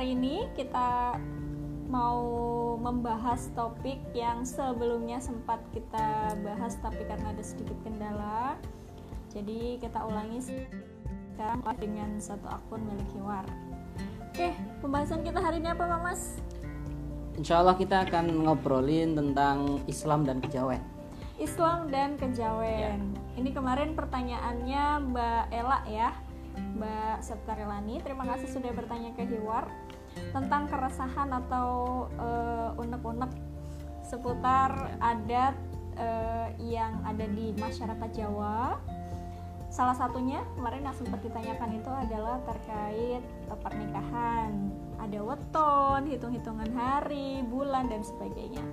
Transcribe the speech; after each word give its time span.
hari 0.00 0.16
ini 0.16 0.48
kita 0.56 1.20
mau 1.92 2.24
membahas 2.80 3.52
topik 3.52 4.00
yang 4.16 4.48
sebelumnya 4.48 5.20
sempat 5.20 5.60
kita 5.76 6.32
bahas 6.40 6.80
tapi 6.80 7.04
karena 7.04 7.36
ada 7.36 7.44
sedikit 7.44 7.76
kendala. 7.84 8.56
Jadi 9.28 9.76
kita 9.76 10.00
ulangi 10.08 10.40
sekarang 10.40 11.60
dengan 11.76 12.16
satu 12.16 12.48
akun 12.48 12.80
milik 12.88 13.12
Hiwar. 13.12 13.44
Oke, 14.32 14.56
pembahasan 14.80 15.20
kita 15.20 15.36
hari 15.36 15.60
ini 15.60 15.68
apa, 15.68 15.84
Mas? 16.00 16.40
Insya 17.36 17.60
Allah 17.60 17.76
kita 17.76 18.08
akan 18.08 18.48
ngobrolin 18.48 19.12
tentang 19.12 19.84
Islam 19.84 20.24
dan 20.24 20.40
kejawen. 20.40 20.80
Islam 21.36 21.92
dan 21.92 22.16
kejawen. 22.16 23.04
Ya. 23.04 23.36
Ini 23.36 23.52
kemarin 23.52 23.92
pertanyaannya 23.92 25.12
Mbak 25.12 25.44
Ela 25.52 25.84
ya, 25.84 26.16
Mbak 26.56 27.20
Septarelani. 27.20 28.00
Terima 28.00 28.24
kasih 28.24 28.48
sudah 28.48 28.72
bertanya 28.72 29.12
ke 29.12 29.28
Hiwar 29.28 29.68
tentang 30.30 30.70
keresahan 30.70 31.30
atau 31.30 32.06
uh, 32.18 32.74
unek-unek 32.78 33.30
seputar 34.06 34.98
adat 34.98 35.54
uh, 35.98 36.48
yang 36.58 36.98
ada 37.06 37.26
di 37.30 37.54
masyarakat 37.58 38.10
Jawa. 38.14 38.78
Salah 39.70 39.94
satunya 39.94 40.42
kemarin 40.58 40.82
yang 40.82 40.96
sempat 40.98 41.22
ditanyakan 41.22 41.78
itu 41.78 41.90
adalah 41.90 42.42
terkait 42.42 43.22
uh, 43.50 43.58
pernikahan. 43.62 44.74
Ada 45.00 45.18
weton, 45.22 46.00
hitung-hitungan 46.10 46.70
hari, 46.74 47.40
bulan 47.46 47.88
dan 47.88 48.04
sebagainya. 48.04 48.66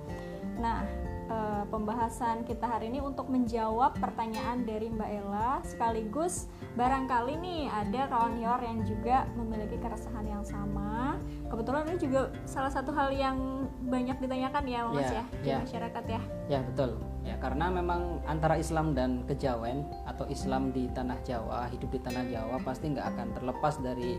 Nah, 0.58 0.84
uh, 1.28 1.64
pembahasan 1.68 2.42
kita 2.44 2.64
hari 2.64 2.90
ini 2.90 3.00
untuk 3.00 3.28
menjawab 3.28 3.96
pertanyaan 4.00 4.64
dari 4.64 4.88
Mbak 4.90 5.10
Ella. 5.12 5.60
Sekaligus 5.62 6.48
barangkali 6.74 7.38
nih 7.38 7.62
ada 7.70 8.08
kawan 8.10 8.40
Yor 8.40 8.60
yang 8.64 8.80
juga 8.84 9.28
memiliki 9.36 9.76
keresahan 9.78 10.26
yang 10.26 10.44
sama. 10.44 11.20
Kebetulan 11.48 11.88
ini 11.88 11.98
juga 12.00 12.20
salah 12.44 12.72
satu 12.72 12.92
hal 12.92 13.12
yang 13.14 13.68
banyak 13.88 14.20
ditanyakan 14.20 14.64
ya 14.68 14.80
Mas 14.88 15.08
ya, 15.08 15.12
ya 15.12 15.24
di 15.40 15.48
ya. 15.48 15.58
masyarakat 15.64 16.04
ya. 16.08 16.20
Ya 16.48 16.60
betul. 16.64 16.90
Ya 17.24 17.36
karena 17.40 17.68
memang 17.68 18.24
antara 18.24 18.56
Islam 18.56 18.96
dan 18.96 19.24
kejawen 19.28 19.84
atau 20.08 20.24
Islam 20.32 20.72
di 20.72 20.88
tanah 20.92 21.20
Jawa 21.24 21.68
hidup 21.68 21.92
di 21.92 22.00
tanah 22.00 22.24
Jawa 22.28 22.56
pasti 22.64 22.92
nggak 22.92 23.06
akan 23.16 23.28
terlepas 23.36 23.74
dari 23.80 24.16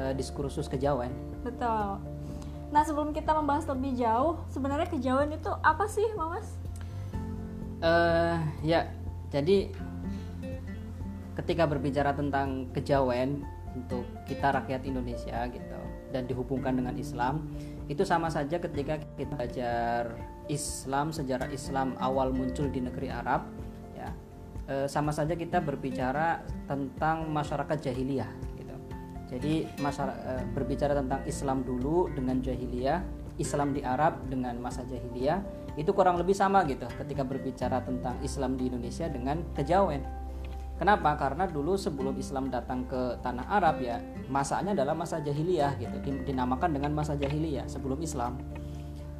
uh, 0.00 0.12
diskursus 0.16 0.68
kejawen. 0.68 1.12
Betul 1.44 2.19
Nah 2.70 2.86
sebelum 2.86 3.10
kita 3.10 3.34
membahas 3.34 3.66
lebih 3.66 3.98
jauh, 3.98 4.38
sebenarnya 4.46 4.86
kejawen 4.86 5.34
itu 5.34 5.50
apa 5.62 5.90
sih, 5.90 6.06
Mamas? 6.14 6.46
Uh, 7.82 8.38
ya, 8.62 8.86
jadi 9.34 9.74
ketika 11.34 11.66
berbicara 11.66 12.14
tentang 12.14 12.70
kejawen 12.70 13.42
untuk 13.74 14.06
kita 14.26 14.54
rakyat 14.54 14.86
Indonesia 14.86 15.46
gitu 15.50 15.80
dan 16.14 16.30
dihubungkan 16.30 16.78
dengan 16.78 16.94
Islam, 16.94 17.50
itu 17.90 18.06
sama 18.06 18.30
saja 18.30 18.62
ketika 18.62 19.02
kita 19.18 19.34
belajar 19.34 20.14
Islam 20.46 21.10
sejarah 21.10 21.50
Islam 21.50 21.98
awal 21.98 22.30
muncul 22.30 22.70
di 22.70 22.82
negeri 22.82 23.10
Arab, 23.10 23.50
ya 23.98 24.10
uh, 24.70 24.86
sama 24.86 25.10
saja 25.10 25.34
kita 25.34 25.58
berbicara 25.58 26.42
tentang 26.70 27.26
masyarakat 27.30 27.78
jahiliyah 27.82 28.49
jadi 29.30 29.70
masalah 29.78 30.18
e, 30.26 30.32
berbicara 30.50 30.98
tentang 30.98 31.22
Islam 31.22 31.62
dulu 31.62 32.10
dengan 32.10 32.42
jahiliyah, 32.42 32.98
Islam 33.38 33.70
di 33.70 33.80
Arab 33.86 34.26
dengan 34.26 34.58
masa 34.58 34.82
jahiliyah 34.82 35.38
itu 35.78 35.94
kurang 35.94 36.18
lebih 36.18 36.34
sama 36.34 36.66
gitu 36.66 36.84
ketika 36.98 37.22
berbicara 37.22 37.78
tentang 37.86 38.18
Islam 38.26 38.58
di 38.58 38.66
Indonesia 38.66 39.06
dengan 39.06 39.46
kejawen. 39.54 40.02
Kenapa? 40.82 41.12
Karena 41.14 41.44
dulu 41.44 41.76
sebelum 41.76 42.16
Islam 42.16 42.48
datang 42.48 42.88
ke 42.88 43.20
tanah 43.20 43.46
Arab 43.52 43.84
ya 43.84 44.00
masanya 44.32 44.72
adalah 44.72 44.96
masa 44.96 45.20
jahiliyah 45.20 45.76
gitu 45.78 45.96
dinamakan 46.26 46.72
dengan 46.74 46.90
masa 46.96 47.14
jahiliyah 47.14 47.68
sebelum 47.68 48.00
Islam. 48.00 48.40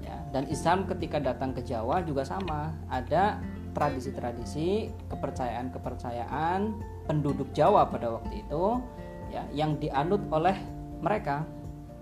Ya, 0.01 0.17
dan 0.33 0.49
Islam 0.49 0.89
ketika 0.89 1.21
datang 1.21 1.53
ke 1.53 1.61
Jawa 1.61 2.01
juga 2.03 2.25
sama 2.25 2.73
ada 2.89 3.39
tradisi-tradisi 3.77 4.91
kepercayaan-kepercayaan 5.13 6.75
penduduk 7.07 7.53
Jawa 7.53 7.87
pada 7.87 8.19
waktu 8.19 8.43
itu 8.43 8.81
ya 9.31 9.47
yang 9.55 9.79
dianut 9.79 10.21
oleh 10.31 10.59
mereka. 11.01 11.47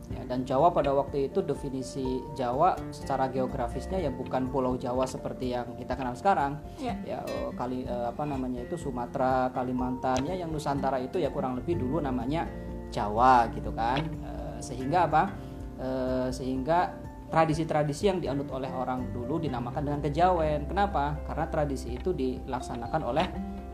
Ya, 0.09 0.25
dan 0.25 0.49
Jawa 0.49 0.72
pada 0.72 0.97
waktu 0.97 1.28
itu 1.28 1.44
definisi 1.44 2.25
Jawa 2.33 2.81
secara 2.89 3.28
geografisnya 3.28 4.00
ya 4.00 4.09
bukan 4.09 4.49
Pulau 4.49 4.81
Jawa 4.81 5.05
seperti 5.05 5.53
yang 5.53 5.77
kita 5.77 6.00
kenal 6.00 6.17
sekarang. 6.17 6.56
Ya, 6.81 6.97
ya 7.05 7.21
oh, 7.44 7.53
kali 7.53 7.84
eh, 7.84 8.06
apa 8.09 8.25
namanya 8.25 8.65
itu 8.65 8.81
Sumatera 8.81 9.53
Kalimantan 9.53 10.25
ya 10.25 10.33
yang 10.33 10.49
Nusantara 10.49 10.97
itu 10.97 11.21
ya 11.21 11.28
kurang 11.28 11.61
lebih 11.61 11.77
dulu 11.77 12.00
namanya 12.00 12.49
Jawa 12.88 13.53
gitu 13.53 13.69
kan. 13.77 14.00
Eh, 14.00 14.56
sehingga 14.65 15.05
apa? 15.12 15.28
Eh, 15.77 16.28
sehingga 16.33 16.97
tradisi-tradisi 17.28 18.09
yang 18.09 18.19
dianut 18.25 18.49
oleh 18.49 18.72
orang 18.72 19.12
dulu 19.12 19.37
dinamakan 19.37 19.93
dengan 19.93 20.00
kejawen. 20.00 20.65
Kenapa? 20.65 21.21
Karena 21.28 21.47
tradisi 21.53 21.93
itu 21.93 22.17
dilaksanakan 22.17 23.03
oleh 23.05 23.27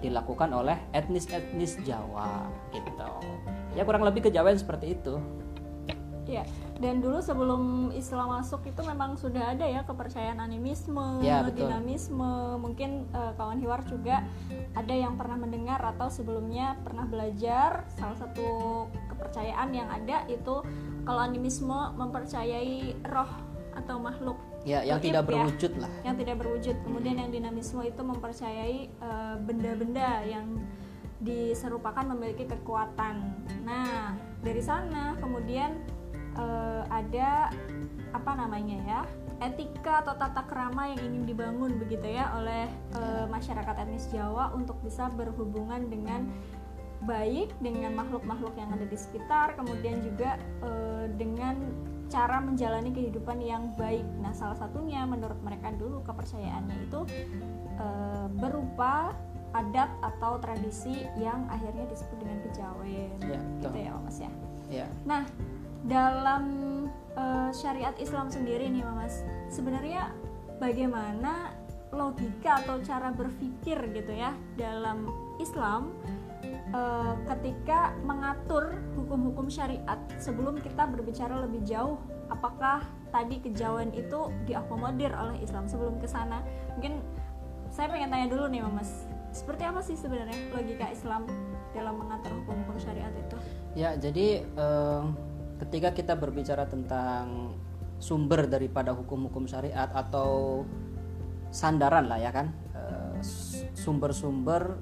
dilakukan 0.03 0.51
oleh 0.51 0.79
etnis-etnis 0.97 1.79
Jawa 1.85 2.49
gitu. 2.75 3.11
Ya 3.75 3.83
kurang 3.83 4.07
lebih 4.07 4.31
kejawen 4.31 4.59
seperti 4.59 4.99
itu. 4.99 5.19
Ya, 6.25 6.41
dan 6.81 7.05
dulu 7.05 7.21
sebelum 7.21 7.93
Islam 7.93 8.33
masuk 8.33 8.65
itu 8.65 8.81
memang 8.81 9.21
sudah 9.21 9.53
ada 9.53 9.69
ya 9.69 9.85
kepercayaan 9.85 10.41
animisme, 10.41 11.21
ya, 11.21 11.45
dinamisme. 11.53 12.57
Mungkin 12.57 13.13
uh, 13.13 13.37
kawan 13.37 13.61
Hiwar 13.61 13.85
juga 13.85 14.25
ada 14.73 14.95
yang 14.97 15.21
pernah 15.21 15.37
mendengar 15.37 15.85
atau 15.85 16.09
sebelumnya 16.09 16.81
pernah 16.81 17.05
belajar 17.05 17.85
salah 17.93 18.17
satu 18.17 18.89
kepercayaan 19.13 19.69
yang 19.77 19.93
ada 19.93 20.25
itu 20.33 20.65
kalau 21.05 21.21
animisme 21.21 21.77
mempercayai 22.01 22.97
roh 23.13 23.29
atau 23.77 24.01
makhluk 24.01 24.41
ya 24.65 24.81
yang 24.81 24.99
tidak 24.99 25.23
ya, 25.23 25.29
berwujud 25.29 25.73
lah. 25.77 25.93
yang 26.03 26.17
tidak 26.17 26.37
berwujud. 26.41 26.77
Kemudian 26.83 27.17
yang 27.21 27.31
dinamisme 27.31 27.85
itu 27.85 28.03
mempercayai 28.03 28.79
eh, 28.89 29.37
benda-benda 29.45 30.25
uh, 30.25 30.29
yang 30.29 30.47
diserupakan 31.21 32.05
memiliki 32.17 32.49
kekuatan. 32.49 33.45
Nah 33.65 34.17
dari 34.45 34.61
sana 34.61 35.17
kemudian 35.21 35.81
uh, 36.37 36.85
ada 36.93 37.49
apa 38.13 38.33
namanya 38.37 38.79
ya 38.85 39.01
etika 39.43 40.07
atau 40.07 40.15
tata 40.15 40.47
kerama 40.47 40.95
yang 40.95 41.01
ingin 41.11 41.25
dibangun 41.27 41.75
begitu 41.81 42.07
ya 42.07 42.31
oleh 42.39 42.71
uh, 42.95 43.27
masyarakat 43.27 43.75
etnis 43.83 44.07
Jawa 44.13 44.55
untuk 44.55 44.79
bisa 44.85 45.11
berhubungan 45.11 45.91
dengan 45.91 46.31
baik 47.05 47.53
dengan 47.61 47.93
makhluk-makhluk 47.99 48.55
yang 48.57 48.71
ada 48.73 48.87
di 48.87 48.97
sekitar 48.97 49.59
kemudian 49.59 50.01
juga 50.01 50.41
uh, 50.65 51.05
dengan 51.19 51.59
cara 52.09 52.41
menjalani 52.41 52.91
kehidupan 52.93 53.41
yang 53.41 53.73
baik. 53.75 54.05
Nah, 54.21 54.33
salah 54.37 54.59
satunya 54.59 55.03
menurut 55.09 55.39
mereka 55.41 55.73
dulu 55.75 56.05
kepercayaannya 56.05 56.77
itu 56.89 57.01
e, 57.79 57.87
berupa 58.39 59.15
adat 59.55 59.91
atau 60.03 60.43
tradisi 60.43 61.07
yang 61.17 61.47
akhirnya 61.47 61.87
disebut 61.87 62.19
dengan 62.19 62.39
kejawen. 62.51 63.11
Ya, 63.23 63.41
gitu 63.63 63.79
ya, 63.79 63.93
Mas 64.03 64.19
ya. 64.19 64.33
Ya. 64.69 64.87
Nah, 65.07 65.23
dalam 65.87 66.45
e, 67.15 67.25
syariat 67.55 67.95
Islam 67.97 68.29
sendiri 68.29 68.69
nih, 68.71 68.85
Mas, 68.95 69.23
sebenarnya 69.49 70.11
bagaimana 70.59 71.55
logika 71.95 72.59
atau 72.67 72.83
cara 72.83 73.15
berpikir 73.15 73.79
gitu 73.95 74.13
ya 74.13 74.35
dalam 74.59 75.07
Islam 75.39 75.95
uh, 76.73 77.19
ketika 77.35 77.93
mengatur 78.07 78.79
hukum-hukum 78.97 79.51
syariat 79.51 80.01
sebelum 80.17 80.57
kita 80.63 80.89
berbicara 80.89 81.45
lebih 81.45 81.61
jauh 81.67 82.01
apakah 82.33 82.81
tadi 83.13 83.43
kejauhan 83.45 83.93
itu 83.93 84.33
diakomodir 84.49 85.13
oleh 85.13 85.43
Islam 85.45 85.69
sebelum 85.69 86.01
ke 86.01 86.09
sana? 86.09 86.41
Mungkin 86.79 87.05
saya 87.69 87.91
pengen 87.91 88.09
tanya 88.09 88.29
dulu 88.31 88.49
nih 88.49 88.65
Mas. 88.71 89.05
Seperti 89.35 89.67
apa 89.67 89.83
sih 89.83 89.99
sebenarnya 89.99 90.55
logika 90.55 90.87
Islam 90.95 91.27
dalam 91.75 91.99
mengatur 91.99 92.31
hukum-hukum 92.43 92.79
syariat 92.79 93.11
itu? 93.19 93.37
Ya 93.75 93.99
jadi 93.99 94.47
uh, 94.55 95.11
ketika 95.59 95.91
kita 95.91 96.15
berbicara 96.15 96.71
tentang 96.71 97.59
sumber 97.99 98.47
daripada 98.47 98.95
hukum-hukum 98.95 99.47
syariat 99.47 99.91
atau 99.91 100.63
sandaran 101.55 102.11
lah 102.11 102.19
ya 102.19 102.35
kan 102.35 102.51
eh, 102.75 103.17
sumber-sumber 103.73 104.75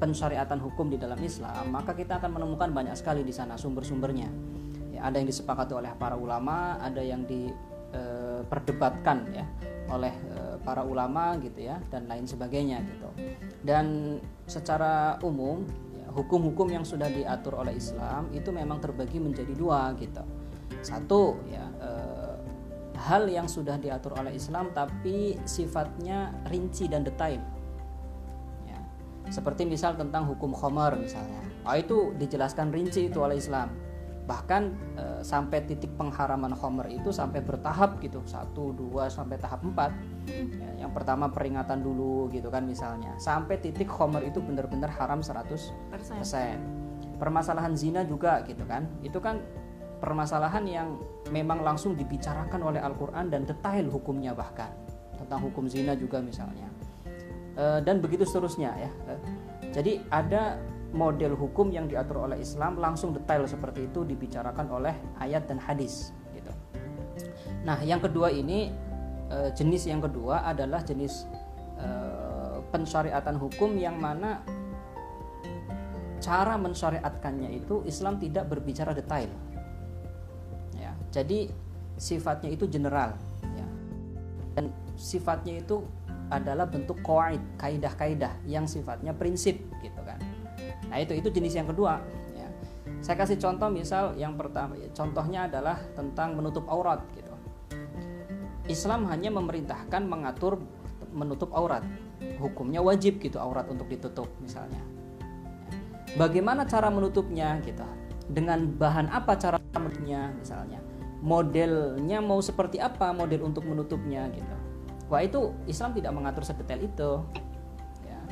pensyariatan 0.00 0.56
hukum 0.56 0.88
di 0.88 0.96
dalam 0.96 1.20
Islam, 1.20 1.68
maka 1.68 1.92
kita 1.92 2.16
akan 2.16 2.40
menemukan 2.40 2.72
banyak 2.72 2.96
sekali 2.96 3.20
di 3.20 3.36
sana 3.36 3.60
sumber-sumbernya. 3.60 4.32
Ya, 4.96 5.04
ada 5.04 5.20
yang 5.20 5.28
disepakati 5.28 5.76
oleh 5.76 5.92
para 6.00 6.16
ulama, 6.16 6.80
ada 6.80 7.04
yang 7.04 7.28
diperdebatkan 7.28 9.18
e, 9.30 9.44
ya 9.44 9.46
oleh 9.92 10.14
e, 10.14 10.56
para 10.64 10.80
ulama 10.86 11.36
gitu 11.44 11.60
ya 11.68 11.76
dan 11.92 12.08
lain 12.08 12.24
sebagainya 12.24 12.80
gitu. 12.88 13.12
Dan 13.60 14.16
secara 14.48 15.20
umum 15.20 15.68
ya, 15.92 16.08
hukum-hukum 16.16 16.72
yang 16.72 16.88
sudah 16.88 17.12
diatur 17.12 17.60
oleh 17.60 17.76
Islam 17.76 18.32
itu 18.32 18.48
memang 18.48 18.80
terbagi 18.80 19.20
menjadi 19.20 19.52
dua 19.52 19.92
gitu. 20.00 20.24
Satu 20.80 21.36
ya 21.44 21.68
e, 21.76 21.90
hal 22.96 23.28
yang 23.28 23.44
sudah 23.44 23.76
diatur 23.76 24.16
oleh 24.16 24.32
Islam 24.32 24.72
tapi 24.72 25.36
sifatnya 25.44 26.32
rinci 26.48 26.88
dan 26.88 27.04
detail 27.04 27.59
seperti 29.30 29.62
misal 29.64 29.94
tentang 29.94 30.26
hukum 30.26 30.50
khomer 30.50 30.98
misalnya. 30.98 31.40
Oh, 31.62 31.76
itu 31.78 32.12
dijelaskan 32.18 32.74
rinci 32.74 33.06
itu 33.06 33.22
oleh 33.22 33.38
Islam. 33.38 33.70
Bahkan 34.26 34.62
e, 34.94 35.04
sampai 35.26 35.66
titik 35.66 35.90
pengharaman 35.98 36.54
Homer 36.54 36.86
itu 36.90 37.10
sampai 37.10 37.42
bertahap 37.42 37.98
gitu. 37.98 38.22
Satu 38.26 38.70
dua 38.74 39.10
sampai 39.10 39.36
tahap 39.38 39.62
empat. 39.66 39.90
Ya, 40.30 40.86
yang 40.86 40.94
pertama 40.94 41.26
peringatan 41.30 41.82
dulu 41.82 42.30
gitu 42.30 42.46
kan 42.46 42.62
misalnya. 42.66 43.14
Sampai 43.18 43.58
titik 43.58 43.90
Homer 43.90 44.22
itu 44.26 44.38
benar-benar 44.38 44.90
haram 44.94 45.18
100% 45.22 45.74
permasalahan 47.18 47.74
zina 47.74 48.06
juga 48.06 48.40
gitu 48.46 48.62
kan. 48.64 48.86
Itu 49.02 49.18
kan 49.18 49.42
permasalahan 49.98 50.64
yang 50.64 50.88
memang 51.28 51.60
langsung 51.60 51.92
dibicarakan 51.98 52.60
oleh 52.62 52.80
Al-Quran 52.80 53.28
dan 53.28 53.44
detail 53.44 53.90
hukumnya 53.90 54.32
bahkan. 54.32 54.70
Tentang 55.18 55.42
hukum 55.44 55.68
zina 55.68 55.92
juga 55.92 56.22
misalnya 56.24 56.79
dan 57.58 57.98
begitu 57.98 58.22
seterusnya 58.26 58.70
ya 58.76 58.90
e, 59.10 59.12
jadi 59.70 59.92
ada 60.10 60.58
model 60.90 61.38
hukum 61.38 61.70
yang 61.70 61.86
diatur 61.86 62.26
oleh 62.26 62.42
Islam 62.42 62.78
langsung 62.78 63.14
detail 63.14 63.46
seperti 63.46 63.86
itu 63.86 64.02
dibicarakan 64.02 64.66
oleh 64.74 64.94
ayat 65.22 65.46
dan 65.46 65.62
hadis 65.62 66.10
gitu. 66.34 66.50
Nah, 67.62 67.78
yang 67.86 68.02
kedua 68.02 68.34
ini 68.34 68.74
e, 69.30 69.54
jenis 69.54 69.86
yang 69.86 70.02
kedua 70.02 70.42
adalah 70.46 70.82
jenis 70.82 71.26
pensyariatan 72.70 73.40
hukum 73.40 73.72
yang 73.80 73.96
mana 73.96 74.44
cara 76.20 76.54
mensyariatkannya 76.60 77.56
itu 77.56 77.82
Islam 77.88 78.20
tidak 78.20 78.46
berbicara 78.46 78.92
detail. 78.92 79.32
Ya, 80.76 80.92
jadi 81.10 81.48
sifatnya 81.96 82.52
itu 82.52 82.68
general 82.68 83.16
ya. 83.56 83.66
Dan 84.54 84.64
sifatnya 85.00 85.64
itu 85.64 85.82
adalah 86.30 86.66
bentuk 86.70 87.02
kaid, 87.02 87.42
kaidah-kaidah 87.58 88.32
yang 88.46 88.64
sifatnya 88.64 89.10
prinsip 89.10 89.58
gitu 89.82 90.00
kan 90.06 90.18
Nah 90.90 90.98
itu 90.98 91.14
itu 91.14 91.28
jenis 91.30 91.54
yang 91.54 91.70
kedua. 91.70 92.02
Ya. 92.34 92.50
Saya 93.00 93.16
kasih 93.22 93.38
contoh 93.38 93.70
misal 93.70 94.18
yang 94.18 94.34
pertama, 94.34 94.74
contohnya 94.92 95.46
adalah 95.46 95.78
tentang 95.94 96.34
menutup 96.34 96.66
aurat 96.66 97.00
gitu. 97.14 97.30
Islam 98.66 99.06
hanya 99.10 99.30
memerintahkan 99.34 100.02
mengatur 100.04 100.58
menutup 101.14 101.54
aurat. 101.54 101.86
Hukumnya 102.42 102.82
wajib 102.82 103.22
gitu 103.22 103.38
aurat 103.40 103.66
untuk 103.70 103.86
ditutup 103.88 104.28
misalnya. 104.42 104.82
Bagaimana 106.18 106.66
cara 106.66 106.90
menutupnya 106.90 107.62
gitu? 107.62 107.86
Dengan 108.30 108.66
bahan 108.66 109.10
apa 109.10 109.38
cara 109.38 109.58
menutupnya 109.74 110.34
misalnya? 110.34 110.78
Modelnya 111.20 112.18
mau 112.22 112.38
seperti 112.42 112.82
apa 112.82 113.14
model 113.14 113.46
untuk 113.46 113.66
menutupnya 113.66 114.26
gitu? 114.30 114.56
Wah 115.10 115.26
itu 115.26 115.50
Islam 115.66 115.90
tidak 115.90 116.14
mengatur 116.14 116.46
sedetail 116.46 116.80
itu. 116.86 117.12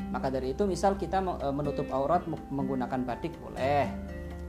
Maka 0.09 0.31
dari 0.31 0.55
itu 0.55 0.63
misal 0.65 0.95
kita 0.95 1.21
e, 1.21 1.47
menutup 1.51 1.91
aurat 1.91 2.23
menggunakan 2.49 3.03
batik 3.03 3.35
boleh 3.43 3.91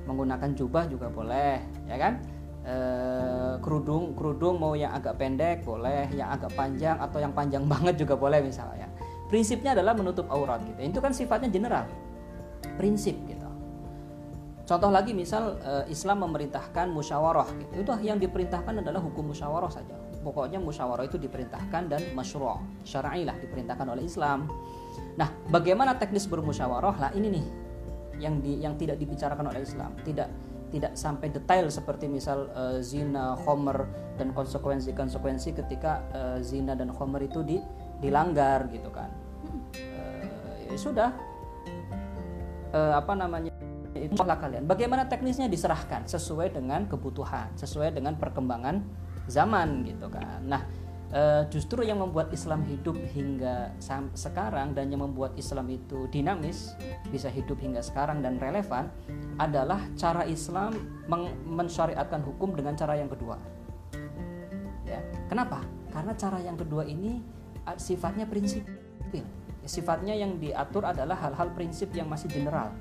menggunakan 0.08 0.56
jubah 0.56 0.88
juga 0.88 1.10
boleh 1.10 1.58
ya 1.90 1.98
kan? 1.98 2.22
E, 2.64 2.76
kerudung 3.60 4.14
kerudung 4.14 4.62
mau 4.62 4.78
yang 4.78 4.94
agak 4.94 5.18
pendek 5.18 5.66
boleh 5.66 6.08
yang 6.14 6.32
agak 6.32 6.54
panjang 6.54 6.96
atau 7.02 7.18
yang 7.18 7.34
panjang 7.34 7.66
banget 7.74 7.98
juga 7.98 8.16
boleh 8.16 8.46
misalnya 8.46 8.88
prinsipnya 9.28 9.74
adalah 9.74 9.98
menutup 9.98 10.30
aurat 10.30 10.62
gitu. 10.64 10.80
Itu 10.80 11.02
kan 11.02 11.12
sifatnya 11.12 11.50
general 11.50 11.90
prinsip 12.78 13.18
gitu. 13.28 13.50
Contoh 14.70 14.94
lagi 14.94 15.18
misal 15.18 15.58
e, 15.60 15.92
Islam 15.92 16.30
memerintahkan 16.30 16.94
musyawarah 16.94 17.50
gitu. 17.58 17.74
Itu 17.84 17.92
yang 18.06 18.22
diperintahkan 18.22 18.86
adalah 18.86 19.02
hukum 19.02 19.34
musyawarah 19.34 19.74
saja 19.74 20.09
pokoknya 20.20 20.60
musyawarah 20.60 21.08
itu 21.08 21.16
diperintahkan 21.16 21.84
dan 21.88 22.02
masyru' 22.12 22.84
syar'i 22.84 23.24
lah 23.24 23.36
diperintahkan 23.40 23.88
oleh 23.88 24.04
Islam 24.04 24.48
Nah, 25.20 25.30
bagaimana 25.52 26.00
teknis 26.00 26.24
bermusyawarah? 26.32 26.96
Lah 26.96 27.12
ini 27.12 27.28
nih 27.28 27.46
yang 28.24 28.40
di 28.40 28.64
yang 28.64 28.76
tidak 28.80 29.00
dibicarakan 29.00 29.52
oleh 29.52 29.64
Islam, 29.64 29.92
tidak 30.08 30.32
tidak 30.70 30.94
sampai 30.96 31.28
detail 31.34 31.68
seperti 31.68 32.08
misal 32.08 32.48
uh, 32.56 32.80
zina, 32.80 33.36
homer 33.44 33.84
dan 34.16 34.32
konsekuensi-konsekuensi 34.32 35.56
ketika 35.60 36.04
uh, 36.16 36.38
zina 36.40 36.78
dan 36.78 36.94
homer 36.94 37.26
itu 37.26 37.44
di, 37.44 37.58
dilanggar 38.00 38.70
gitu 38.72 38.88
kan. 38.94 39.12
Uh, 39.76 40.56
ya 40.72 40.78
sudah 40.78 41.10
uh, 42.72 42.96
apa 42.96 43.12
namanya 43.18 43.52
itulah 43.98 44.40
kalian. 44.40 44.70
Bagaimana 44.70 45.10
teknisnya 45.10 45.52
diserahkan 45.52 46.08
sesuai 46.08 46.56
dengan 46.56 46.88
kebutuhan, 46.88 47.52
sesuai 47.60 47.92
dengan 47.92 48.16
perkembangan 48.16 48.86
zaman 49.30 49.86
gitu 49.86 50.10
kan. 50.10 50.42
Nah, 50.44 50.62
uh, 51.14 51.46
justru 51.48 51.86
yang 51.86 52.02
membuat 52.02 52.34
Islam 52.34 52.66
hidup 52.66 52.98
hingga 53.14 53.74
sekarang 54.18 54.74
dan 54.74 54.90
yang 54.90 55.06
membuat 55.06 55.38
Islam 55.38 55.70
itu 55.70 56.10
dinamis 56.10 56.74
bisa 57.14 57.30
hidup 57.30 57.62
hingga 57.62 57.80
sekarang 57.80 58.26
dan 58.26 58.42
relevan 58.42 58.90
adalah 59.38 59.80
cara 59.96 60.26
Islam 60.26 60.76
mensyariatkan 61.48 62.26
hukum 62.26 62.58
dengan 62.58 62.74
cara 62.76 62.98
yang 62.98 63.08
kedua. 63.08 63.38
Ya, 64.90 65.00
kenapa? 65.30 65.62
Karena 65.94 66.14
cara 66.18 66.42
yang 66.42 66.58
kedua 66.58 66.86
ini 66.86 67.22
sifatnya 67.78 68.26
prinsip. 68.26 68.66
Sifatnya 69.70 70.18
yang 70.18 70.42
diatur 70.42 70.82
adalah 70.82 71.14
hal-hal 71.22 71.54
prinsip 71.54 71.94
yang 71.94 72.10
masih 72.10 72.26
general. 72.26 72.74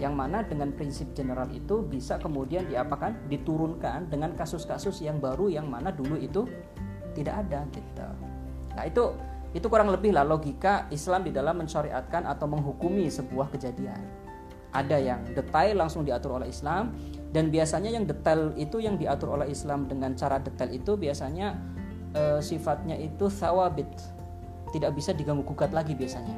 Yang 0.00 0.14
mana 0.16 0.40
dengan 0.40 0.72
prinsip 0.72 1.12
general 1.12 1.52
itu 1.52 1.84
bisa 1.84 2.16
kemudian 2.16 2.64
diapakan? 2.72 3.28
Diturunkan 3.28 4.08
dengan 4.08 4.32
kasus-kasus 4.32 5.04
yang 5.04 5.20
baru 5.20 5.52
yang 5.52 5.68
mana 5.68 5.92
dulu 5.92 6.16
itu 6.16 6.48
tidak 7.12 7.44
ada 7.44 7.68
gitu. 7.76 8.08
Nah 8.72 8.84
itu 8.88 9.12
itu 9.52 9.68
kurang 9.68 9.92
lebih 9.92 10.16
lah 10.16 10.24
logika 10.24 10.88
Islam 10.88 11.28
di 11.28 11.36
dalam 11.36 11.60
mensyariatkan 11.60 12.24
atau 12.24 12.48
menghukumi 12.48 13.12
sebuah 13.12 13.52
kejadian. 13.52 14.00
Ada 14.72 14.96
yang 14.96 15.20
detail 15.36 15.76
langsung 15.76 16.00
diatur 16.00 16.40
oleh 16.40 16.48
Islam 16.48 16.96
dan 17.28 17.52
biasanya 17.52 17.92
yang 17.92 18.08
detail 18.08 18.56
itu 18.56 18.80
yang 18.80 18.96
diatur 18.96 19.36
oleh 19.36 19.52
Islam 19.52 19.84
dengan 19.84 20.16
cara 20.16 20.40
detail 20.40 20.72
itu 20.72 20.96
biasanya 20.96 21.60
e, 22.16 22.40
sifatnya 22.40 22.96
itu 22.96 23.28
thawabit 23.28 23.92
tidak 24.72 24.96
bisa 24.96 25.12
diganggu 25.12 25.44
gugat 25.44 25.70
lagi 25.70 25.92
biasanya 25.92 26.36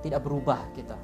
tidak 0.00 0.24
berubah 0.24 0.64
gitu 0.72 0.96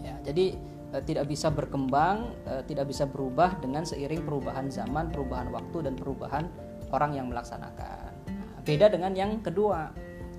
ya 0.00 0.14
jadi 0.22 0.54
e, 0.94 0.96
tidak 1.02 1.26
bisa 1.26 1.50
berkembang 1.50 2.32
e, 2.46 2.62
tidak 2.70 2.88
bisa 2.88 3.04
berubah 3.04 3.58
dengan 3.58 3.82
seiring 3.82 4.22
perubahan 4.22 4.70
zaman 4.70 5.10
perubahan 5.10 5.50
waktu 5.50 5.90
dan 5.90 5.94
perubahan 5.98 6.46
orang 6.94 7.18
yang 7.18 7.26
melaksanakan. 7.26 8.14
Nah, 8.30 8.62
beda 8.62 8.86
dengan 8.86 9.12
yang 9.18 9.42
kedua. 9.42 9.90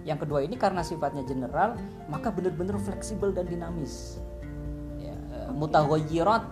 Yang 0.05 0.23
kedua 0.29 0.45
ini 0.45 0.53
karena 0.53 0.85
sifatnya 0.85 1.25
general, 1.25 1.75
maka 2.05 2.29
benar-benar 2.29 2.77
fleksibel 2.77 3.33
dan 3.33 3.49
dinamis. 3.49 4.21
Ya, 5.01 5.17
eh, 5.17 5.49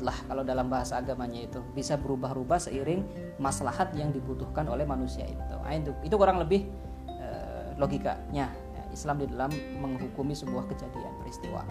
lah 0.02 0.18
kalau 0.26 0.42
dalam 0.42 0.74
bahasa 0.74 0.98
agamanya 0.98 1.46
itu 1.46 1.62
bisa 1.78 1.94
berubah-ubah 2.02 2.58
seiring 2.58 3.06
maslahat 3.38 3.94
yang 3.94 4.10
dibutuhkan 4.10 4.66
oleh 4.66 4.90
manusia 4.90 5.30
itu. 5.30 5.56
Nah, 5.62 5.70
itu, 5.70 5.94
itu 6.02 6.16
kurang 6.18 6.42
lebih 6.42 6.66
logikanya 7.74 8.46
ya, 8.46 8.48
Islam 8.94 9.20
di 9.20 9.28
dalam 9.28 9.52
menghukumi 9.82 10.38
sebuah 10.38 10.70
kejadian 10.70 11.14
peristiwa. 11.20 11.66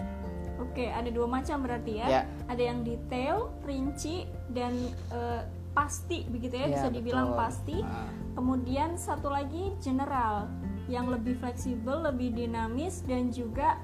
Oke, 0.61 0.91
ada 0.91 1.09
dua 1.09 1.25
macam 1.25 1.65
berarti 1.65 2.03
ya. 2.03 2.07
ya. 2.07 2.21
Ada 2.51 2.61
yang 2.61 2.79
detail, 2.85 3.49
rinci, 3.65 4.29
dan 4.53 4.75
uh, 5.09 5.41
pasti 5.73 6.23
begitu 6.29 6.61
ya, 6.61 6.69
ya 6.69 6.73
bisa 6.77 6.87
dibilang 6.93 7.33
betul. 7.33 7.41
pasti. 7.41 7.77
Nah. 7.81 8.09
Kemudian 8.37 8.89
satu 8.95 9.33
lagi 9.33 9.73
general 9.81 10.49
yang 10.91 11.09
lebih 11.09 11.39
fleksibel, 11.39 12.05
lebih 12.05 12.35
dinamis 12.35 13.01
dan 13.07 13.33
juga 13.33 13.79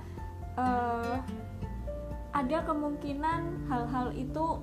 uh, 0.60 1.18
ada 2.36 2.58
kemungkinan 2.64 3.70
hal-hal 3.72 4.14
itu 4.14 4.62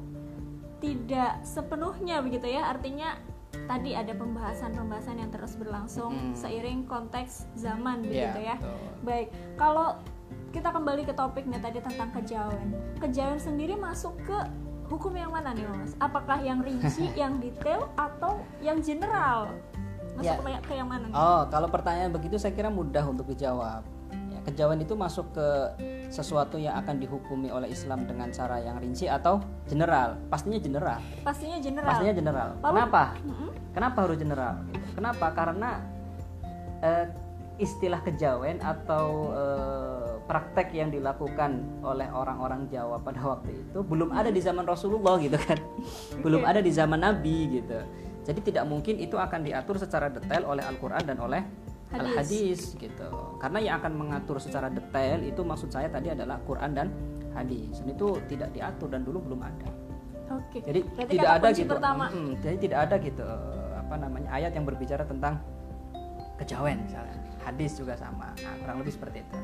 tidak 0.78 1.42
sepenuhnya 1.42 2.22
begitu 2.22 2.46
ya. 2.46 2.70
Artinya 2.70 3.18
tadi 3.64 3.96
ada 3.96 4.12
pembahasan-pembahasan 4.12 5.16
yang 5.24 5.30
terus 5.32 5.56
berlangsung 5.56 6.12
hmm. 6.12 6.34
seiring 6.36 6.84
konteks 6.84 7.48
zaman 7.56 8.04
begitu 8.04 8.40
ya. 8.44 8.56
Betul. 8.60 8.78
Baik, 9.02 9.28
kalau 9.56 9.88
kita 10.52 10.68
kembali 10.72 11.02
ke 11.04 11.12
topiknya 11.12 11.58
tadi 11.60 11.80
tentang 11.80 12.08
kejawen. 12.12 12.72
Kejawen 13.00 13.40
sendiri 13.40 13.76
masuk 13.76 14.16
ke 14.24 14.38
hukum 14.88 15.12
yang 15.12 15.34
mana 15.34 15.52
nih 15.52 15.66
mas? 15.68 15.92
Apakah 15.98 16.40
yang 16.40 16.62
rinci, 16.62 17.10
yang 17.20 17.36
detail, 17.42 17.90
atau 17.98 18.40
yang 18.62 18.80
general? 18.80 19.52
Masuk 20.16 20.40
ya. 20.48 20.60
ke 20.64 20.72
yang 20.72 20.88
mana? 20.88 21.04
Nih? 21.10 21.14
Oh, 21.14 21.42
kalau 21.52 21.68
pertanyaan 21.68 22.08
begitu 22.08 22.40
saya 22.40 22.56
kira 22.56 22.72
mudah 22.72 23.04
untuk 23.04 23.28
dijawab. 23.28 23.84
Ya, 24.32 24.40
kejawen 24.48 24.80
itu 24.80 24.96
masuk 24.96 25.28
ke 25.36 25.48
sesuatu 26.08 26.56
yang 26.56 26.78
akan 26.80 27.02
dihukumi 27.02 27.50
oleh 27.50 27.70
Islam 27.70 28.06
dengan 28.06 28.30
cara 28.30 28.62
yang 28.62 28.78
rinci 28.78 29.06
atau 29.10 29.42
general? 29.66 30.18
Pastinya 30.30 30.58
general. 30.58 31.00
Pastinya 31.26 31.58
general. 31.58 31.90
Pastinya 31.90 32.14
general. 32.14 32.48
Lalu, 32.60 32.72
Kenapa? 32.72 33.02
Mm 33.22 33.34
-hmm. 33.34 33.50
Kenapa 33.76 33.98
harus 34.08 34.16
general? 34.16 34.54
Kenapa? 34.96 35.26
Karena 35.36 35.70
eh, 36.80 37.06
istilah 37.56 38.04
kejawen 38.04 38.60
atau 38.60 39.32
uh, 39.32 40.20
praktek 40.28 40.76
yang 40.76 40.92
dilakukan 40.92 41.64
oleh 41.80 42.04
orang-orang 42.12 42.68
Jawa 42.68 43.00
pada 43.00 43.20
waktu 43.24 43.64
itu 43.64 43.80
belum 43.80 44.12
ada 44.12 44.28
di 44.28 44.40
zaman 44.44 44.68
Rasulullah 44.68 45.16
gitu 45.16 45.40
kan 45.40 45.56
belum 46.24 46.44
ada 46.44 46.60
di 46.60 46.68
zaman 46.68 47.00
Nabi 47.00 47.60
gitu 47.60 47.80
jadi 48.28 48.40
tidak 48.44 48.64
mungkin 48.68 49.00
itu 49.00 49.16
akan 49.16 49.40
diatur 49.40 49.80
secara 49.80 50.12
detail 50.12 50.44
oleh 50.44 50.66
Al-Quran 50.68 51.04
dan 51.06 51.16
oleh 51.16 51.40
Al-Hadis 51.94 52.74
gitu 52.74 53.08
karena 53.38 53.58
yang 53.62 53.74
akan 53.78 53.92
mengatur 53.94 54.42
secara 54.42 54.66
detail 54.66 55.22
itu 55.22 55.40
maksud 55.46 55.70
saya 55.70 55.86
tadi 55.86 56.10
adalah 56.10 56.42
Quran 56.42 56.74
dan 56.74 56.90
hadis 57.36 57.78
dan 57.78 57.94
itu 57.94 58.18
tidak 58.26 58.50
diatur 58.50 58.90
dan 58.90 59.06
dulu 59.06 59.22
belum 59.22 59.40
ada 59.44 59.70
Oke. 60.32 60.58
Jadi 60.62 60.80
Berarti 60.82 61.12
tidak 61.14 61.30
ada 61.30 61.48
gitu. 61.54 61.70
Pertama. 61.70 62.04
Mm, 62.10 62.32
jadi 62.42 62.56
tidak 62.58 62.78
ada 62.88 62.94
gitu 62.98 63.22
eh, 63.22 63.70
apa 63.78 63.94
namanya 63.94 64.28
ayat 64.34 64.52
yang 64.58 64.66
berbicara 64.66 65.04
tentang 65.06 65.38
kejawen 66.42 66.82
misalnya. 66.82 67.14
Hadis 67.46 67.78
juga 67.78 67.94
sama. 67.94 68.34
Nah, 68.42 68.54
kurang 68.58 68.82
lebih 68.82 68.98
seperti 68.98 69.22
itu. 69.22 69.36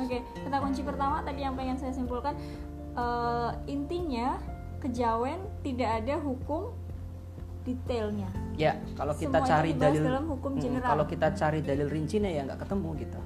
Oke, 0.00 0.24
kata 0.24 0.56
kunci 0.56 0.80
pertama 0.80 1.20
tadi 1.20 1.44
yang 1.44 1.52
pengen 1.52 1.76
saya 1.76 1.92
simpulkan 1.92 2.32
eh, 2.96 3.50
intinya 3.68 4.40
kejawen 4.80 5.38
tidak 5.60 6.02
ada 6.02 6.16
hukum 6.18 6.72
detailnya. 7.62 8.28
Ya, 8.54 8.76
kalau 8.94 9.14
kita 9.14 9.38
Semuanya 9.38 9.50
cari 9.50 9.70
dalil 9.72 10.02
dalam 10.04 10.26
hukum 10.28 10.52
Mm, 10.54 10.60
general. 10.60 10.88
kalau 10.92 11.04
kita 11.06 11.26
cari 11.32 11.60
dalil 11.62 11.88
rincinya 11.88 12.28
ya 12.28 12.42
nggak 12.44 12.60
ketemu 12.62 12.88
gitu. 13.00 13.20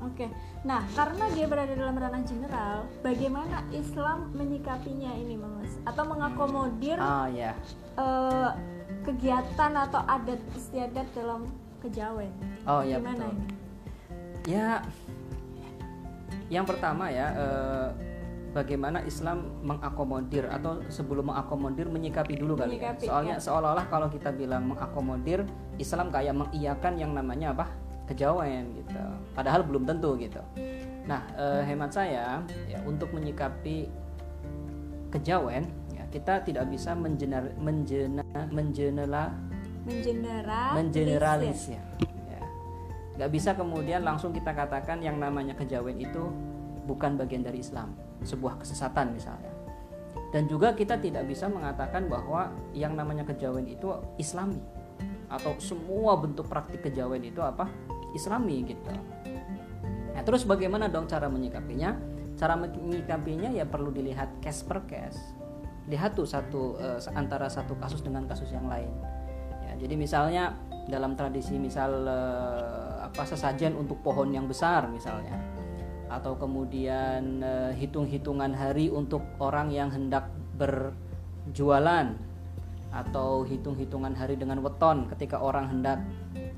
Oke, 0.00 0.26
nah 0.64 0.80
karena 0.96 1.28
dia 1.36 1.44
berada 1.44 1.76
dalam 1.76 1.92
ranah 1.92 2.24
general, 2.24 2.88
bagaimana 3.04 3.60
Islam 3.68 4.32
menyikapinya 4.32 5.12
ini, 5.12 5.36
Mas? 5.36 5.76
Atau 5.84 6.08
mengakomodir 6.08 6.96
Ah 6.96 7.28
ya. 7.28 7.52
eh, 8.00 8.50
kegiatan 9.04 9.72
atau 9.76 10.00
adat 10.08 10.40
istiadat 10.56 11.04
dalam 11.12 11.52
kejawen? 11.84 12.32
Oh 12.64 12.80
ya 12.80 12.96
Gimana 12.96 13.28
betul. 13.28 13.36
ini? 13.36 13.46
Ya, 14.48 14.80
yang 16.48 16.64
pertama 16.64 17.12
ya, 17.12 17.28
eh, 17.36 17.88
bagaimana 18.50 19.02
Islam 19.06 19.62
mengakomodir 19.62 20.50
atau 20.50 20.82
sebelum 20.90 21.30
mengakomodir 21.30 21.86
menyikapi 21.86 22.34
dulu 22.38 22.58
kali 22.58 22.76
ya. 22.76 22.94
Menyikapi, 22.94 23.04
Soalnya 23.06 23.36
ya. 23.38 23.44
seolah-olah 23.44 23.86
kalau 23.86 24.08
kita 24.10 24.30
bilang 24.34 24.66
mengakomodir, 24.66 25.46
Islam 25.78 26.10
kayak 26.10 26.34
mengiyakan 26.34 26.94
yang 26.98 27.12
namanya 27.14 27.54
apa? 27.54 27.66
kejawen 28.10 28.74
gitu. 28.74 28.98
Padahal 29.38 29.62
belum 29.62 29.86
tentu 29.86 30.18
gitu. 30.18 30.42
Nah, 31.06 31.22
eh, 31.38 31.62
hemat 31.62 31.94
saya 31.94 32.42
ya 32.66 32.82
untuk 32.82 33.14
menyikapi 33.14 33.86
kejawen 35.10 35.66
ya 35.94 36.04
kita 36.08 36.42
tidak 36.46 36.70
bisa 36.70 36.94
menjener, 36.94 37.50
menjena, 37.58 38.24
menjenela 38.48 39.34
Mengeneral, 39.80 40.76
mengeneralisir 40.76 41.80
ya. 42.28 42.40
nggak 43.16 43.30
bisa 43.32 43.56
kemudian 43.56 44.04
langsung 44.04 44.30
kita 44.30 44.52
katakan 44.52 45.00
yang 45.00 45.16
namanya 45.16 45.56
kejawen 45.56 45.96
itu 45.98 46.30
bukan 46.90 47.14
bagian 47.14 47.46
dari 47.46 47.62
Islam 47.62 47.94
sebuah 48.26 48.58
kesesatan 48.58 49.14
misalnya. 49.14 49.54
Dan 50.34 50.50
juga 50.50 50.74
kita 50.74 50.98
tidak 50.98 51.26
bisa 51.26 51.46
mengatakan 51.46 52.10
bahwa 52.10 52.50
yang 52.74 52.98
namanya 52.98 53.22
kejawen 53.26 53.66
itu 53.70 53.94
Islami 54.18 54.58
atau 55.30 55.54
semua 55.62 56.18
bentuk 56.18 56.50
praktik 56.50 56.82
kejawen 56.82 57.22
itu 57.22 57.38
apa? 57.38 57.70
Islami 58.14 58.66
gitu. 58.66 58.90
Nah 60.14 60.22
terus 60.26 60.42
bagaimana 60.42 60.90
dong 60.90 61.06
cara 61.06 61.30
menyikapinya? 61.30 61.94
Cara 62.34 62.58
menyikapinya 62.58 63.50
ya 63.54 63.66
perlu 63.66 63.94
dilihat 63.94 64.42
case 64.42 64.66
per 64.66 64.86
case. 64.86 65.18
Lihat 65.86 66.18
tuh 66.18 66.26
satu 66.26 66.78
eh, 66.78 66.98
antara 67.14 67.46
satu 67.50 67.78
kasus 67.78 68.02
dengan 68.02 68.26
kasus 68.26 68.50
yang 68.50 68.66
lain. 68.66 68.90
Ya 69.66 69.86
jadi 69.86 69.94
misalnya 69.98 70.58
dalam 70.86 71.14
tradisi 71.18 71.58
misal 71.58 72.06
eh, 72.06 73.06
apa 73.06 73.22
sesajen 73.26 73.74
untuk 73.78 73.98
pohon 74.02 74.30
yang 74.30 74.46
besar 74.46 74.86
misalnya 74.86 75.59
atau 76.10 76.34
kemudian 76.34 77.38
eh, 77.40 77.72
hitung-hitungan 77.78 78.50
hari 78.50 78.90
untuk 78.90 79.22
orang 79.38 79.70
yang 79.70 79.94
hendak 79.94 80.26
berjualan 80.58 82.10
atau 82.90 83.46
hitung-hitungan 83.46 84.18
hari 84.18 84.34
dengan 84.34 84.58
weton 84.66 85.06
ketika 85.14 85.38
orang 85.38 85.70
hendak 85.70 86.02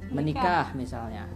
menikah. 0.08 0.72
misalnya. 0.72 1.28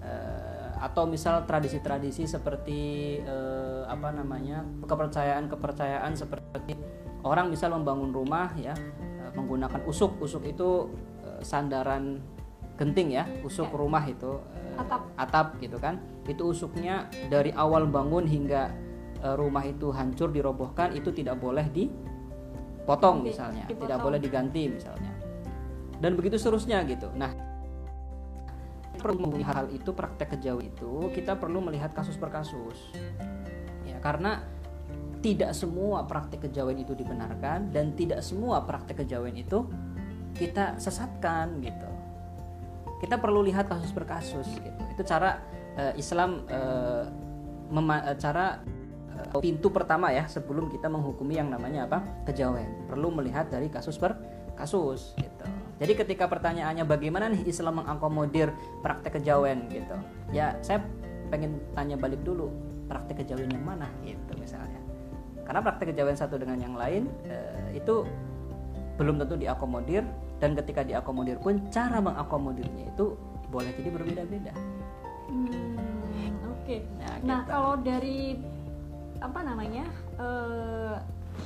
Eh, 0.00 0.72
atau 0.82 1.06
misal 1.06 1.46
tradisi-tradisi 1.46 2.26
seperti 2.26 2.80
eh, 3.22 3.82
apa 3.86 4.10
namanya 4.10 4.64
kepercayaan-kepercayaan 4.88 6.16
seperti 6.16 6.74
orang 7.22 7.52
misal 7.52 7.76
membangun 7.76 8.10
rumah 8.10 8.50
ya 8.56 8.74
menggunakan 9.36 9.84
usuk. 9.86 10.18
Usuk 10.18 10.42
itu 10.48 10.90
sandaran 11.40 12.20
genting 12.82 13.14
ya 13.14 13.24
usuk 13.46 13.70
Ya. 13.70 13.78
rumah 13.78 14.02
itu 14.02 14.42
eh, 14.58 14.82
Atap. 14.82 15.02
atap 15.14 15.46
gitu 15.62 15.78
kan 15.78 16.02
itu 16.26 16.42
usuknya 16.42 17.06
dari 17.30 17.54
awal 17.54 17.86
bangun 17.86 18.26
hingga 18.26 18.74
eh, 19.22 19.34
rumah 19.38 19.62
itu 19.62 19.94
hancur 19.94 20.34
dirobohkan 20.34 20.90
itu 20.90 21.14
tidak 21.14 21.38
boleh 21.38 21.70
dipotong 21.70 23.22
Di- 23.22 23.30
misalnya 23.30 23.64
tidak 23.70 23.78
dipotong. 23.78 24.02
boleh 24.02 24.18
diganti 24.18 24.62
misalnya 24.66 25.12
dan 26.02 26.18
begitu 26.18 26.34
seterusnya 26.34 26.82
gitu 26.90 27.06
nah 27.14 27.30
perlu 28.98 29.30
melihat 29.30 29.62
hal 29.62 29.68
itu 29.70 29.94
praktek 29.94 30.34
kejawen 30.36 30.66
itu 30.68 31.10
kita 31.14 31.38
perlu 31.38 31.62
melihat 31.62 31.94
kasus 31.94 32.18
per 32.18 32.34
kasus 32.34 32.90
ya 33.86 34.02
karena 34.02 34.42
tidak 35.22 35.54
semua 35.54 36.02
praktek 36.02 36.50
kejawen 36.50 36.82
itu 36.82 36.98
dibenarkan 36.98 37.70
dan 37.70 37.94
tidak 37.94 38.26
semua 38.26 38.66
praktek 38.66 39.06
kejawen 39.06 39.38
itu 39.38 39.62
kita 40.34 40.76
sesatkan 40.82 41.62
gitu 41.62 41.91
kita 43.02 43.18
perlu 43.18 43.42
lihat 43.42 43.66
kasus 43.66 43.90
per 43.90 44.06
kasus 44.06 44.46
gitu. 44.46 44.80
Itu 44.94 45.02
cara 45.02 45.42
eh, 45.74 45.98
Islam 45.98 46.46
eh, 46.46 47.04
cara 48.22 48.62
eh, 49.18 49.38
pintu 49.42 49.74
pertama 49.74 50.14
ya 50.14 50.30
sebelum 50.30 50.70
kita 50.70 50.86
menghukumi 50.86 51.34
yang 51.34 51.50
namanya 51.50 51.90
apa? 51.90 51.98
Kejawen. 52.30 52.86
Perlu 52.86 53.10
melihat 53.10 53.50
dari 53.50 53.66
kasus 53.66 53.98
per 53.98 54.14
kasus 54.54 55.18
gitu. 55.18 55.44
Jadi 55.82 55.98
ketika 55.98 56.30
pertanyaannya 56.30 56.86
bagaimana 56.86 57.26
nih 57.26 57.42
Islam 57.42 57.82
mengakomodir 57.82 58.54
praktek 58.86 59.18
kejawen 59.18 59.66
gitu? 59.66 59.98
Ya 60.30 60.54
saya 60.62 60.78
pengen 61.26 61.58
tanya 61.74 61.98
balik 61.98 62.22
dulu 62.22 62.54
praktek 62.86 63.26
kejawen 63.26 63.50
yang 63.50 63.66
mana 63.66 63.90
gitu 64.06 64.32
misalnya. 64.38 64.78
Karena 65.42 65.58
praktek 65.58 65.90
kejawen 65.90 66.14
satu 66.14 66.38
dengan 66.38 66.62
yang 66.62 66.78
lain 66.78 67.10
eh, 67.26 67.82
itu 67.82 68.06
belum 68.94 69.18
tentu 69.18 69.34
diakomodir 69.40 70.06
dan 70.42 70.58
ketika 70.58 70.82
diakomodir 70.82 71.38
pun 71.38 71.62
cara 71.70 72.02
mengakomodirnya 72.02 72.90
itu 72.90 73.14
boleh 73.48 73.70
jadi 73.78 73.90
berbeda-beda 73.94 74.52
Hmm, 75.32 76.36
Oke. 76.52 76.84
Nah, 77.00 77.16
Nah, 77.24 77.40
gitu. 77.40 77.48
kalau 77.48 77.72
dari 77.80 78.36
apa 79.22 79.40
namanya 79.40 79.86
eh, 80.20 80.96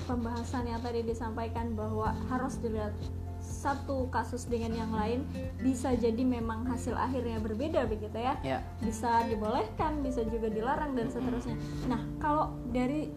pembahasan 0.08 0.66
yang 0.66 0.82
tadi 0.82 1.06
disampaikan 1.06 1.76
bahwa 1.78 2.10
harus 2.26 2.58
dilihat 2.58 2.90
satu 3.38 4.10
kasus 4.10 4.48
dengan 4.50 4.74
yang 4.74 4.90
lain 4.90 5.22
bisa 5.62 5.94
jadi 5.94 6.18
memang 6.18 6.66
hasil 6.66 6.98
akhirnya 6.98 7.38
berbeda 7.38 7.86
begitu 7.86 8.18
ya 8.18 8.34
ya 8.42 8.58
bisa 8.82 9.22
dibolehkan 9.30 10.02
bisa 10.02 10.26
juga 10.26 10.50
dilarang 10.50 10.98
dan 10.98 11.06
seterusnya 11.14 11.54
nah 11.86 12.02
kalau 12.18 12.50
dari 12.74 13.14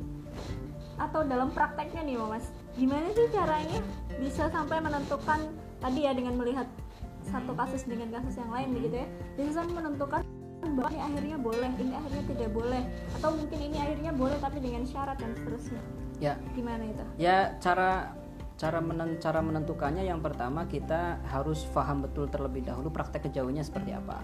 atau 1.02 1.26
dalam 1.26 1.50
prakteknya 1.50 2.06
nih 2.06 2.16
mas 2.22 2.46
gimana 2.78 3.10
sih 3.18 3.26
caranya 3.34 3.80
bisa 4.22 4.54
sampai 4.54 4.78
menentukan 4.86 5.40
tadi 5.80 6.00
ya 6.06 6.12
dengan 6.14 6.36
melihat 6.36 6.68
satu 7.28 7.52
kasus 7.56 7.84
dengan 7.88 8.10
kasus 8.14 8.40
yang 8.40 8.52
lain 8.52 8.70
begitu 8.76 9.04
ya. 9.04 9.08
Sampai 9.52 9.74
menentukan 9.76 10.22
bahwa 10.60 10.90
ini 10.92 11.02
akhirnya 11.02 11.38
boleh 11.40 11.72
ini 11.80 11.94
akhirnya 11.96 12.24
tidak 12.36 12.50
boleh 12.52 12.84
atau 13.20 13.30
mungkin 13.36 13.60
ini 13.60 13.78
akhirnya 13.80 14.12
boleh 14.12 14.38
tapi 14.40 14.58
dengan 14.60 14.84
syarat 14.84 15.18
dan 15.20 15.32
seterusnya. 15.36 15.82
Ya. 16.20 16.34
Gimana 16.52 16.84
itu? 16.84 17.04
Ya 17.16 17.56
cara 17.64 18.16
cara 18.60 18.84
menen- 18.84 19.20
cara 19.24 19.40
menentukannya 19.40 20.04
yang 20.04 20.20
pertama 20.20 20.68
kita 20.68 21.24
harus 21.32 21.64
paham 21.72 22.04
betul 22.04 22.28
terlebih 22.28 22.68
dahulu 22.68 22.92
praktek 22.92 23.32
kejawennya 23.32 23.64
seperti 23.64 23.96
apa. 23.96 24.20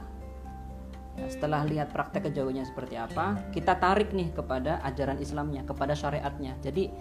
Ya, 1.16 1.32
setelah 1.32 1.64
lihat 1.64 1.96
praktek 1.96 2.28
kejawennya 2.28 2.68
seperti 2.68 3.00
apa 3.00 3.40
kita 3.56 3.80
tarik 3.80 4.12
nih 4.12 4.36
kepada 4.36 4.84
ajaran 4.84 5.16
Islamnya 5.24 5.64
kepada 5.64 5.96
syariatnya. 5.96 6.60
Jadi 6.60 6.92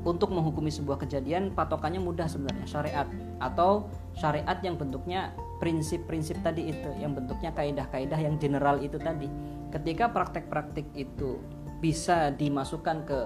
untuk 0.00 0.32
menghukumi 0.32 0.72
sebuah 0.72 0.96
kejadian 1.04 1.52
patokannya 1.52 2.00
mudah 2.00 2.24
sebenarnya 2.24 2.66
syariat. 2.66 3.06
Atau 3.40 3.88
syariat 4.16 4.56
yang 4.64 4.80
bentuknya 4.80 5.36
prinsip-prinsip 5.60 6.40
tadi 6.40 6.72
itu 6.72 6.90
yang 6.96 7.12
bentuknya 7.12 7.52
kaidah-kaidah 7.52 8.16
yang 8.16 8.40
general 8.40 8.80
itu 8.80 8.96
tadi. 8.96 9.28
Ketika 9.68 10.08
praktek-praktek 10.08 10.88
itu 10.96 11.40
bisa 11.80 12.32
dimasukkan 12.32 12.96
ke 13.04 13.20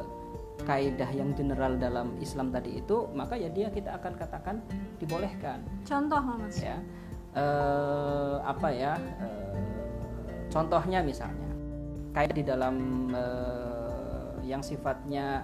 kaidah 0.62 1.10
yang 1.10 1.34
general 1.34 1.74
dalam 1.74 2.14
Islam 2.22 2.54
tadi 2.54 2.78
itu 2.78 3.10
maka 3.10 3.34
ya 3.34 3.50
dia 3.50 3.74
kita 3.74 3.94
akan 3.98 4.12
katakan 4.14 4.56
dibolehkan. 4.98 5.62
Contoh 5.82 6.22
mas. 6.22 6.58
Ya. 6.62 6.78
Eh, 7.34 8.36
apa 8.42 8.68
ya? 8.70 8.94
Eh, 8.98 9.54
contohnya 10.50 11.02
misalnya 11.02 11.50
kayak 12.14 12.34
di 12.38 12.42
dalam 12.46 12.74
eh, 13.10 14.30
yang 14.46 14.62
sifatnya 14.62 15.42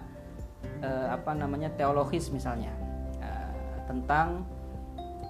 eh, 0.81 1.09
apa 1.11 1.33
namanya 1.37 1.69
teologis 1.77 2.33
misalnya. 2.33 2.73
Eh, 3.21 3.53
tentang 3.89 4.45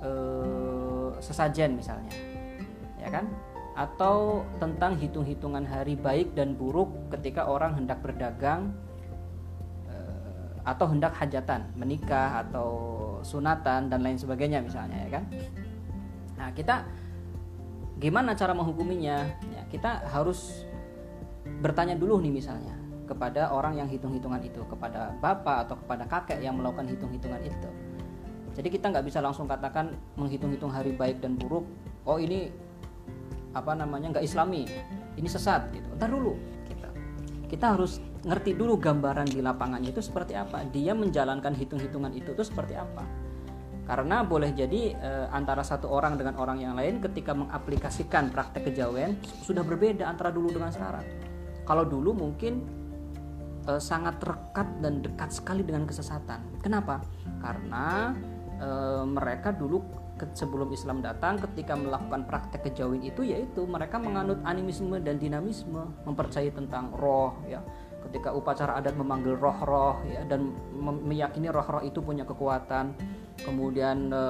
eh, 0.01 1.11
sesajen 1.21 1.77
misalnya 1.77 2.13
ya 3.01 3.09
kan? 3.09 3.27
Atau 3.75 4.45
tentang 4.61 4.99
hitung-hitungan 4.99 5.65
hari 5.65 5.97
baik 5.97 6.37
dan 6.37 6.53
buruk 6.53 6.91
ketika 7.17 7.49
orang 7.49 7.77
hendak 7.77 8.03
berdagang 8.05 8.77
eh, 9.89 10.51
atau 10.65 10.87
hendak 10.91 11.17
hajatan 11.17 11.65
menikah 11.75 12.45
atau 12.45 12.69
sunatan 13.21 13.89
dan 13.89 14.01
lain 14.01 14.17
sebagainya 14.21 14.61
misalnya 14.65 14.97
ya 15.09 15.21
kan? 15.21 15.25
Nah 16.37 16.49
kita 16.57 16.85
gimana 18.01 18.33
cara 18.33 18.57
menghukuminya? 18.57 19.19
Ya 19.53 19.63
kita 19.69 20.09
harus 20.09 20.65
bertanya 21.61 21.97
dulu 21.97 22.21
nih 22.21 22.33
misalnya 22.33 22.80
kepada 23.11 23.51
orang 23.51 23.83
yang 23.83 23.91
hitung-hitungan 23.91 24.39
itu 24.47 24.63
kepada 24.71 25.19
bapak 25.19 25.67
atau 25.67 25.75
kepada 25.83 26.07
kakek 26.07 26.39
yang 26.39 26.55
melakukan 26.55 26.87
hitung-hitungan 26.87 27.43
itu. 27.43 27.71
Jadi 28.55 28.69
kita 28.71 28.95
nggak 28.95 29.03
bisa 29.03 29.19
langsung 29.19 29.51
katakan 29.51 29.91
menghitung-hitung 30.15 30.71
hari 30.71 30.95
baik 30.95 31.19
dan 31.19 31.35
buruk 31.35 31.67
oh 32.07 32.23
ini 32.23 32.55
apa 33.51 33.75
namanya 33.75 34.15
nggak 34.15 34.27
islami 34.27 34.71
ini 35.19 35.27
sesat 35.27 35.75
gitu. 35.75 35.91
Ntar 35.99 36.07
dulu. 36.07 36.39
Kita 36.71 36.89
kita 37.51 37.67
harus 37.75 37.99
ngerti 38.23 38.55
dulu 38.55 38.79
gambaran 38.79 39.27
di 39.27 39.43
lapangannya 39.43 39.91
itu 39.91 40.03
seperti 40.05 40.39
apa. 40.39 40.63
Dia 40.71 40.95
menjalankan 40.95 41.51
hitung-hitungan 41.59 42.15
itu 42.15 42.31
tuh 42.31 42.47
seperti 42.47 42.79
apa. 42.79 43.03
Karena 43.91 44.23
boleh 44.23 44.55
jadi 44.55 44.95
e, 44.95 45.11
antara 45.35 45.67
satu 45.67 45.91
orang 45.91 46.15
dengan 46.15 46.39
orang 46.39 46.63
yang 46.63 46.79
lain 46.79 47.03
ketika 47.03 47.35
mengaplikasikan 47.35 48.31
praktek 48.31 48.71
kejawen 48.71 49.19
sudah 49.43 49.67
berbeda 49.67 50.07
antara 50.07 50.31
dulu 50.31 50.55
dengan 50.55 50.71
sekarang. 50.71 51.03
Kalau 51.67 51.83
dulu 51.83 52.15
mungkin 52.15 52.80
e, 53.67 53.73
sangat 53.81 54.21
rekat 54.23 54.69
dan 54.81 55.05
dekat 55.05 55.31
sekali 55.33 55.65
dengan 55.67 55.85
kesesatan. 55.85 56.41
Kenapa? 56.61 57.01
Karena 57.41 58.15
e, 58.61 58.69
mereka 59.05 59.53
dulu 59.53 60.01
sebelum 60.37 60.69
Islam 60.69 61.01
datang 61.01 61.41
ketika 61.41 61.73
melakukan 61.73 62.29
praktek 62.29 62.69
kejawen 62.69 63.01
itu 63.01 63.25
yaitu 63.25 63.65
mereka 63.65 63.97
menganut 63.97 64.37
animisme 64.45 65.01
dan 65.01 65.17
dinamisme 65.17 65.81
mempercayai 66.05 66.53
tentang 66.53 66.93
roh 66.93 67.41
ya. 67.49 67.65
Ketika 68.01 68.33
upacara 68.33 68.81
adat 68.81 68.97
memanggil 68.97 69.37
roh-roh 69.37 70.01
ya 70.09 70.25
dan 70.25 70.57
meyakini 70.81 71.53
roh-roh 71.53 71.85
itu 71.85 72.01
punya 72.01 72.25
kekuatan 72.25 72.97
kemudian 73.45 74.13
e, 74.13 74.23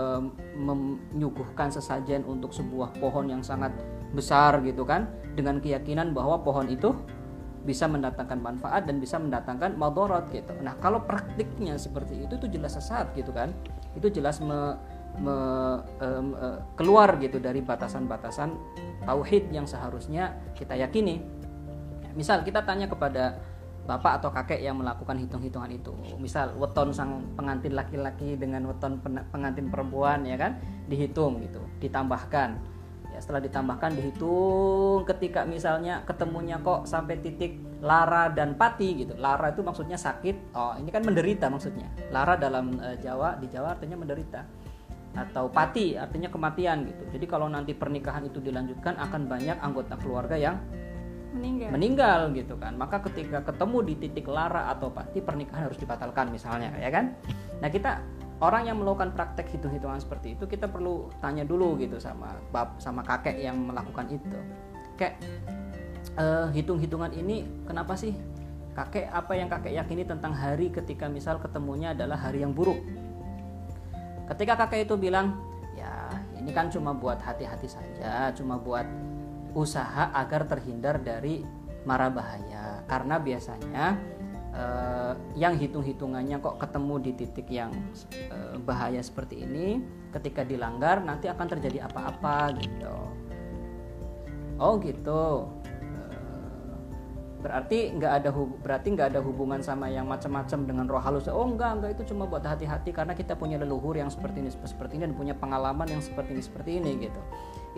menyuguhkan 0.59 1.71
sesajen 1.71 2.23
untuk 2.27 2.55
sebuah 2.55 2.95
pohon 2.99 3.31
yang 3.31 3.43
sangat 3.43 3.75
besar 4.11 4.59
gitu 4.67 4.83
kan 4.83 5.07
dengan 5.39 5.63
keyakinan 5.63 6.11
bahwa 6.11 6.43
pohon 6.43 6.67
itu 6.67 6.95
bisa 7.61 7.85
mendatangkan 7.85 8.41
manfaat 8.41 8.89
dan 8.89 8.97
bisa 8.99 9.21
mendatangkan 9.21 9.77
madorot 9.77 10.33
gitu. 10.33 10.57
Nah 10.65 10.77
kalau 10.81 11.05
praktiknya 11.05 11.77
seperti 11.77 12.25
itu 12.25 12.41
itu 12.41 12.49
jelas 12.49 12.77
sesat 12.77 13.13
gitu 13.13 13.37
kan, 13.37 13.53
itu 13.93 14.09
jelas 14.09 14.41
me, 14.41 14.81
me, 15.21 15.37
um, 16.01 16.33
uh, 16.41 16.59
keluar 16.75 17.21
gitu 17.21 17.37
dari 17.37 17.61
batasan-batasan 17.61 18.57
tauhid 19.05 19.53
yang 19.53 19.69
seharusnya 19.69 20.41
kita 20.57 20.73
yakini. 20.73 21.21
Misal 22.17 22.43
kita 22.43 22.65
tanya 22.65 22.89
kepada 22.89 23.39
bapak 23.85 24.23
atau 24.23 24.31
kakek 24.31 24.61
yang 24.63 24.79
melakukan 24.79 25.19
hitung-hitungan 25.19 25.71
itu. 25.75 25.93
Misal 26.17 26.55
weton 26.57 26.95
sang 26.95 27.27
pengantin 27.35 27.75
laki-laki 27.75 28.39
dengan 28.39 28.71
weton 28.71 29.03
pengantin 29.05 29.67
perempuan 29.69 30.23
ya 30.25 30.39
kan 30.39 30.57
dihitung 30.87 31.43
gitu, 31.43 31.61
ditambahkan. 31.83 32.70
Setelah 33.21 33.45
ditambahkan 33.45 33.95
dihitung 33.95 35.05
ketika 35.05 35.45
misalnya 35.45 36.03
ketemunya 36.09 36.57
kok 36.59 36.89
sampai 36.89 37.21
titik 37.21 37.61
lara 37.85 38.33
dan 38.33 38.57
pati 38.57 39.05
gitu. 39.05 39.15
Lara 39.21 39.53
itu 39.53 39.61
maksudnya 39.61 40.01
sakit. 40.01 40.57
Oh, 40.57 40.75
ini 40.81 40.89
kan 40.89 41.05
menderita 41.05 41.53
maksudnya. 41.53 41.93
Lara 42.11 42.35
dalam 42.41 42.81
uh, 42.81 42.97
Jawa 42.99 43.37
di 43.37 43.47
Jawa 43.53 43.77
artinya 43.77 44.01
menderita 44.01 44.43
atau 45.11 45.51
pati 45.51 45.99
artinya 45.99 46.31
kematian 46.31 46.87
gitu. 46.87 47.03
Jadi 47.13 47.27
kalau 47.29 47.51
nanti 47.51 47.77
pernikahan 47.77 48.25
itu 48.27 48.41
dilanjutkan 48.41 48.97
akan 48.97 49.29
banyak 49.29 49.59
anggota 49.61 49.99
keluarga 49.99 50.39
yang 50.39 50.57
meninggal. 51.35 51.69
meninggal 51.71 52.21
gitu 52.35 52.55
kan 52.59 52.75
maka 52.75 52.99
ketika 53.07 53.43
ketemu 53.47 53.79
di 53.87 53.95
titik 54.03 54.27
lara 54.27 54.71
atau 54.75 54.91
pasti 54.91 55.23
pernikahan 55.23 55.71
harus 55.71 55.79
dibatalkan 55.79 56.27
misalnya 56.35 56.75
ya 56.79 56.91
kan 56.91 57.15
nah 57.63 57.71
kita 57.71 58.03
orang 58.41 58.73
yang 58.73 58.81
melakukan 58.81 59.13
praktek 59.13 59.53
hitung-hitungan 59.53 60.01
seperti 60.01 60.35
itu 60.35 60.49
kita 60.49 60.65
perlu 60.67 61.13
tanya 61.21 61.45
dulu 61.45 61.77
gitu 61.77 62.01
sama 62.01 62.41
bab 62.49 62.81
sama 62.81 63.05
kakek 63.05 63.37
yang 63.37 63.57
melakukan 63.69 64.09
itu. 64.09 64.39
Kayak 64.97 65.21
uh, 66.17 66.49
hitung-hitungan 66.51 67.13
ini 67.13 67.45
kenapa 67.69 67.95
sih? 67.95 68.17
Kakek 68.73 69.13
apa 69.13 69.33
yang 69.37 69.51
kakek 69.53 69.77
yakini 69.77 70.09
tentang 70.09 70.33
hari 70.33 70.73
ketika 70.73 71.11
misal 71.11 71.37
ketemunya 71.37 71.93
adalah 71.93 72.17
hari 72.17 72.41
yang 72.41 72.57
buruk? 72.57 72.81
Ketika 74.31 74.57
kakek 74.65 74.89
itu 74.89 74.97
bilang 74.97 75.37
ya 75.77 76.09
ini 76.41 76.49
kan 76.55 76.73
cuma 76.73 76.97
buat 76.97 77.21
hati-hati 77.21 77.69
saja 77.69 78.33
cuma 78.33 78.57
buat 78.57 78.89
usaha 79.53 80.15
agar 80.17 80.49
terhindar 80.49 81.03
dari 81.03 81.45
mara 81.85 82.09
bahaya. 82.09 82.87
Karena 82.89 83.21
biasanya 83.21 83.99
eh, 84.55 85.13
yang 85.39 85.55
hitung-hitungannya 85.59 86.43
kok 86.43 86.59
ketemu 86.59 86.95
di 87.03 87.13
titik 87.15 87.49
yang 87.51 87.71
eh, 88.15 88.57
bahaya 88.63 89.01
seperti 89.03 89.47
ini 89.47 89.83
ketika 90.11 90.43
dilanggar 90.43 91.03
nanti 91.03 91.31
akan 91.31 91.47
terjadi 91.47 91.87
apa-apa 91.87 92.59
gitu. 92.59 92.97
Oh 94.61 94.77
gitu. 94.83 95.49
Eh, 95.71 96.75
berarti 97.41 97.97
nggak 97.97 98.13
ada 98.21 98.31
berarti 98.35 98.89
nggak 98.93 99.09
ada 99.17 99.21
hubungan 99.25 99.65
sama 99.65 99.89
yang 99.89 100.05
macam-macam 100.11 100.59
dengan 100.67 100.87
roh 100.91 101.03
halus. 101.03 101.31
Oh 101.31 101.47
enggak 101.47 101.81
enggak 101.81 101.91
itu 101.97 102.13
cuma 102.13 102.27
buat 102.27 102.43
hati-hati 102.43 102.91
karena 102.93 103.15
kita 103.15 103.39
punya 103.39 103.57
leluhur 103.57 103.97
yang 103.97 104.13
seperti 104.13 104.43
ini 104.45 104.51
seperti 104.53 104.99
ini 105.01 105.09
dan 105.09 105.15
punya 105.17 105.35
pengalaman 105.39 105.87
yang 105.89 106.03
seperti 106.03 106.37
ini 106.37 106.43
seperti 106.43 106.71
ini 106.83 106.91
gitu. 107.09 107.21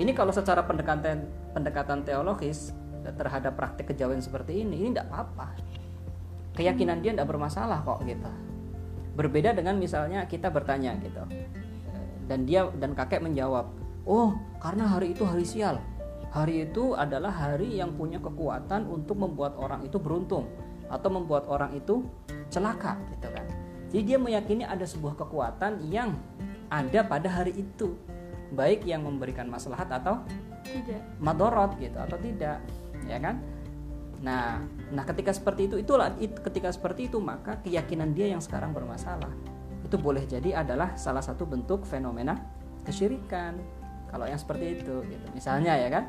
Ini 0.00 0.16
kalau 0.16 0.32
secara 0.32 0.64
pendekatan 0.64 1.28
pendekatan 1.52 2.00
teologis 2.00 2.72
terhadap 3.11 3.58
praktik 3.58 3.90
kejawen 3.90 4.22
seperti 4.22 4.62
ini, 4.62 4.87
ini 4.87 4.88
tidak 4.94 5.11
apa-apa. 5.11 5.58
Keyakinan 6.53 7.01
dia 7.01 7.17
tidak 7.17 7.29
bermasalah 7.33 7.81
kok 7.85 8.05
gitu. 8.05 8.29
Berbeda 9.17 9.57
dengan 9.57 9.77
misalnya 9.81 10.25
kita 10.29 10.53
bertanya 10.53 10.97
gitu. 11.01 11.25
Dan 12.29 12.45
dia 12.49 12.69
dan 12.77 12.93
kakek 12.97 13.25
menjawab, 13.25 13.73
"Oh, 14.05 14.37
karena 14.61 14.88
hari 14.88 15.17
itu 15.17 15.25
hari 15.25 15.45
sial. 15.45 15.81
Hari 16.33 16.69
itu 16.69 16.97
adalah 16.97 17.29
hari 17.29 17.77
yang 17.77 17.93
punya 17.93 18.17
kekuatan 18.17 18.88
untuk 18.88 19.21
membuat 19.21 19.53
orang 19.61 19.85
itu 19.85 20.01
beruntung 20.01 20.49
atau 20.88 21.09
membuat 21.12 21.45
orang 21.49 21.77
itu 21.77 22.05
celaka 22.49 22.97
gitu 23.17 23.29
kan." 23.33 23.47
Jadi 23.93 24.03
dia 24.09 24.17
meyakini 24.17 24.65
ada 24.65 24.88
sebuah 24.88 25.21
kekuatan 25.21 25.85
yang 25.93 26.17
ada 26.73 27.05
pada 27.05 27.29
hari 27.29 27.53
itu 27.53 27.93
baik 28.53 28.85
yang 28.85 29.05
memberikan 29.05 29.49
maslahat 29.49 29.88
atau 29.88 30.21
tidak 30.65 31.01
madorot 31.21 31.77
gitu 31.81 31.97
atau 32.01 32.17
tidak 32.21 32.61
ya 33.09 33.19
kan 33.19 33.41
nah 34.23 34.61
nah 34.92 35.09
ketika 35.09 35.33
seperti 35.33 35.72
itu 35.72 35.76
itulah 35.81 36.12
it, 36.20 36.37
ketika 36.44 36.68
seperti 36.68 37.09
itu 37.09 37.16
maka 37.16 37.59
keyakinan 37.64 38.12
dia 38.12 38.28
yang 38.31 38.44
sekarang 38.44 38.76
bermasalah. 38.76 39.33
Itu 39.83 39.96
boleh 39.96 40.24
jadi 40.28 40.62
adalah 40.62 40.94
salah 41.00 41.24
satu 41.24 41.48
bentuk 41.48 41.88
fenomena 41.88 42.37
kesyirikan. 42.85 43.57
Kalau 44.12 44.28
yang 44.28 44.37
seperti 44.37 44.76
itu 44.76 45.00
gitu. 45.09 45.26
Misalnya 45.33 45.81
ya 45.81 45.88
kan? 45.88 46.05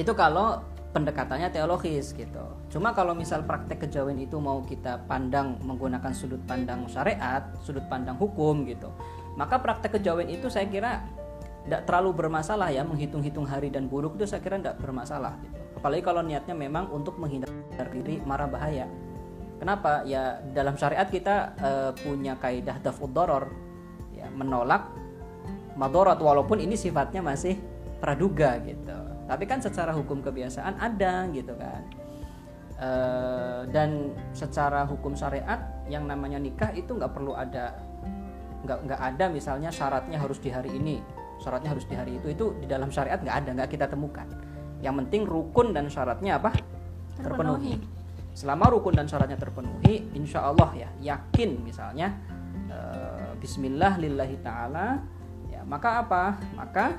Itu 0.00 0.16
kalau 0.16 0.64
pendekatannya 0.92 1.48
teologis 1.48 2.12
gitu. 2.12 2.44
Cuma 2.68 2.92
kalau 2.92 3.16
misal 3.16 3.44
praktek 3.44 3.88
kejawen 3.88 4.20
itu 4.20 4.36
mau 4.40 4.60
kita 4.64 5.04
pandang 5.08 5.56
menggunakan 5.64 6.12
sudut 6.12 6.40
pandang 6.44 6.84
syariat 6.88 7.48
sudut 7.64 7.84
pandang 7.88 8.16
hukum 8.20 8.68
gitu. 8.68 8.92
Maka 9.36 9.60
praktek 9.60 10.00
kejawen 10.00 10.28
itu 10.28 10.52
saya 10.52 10.68
kira 10.68 11.00
tidak 11.64 11.88
terlalu 11.88 12.24
bermasalah 12.24 12.68
ya 12.68 12.84
menghitung-hitung 12.84 13.48
hari 13.48 13.72
dan 13.72 13.88
buruk 13.88 14.20
itu 14.20 14.28
saya 14.28 14.44
kira 14.44 14.60
tidak 14.60 14.76
bermasalah 14.80 15.40
gitu. 15.40 15.60
Apalagi 15.82 16.06
kalau 16.06 16.22
niatnya 16.22 16.54
memang 16.54 16.94
untuk 16.94 17.18
menghindar 17.18 17.50
diri 17.90 18.22
marah 18.22 18.46
bahaya. 18.46 18.86
Kenapa? 19.58 20.06
Ya 20.06 20.38
dalam 20.54 20.78
syariat 20.78 21.10
kita 21.10 21.58
uh, 21.58 21.90
punya 21.98 22.38
kaidah 22.38 22.78
dafud 22.78 23.10
doror. 23.10 23.50
Ya 24.14 24.30
menolak 24.30 24.94
madorot 25.74 26.22
walaupun 26.22 26.62
ini 26.62 26.78
sifatnya 26.78 27.18
masih 27.18 27.58
praduga 27.98 28.62
gitu. 28.62 28.94
Tapi 29.26 29.42
kan 29.50 29.58
secara 29.58 29.90
hukum 29.90 30.22
kebiasaan 30.22 30.78
ada 30.78 31.26
gitu 31.34 31.58
kan. 31.58 31.82
Uh, 32.78 33.66
dan 33.74 34.14
secara 34.34 34.86
hukum 34.86 35.18
syariat 35.18 35.82
yang 35.90 36.06
namanya 36.06 36.38
nikah 36.38 36.70
itu 36.78 36.94
nggak 36.94 37.10
perlu 37.10 37.34
ada 37.34 37.74
nggak 38.62 38.78
nggak 38.86 39.00
ada 39.02 39.24
misalnya 39.34 39.70
syaratnya 39.74 40.18
harus 40.18 40.38
di 40.38 40.50
hari 40.50 40.78
ini 40.78 41.02
syaratnya 41.42 41.74
harus 41.74 41.90
di 41.90 41.98
hari 41.98 42.22
itu. 42.22 42.30
Itu 42.30 42.54
di 42.62 42.70
dalam 42.70 42.94
syariat 42.94 43.18
nggak 43.18 43.36
ada 43.42 43.50
nggak 43.58 43.70
kita 43.74 43.90
temukan 43.90 44.30
yang 44.82 44.98
penting 44.98 45.22
rukun 45.24 45.70
dan 45.70 45.86
syaratnya 45.86 46.42
apa? 46.42 46.50
Terpenuhi, 47.16 47.78
terpenuhi. 47.78 48.34
selama 48.34 48.74
rukun 48.74 48.98
dan 48.98 49.06
syaratnya 49.06 49.38
terpenuhi 49.38 50.10
insya 50.18 50.50
Allah 50.50 50.74
ya 50.74 50.88
yakin 50.98 51.62
misalnya 51.62 52.18
uh, 52.66 53.30
Bismillah 53.38 53.96
lillahi 54.02 54.36
taala 54.42 54.98
ya 55.48 55.62
maka 55.62 56.02
apa? 56.02 56.22
Maka 56.58 56.98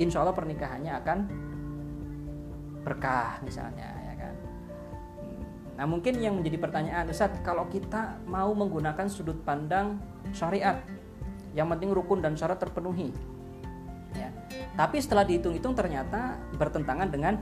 insya 0.00 0.24
Allah 0.24 0.32
pernikahannya 0.32 0.92
akan 1.04 1.18
berkah 2.80 3.40
misalnya 3.44 3.88
ya 4.00 4.14
kan? 4.16 4.34
Nah 5.76 5.84
mungkin 5.84 6.20
yang 6.24 6.40
menjadi 6.40 6.56
pertanyaan 6.56 7.04
Ustaz 7.12 7.36
kalau 7.44 7.68
kita 7.68 8.16
mau 8.24 8.48
menggunakan 8.56 9.08
sudut 9.12 9.36
pandang 9.44 10.00
syariat 10.32 10.80
yang 11.52 11.68
penting 11.68 11.92
rukun 11.92 12.24
dan 12.24 12.32
syarat 12.34 12.56
terpenuhi 12.58 13.12
ya. 14.14 14.28
Tapi 14.74 14.96
setelah 14.98 15.26
dihitung-hitung 15.26 15.74
ternyata 15.74 16.38
bertentangan 16.56 17.08
dengan 17.10 17.34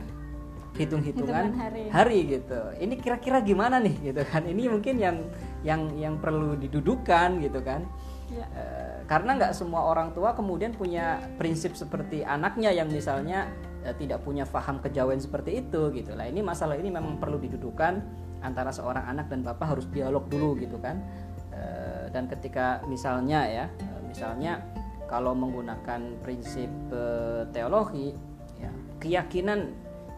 hitung-hitungan 0.76 1.52
hari. 1.52 1.82
hari 1.92 2.18
gitu. 2.40 2.60
Ini 2.80 2.94
kira-kira 2.96 3.44
gimana 3.44 3.76
nih 3.80 4.12
gitu 4.12 4.22
kan? 4.24 4.44
Ini 4.44 4.72
mungkin 4.72 4.96
yang 4.96 5.16
yang 5.60 5.92
yang 5.96 6.14
perlu 6.16 6.56
didudukan 6.56 7.40
gitu 7.44 7.60
kan? 7.60 7.84
Ya. 8.32 8.48
e, 8.56 8.64
karena 9.04 9.36
nggak 9.36 9.52
semua 9.52 9.84
orang 9.92 10.16
tua 10.16 10.32
kemudian 10.32 10.72
punya 10.72 11.20
prinsip 11.36 11.76
seperti 11.76 12.24
anaknya 12.24 12.72
yang 12.72 12.88
misalnya 12.88 13.52
e, 13.84 13.92
tidak 14.00 14.24
punya 14.24 14.48
paham 14.48 14.80
kejawen 14.80 15.20
seperti 15.20 15.60
itu 15.60 15.92
gitu. 15.92 16.16
Lah 16.16 16.24
ini 16.24 16.40
masalah 16.40 16.80
ini 16.80 16.88
memang 16.88 17.20
perlu 17.20 17.36
didudukan 17.36 18.00
antara 18.40 18.72
seorang 18.72 19.04
anak 19.04 19.28
dan 19.28 19.44
bapak 19.44 19.76
harus 19.76 19.86
dialog 19.92 20.24
dulu 20.32 20.56
gitu 20.56 20.80
kan? 20.80 21.04
Eh, 21.52 22.08
dan 22.08 22.24
ketika 22.32 22.80
misalnya 22.88 23.44
ya 23.44 23.66
misalnya 24.08 24.64
kalau 25.12 25.36
menggunakan 25.36 26.24
prinsip 26.24 26.72
eh, 26.88 27.44
teologi 27.52 28.16
ya 28.56 28.72
keyakinan 28.96 29.68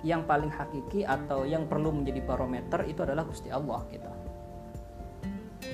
yang 0.07 0.22
paling 0.22 0.54
hakiki 0.54 1.02
atau 1.02 1.42
yang 1.42 1.66
perlu 1.66 1.90
menjadi 1.90 2.22
barometer 2.22 2.87
itu 2.87 3.02
adalah 3.02 3.26
Gusti 3.26 3.50
Allah 3.50 3.83
gitu. 3.90 4.07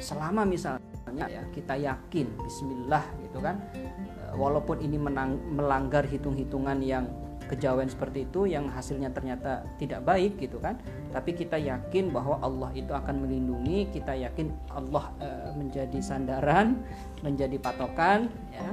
Selama 0.00 0.48
misalnya 0.48 1.28
ya 1.28 1.44
kita 1.52 1.76
yakin 1.76 2.32
Bismillah 2.40 3.04
gitu 3.28 3.44
kan 3.44 3.60
eh, 3.76 4.32
walaupun 4.40 4.80
ini 4.80 4.96
menang, 4.96 5.36
melanggar 5.52 6.08
hitung-hitungan 6.08 6.80
yang 6.80 7.04
kejawen 7.50 7.90
seperti 7.90 8.30
itu 8.30 8.46
yang 8.46 8.70
hasilnya 8.70 9.10
ternyata 9.10 9.66
tidak 9.82 10.06
baik 10.06 10.38
gitu 10.38 10.62
kan 10.62 10.78
tapi 11.10 11.34
kita 11.34 11.58
yakin 11.58 12.14
bahwa 12.14 12.38
Allah 12.46 12.70
itu 12.78 12.94
akan 12.94 13.26
melindungi 13.26 13.90
kita 13.90 14.14
yakin 14.14 14.54
Allah 14.70 15.10
e, 15.18 15.28
menjadi 15.58 15.98
sandaran 15.98 16.78
menjadi 17.26 17.58
patokan 17.58 18.30
ya 18.54 18.70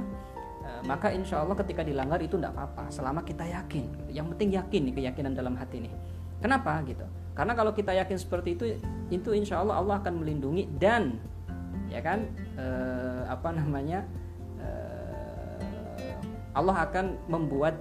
maka 0.86 1.10
insya 1.10 1.42
Allah 1.42 1.56
ketika 1.58 1.82
dilanggar 1.82 2.22
itu 2.22 2.38
tidak 2.38 2.54
apa-apa 2.54 2.88
selama 2.92 3.24
kita 3.26 3.44
yakin. 3.44 4.12
Yang 4.12 4.26
penting 4.36 4.48
yakin 4.54 4.80
nih 4.88 4.94
keyakinan 5.02 5.32
dalam 5.34 5.54
hati 5.58 5.84
nih. 5.84 5.92
Kenapa? 6.38 6.78
Gitu. 6.86 7.02
Karena 7.34 7.52
kalau 7.54 7.74
kita 7.74 7.94
yakin 7.94 8.18
seperti 8.18 8.54
itu 8.54 8.64
itu 9.10 9.30
insya 9.34 9.62
Allah 9.62 9.78
Allah 9.78 10.02
akan 10.02 10.22
melindungi 10.22 10.70
dan 10.78 11.18
ya 11.88 12.02
kan 12.02 12.28
e, 12.58 12.66
apa 13.26 13.48
namanya 13.54 14.04
Allah 16.58 16.90
akan 16.90 17.30
membuat 17.30 17.78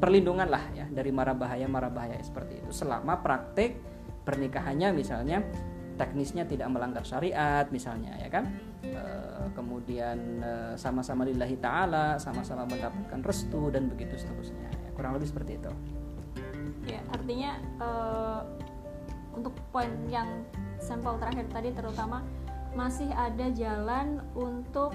perlindungan 0.00 0.52
lah 0.52 0.60
ya 0.76 0.84
dari 0.92 1.08
mara 1.08 1.32
bahaya 1.32 1.64
mara 1.64 1.88
bahaya 1.88 2.20
seperti 2.20 2.60
itu. 2.60 2.70
Selama 2.84 3.24
praktek 3.24 3.80
pernikahannya 4.28 4.92
misalnya 4.92 5.40
teknisnya 6.00 6.48
tidak 6.48 6.72
melanggar 6.72 7.04
syariat 7.04 7.68
misalnya 7.68 8.16
ya 8.16 8.32
kan? 8.32 8.48
E, 8.80 9.04
kemudian 9.52 10.40
e, 10.40 10.52
sama-sama 10.80 11.28
lillahi 11.28 11.60
taala 11.60 12.16
sama-sama 12.16 12.64
mendapatkan 12.64 13.20
restu 13.20 13.68
dan 13.68 13.92
begitu 13.92 14.16
seterusnya. 14.16 14.72
Ya, 14.72 14.90
kurang 14.96 15.20
lebih 15.20 15.28
seperti 15.28 15.60
itu. 15.60 15.72
Ya 16.88 17.04
artinya 17.12 17.60
e, 17.60 17.88
untuk 19.36 19.52
poin 19.68 19.92
yang 20.08 20.48
sampel 20.80 21.20
terakhir 21.20 21.46
tadi 21.52 21.76
terutama 21.76 22.24
masih 22.72 23.10
ada 23.12 23.50
jalan 23.50 24.22
untuk 24.38 24.94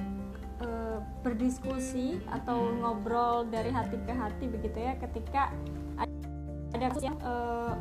uh, 0.64 1.00
berdiskusi 1.24 2.20
atau 2.32 2.72
ngobrol 2.80 3.48
dari 3.52 3.68
hati 3.72 4.00
ke 4.00 4.14
hati 4.16 4.46
begitu 4.48 4.78
ya 4.80 4.96
ketika 4.96 5.52
ada 6.76 6.92
yang 7.00 7.20
uh, 7.24 7.76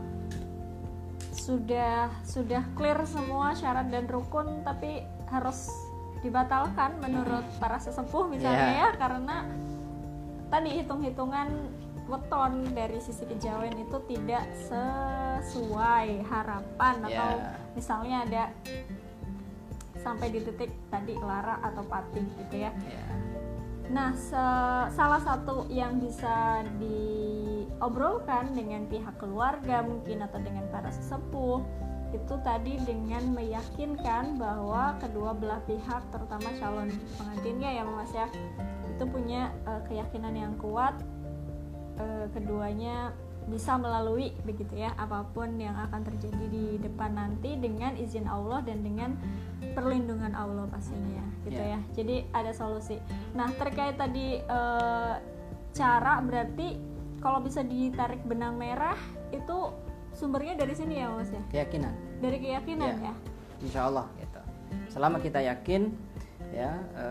sudah 1.45 2.09
sudah 2.25 2.65
clear 2.73 2.97
semua 3.05 3.53
syarat 3.53 3.93
dan 3.93 4.09
rukun 4.09 4.65
tapi 4.65 5.05
harus 5.29 5.69
dibatalkan 6.25 6.97
menurut 7.05 7.45
para 7.61 7.77
sesepuh 7.77 8.25
misalnya 8.33 8.69
yeah. 8.73 8.81
ya 8.81 8.89
karena 8.97 9.37
tadi 10.49 10.71
hitung-hitungan 10.81 11.69
weton 12.09 12.73
dari 12.73 12.97
sisi 12.97 13.29
kejawen 13.29 13.77
itu 13.77 13.97
tidak 14.09 14.49
sesuai 14.57 16.25
harapan 16.25 16.95
yeah. 17.05 17.09
atau 17.13 17.31
misalnya 17.77 18.17
ada 18.25 18.45
sampai 20.01 20.33
di 20.33 20.41
titik 20.49 20.73
tadi 20.89 21.17
lara 21.17 21.61
atau 21.65 21.85
pati 21.85 22.21
gitu 22.21 22.57
ya. 22.61 22.73
Yeah. 22.73 23.34
Nah, 23.93 24.17
salah 24.89 25.21
satu 25.21 25.69
yang 25.69 26.01
bisa 26.01 26.65
diobrolkan 26.81 28.57
dengan 28.57 28.89
pihak 28.89 29.21
keluarga 29.21 29.85
mungkin 29.85 30.25
atau 30.25 30.41
dengan 30.41 30.65
para 30.73 30.89
sesepuh 30.89 31.61
itu 32.15 32.35
tadi 32.47 32.79
dengan 32.87 33.35
meyakinkan 33.35 34.39
bahwa 34.39 34.95
kedua 35.03 35.35
belah 35.35 35.59
pihak 35.67 35.99
terutama 36.15 36.47
calon 36.63 36.89
pengantinnya 37.19 37.71
ya 37.75 37.83
Mas 37.83 38.15
ya 38.15 38.31
itu 38.87 39.05
punya 39.11 39.51
uh, 39.67 39.83
keyakinan 39.91 40.39
yang 40.39 40.55
kuat 40.63 40.95
uh, 41.99 42.31
keduanya 42.31 43.11
bisa 43.45 43.77
melalui 43.77 44.33
begitu 44.49 44.73
ya 44.73 44.97
apa 44.97 45.29
pun 45.37 45.61
yang 45.61 45.77
akan 45.77 46.01
terjadi 46.01 46.45
di 46.49 46.81
depan 46.81 47.13
nanti 47.13 47.61
dengan 47.61 47.93
izin 47.93 48.25
Allah 48.25 48.65
dan 48.65 48.81
dengan 48.81 49.21
perlindungan 49.77 50.33
Allah 50.33 50.65
pastinya 50.73 51.25
gitu 51.45 51.61
yeah. 51.61 51.77
ya. 51.77 51.81
Jadi 51.93 52.17
ada 52.33 52.53
solusi. 52.57 52.97
Nah 53.37 53.53
terkait 53.53 54.01
tadi 54.01 54.41
e, 54.41 54.61
cara 55.77 56.25
berarti 56.25 56.81
kalau 57.21 57.45
bisa 57.45 57.61
ditarik 57.61 58.25
benang 58.25 58.57
merah 58.57 58.97
itu 59.29 59.73
sumbernya 60.17 60.57
dari 60.57 60.73
sini 60.73 61.05
ya 61.05 61.13
mas 61.13 61.29
ya? 61.29 61.43
Keyakinan. 61.53 61.93
Dari 62.25 62.37
keyakinan 62.41 62.93
yeah. 63.01 63.13
ya? 63.13 63.15
Insya 63.61 63.81
Allah 63.93 64.07
gitu. 64.17 64.41
Selama 64.89 65.21
kita 65.21 65.45
yakin 65.45 65.93
ya 66.49 66.81
e, 66.97 67.07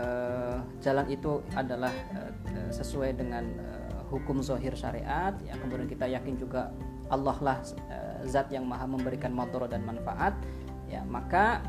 jalan 0.82 1.06
itu 1.06 1.38
adalah 1.54 1.94
e, 2.10 2.72
sesuai 2.74 3.14
dengan 3.22 3.44
e, 3.44 3.83
hukum 4.14 4.38
zohir 4.38 4.78
syariat 4.78 5.34
ya 5.42 5.58
kemudian 5.58 5.90
kita 5.90 6.06
yakin 6.06 6.38
juga 6.38 6.70
Allah 7.10 7.36
lah 7.42 7.58
uh, 7.90 8.22
zat 8.24 8.48
yang 8.54 8.64
maha 8.64 8.86
memberikan 8.86 9.34
motor 9.34 9.66
dan 9.66 9.82
manfaat 9.82 10.38
ya 10.86 11.02
maka 11.02 11.60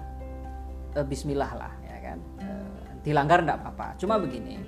uh, 0.95 1.05
Bismillah 1.05 1.51
lah 1.57 1.73
ya 1.83 1.97
kan? 1.99 2.17
Uh, 2.39 2.79
dilanggar 3.03 3.43
tidak 3.43 3.57
apa-apa. 3.61 3.87
Cuma 3.99 4.15
begini 4.21 4.61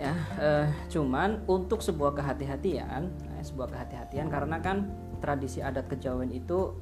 ya 0.00 0.16
uh, 0.40 0.66
cuman 0.88 1.44
untuk 1.44 1.84
sebuah 1.84 2.16
kehati-hatian 2.16 3.12
uh, 3.36 3.42
sebuah 3.44 3.68
kehati-hatian 3.68 4.32
karena 4.32 4.56
kan 4.64 4.88
tradisi 5.20 5.60
adat 5.60 5.92
kejawen 5.92 6.32
itu 6.32 6.72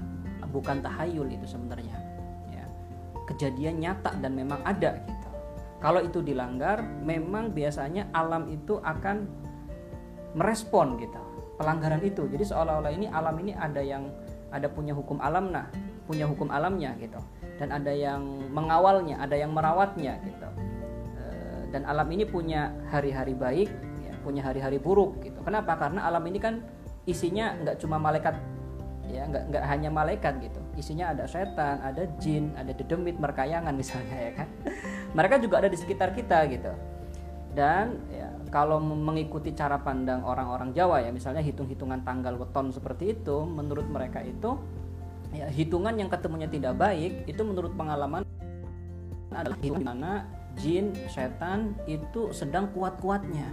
bukan 0.54 0.82
tahayul 0.82 1.26
itu 1.30 1.46
sebenarnya 1.46 1.98
ya. 2.50 2.64
Kejadian 3.26 3.82
nyata 3.82 4.14
dan 4.18 4.34
memang 4.34 4.62
ada 4.66 4.98
gitu. 5.02 5.28
Kalau 5.78 6.02
itu 6.02 6.18
dilanggar 6.22 6.82
memang 7.06 7.54
biasanya 7.54 8.10
alam 8.10 8.50
itu 8.50 8.82
akan 8.82 9.30
merespon 10.36 11.00
gitu 11.00 11.28
pelanggaran 11.58 12.00
itu. 12.06 12.30
Jadi 12.30 12.44
seolah-olah 12.46 12.94
ini 12.94 13.10
alam 13.10 13.34
ini 13.42 13.52
ada 13.52 13.82
yang 13.82 14.06
ada 14.48 14.70
punya 14.70 14.96
hukum 14.96 15.20
alam 15.20 15.52
nah 15.52 15.68
punya 16.06 16.24
hukum 16.24 16.48
alamnya 16.48 16.94
gitu. 17.02 17.18
Dan 17.58 17.74
ada 17.74 17.90
yang 17.90 18.22
mengawalnya 18.54 19.18
ada 19.18 19.34
yang 19.34 19.50
merawatnya 19.52 20.22
gitu. 20.22 20.48
Eh, 21.18 21.62
dan 21.74 21.84
alam 21.84 22.06
ini 22.14 22.24
punya 22.24 22.72
hari-hari 22.88 23.34
baik 23.34 23.68
ya, 24.06 24.14
punya 24.22 24.46
hari-hari 24.46 24.78
buruk 24.78 25.18
gitu. 25.20 25.42
Kenapa? 25.42 25.74
Karena 25.74 26.06
alam 26.06 26.22
ini 26.24 26.38
kan 26.38 26.62
isinya 27.04 27.58
nggak 27.58 27.82
cuma 27.82 27.98
malaikat 27.98 28.38
ya 29.08 29.24
nggak 29.24 29.44
nggak 29.52 29.64
hanya 29.66 29.90
malaikat 29.90 30.38
gitu. 30.38 30.62
Isinya 30.78 31.10
ada 31.10 31.26
setan 31.26 31.82
ada 31.82 32.06
jin 32.22 32.54
ada 32.54 32.70
dedemit 32.70 33.18
merkayangan 33.18 33.74
misalnya 33.74 34.16
ya 34.30 34.32
kan? 34.38 34.48
Mereka 35.18 35.42
juga 35.42 35.66
ada 35.66 35.68
di 35.68 35.76
sekitar 35.76 36.14
kita 36.14 36.46
gitu 36.46 36.97
dan 37.56 38.00
ya, 38.12 38.28
kalau 38.52 38.80
mengikuti 38.80 39.52
cara 39.56 39.80
pandang 39.80 40.24
orang-orang 40.24 40.72
Jawa 40.72 41.04
ya 41.04 41.10
misalnya 41.12 41.40
hitung-hitungan 41.44 42.04
tanggal 42.04 42.36
weton 42.36 42.72
seperti 42.72 43.16
itu 43.16 43.44
menurut 43.44 43.88
mereka 43.88 44.20
itu 44.24 44.56
ya 45.32 45.48
hitungan 45.52 45.92
yang 45.96 46.08
ketemunya 46.08 46.48
tidak 46.48 46.76
baik 46.76 47.24
itu 47.28 47.42
menurut 47.44 47.76
pengalaman 47.76 48.24
adalah 49.32 49.58
hitungan 49.60 49.84
mana 49.84 50.12
jin 50.58 50.90
setan 51.06 51.78
itu 51.86 52.34
sedang 52.34 52.72
kuat-kuatnya. 52.74 53.46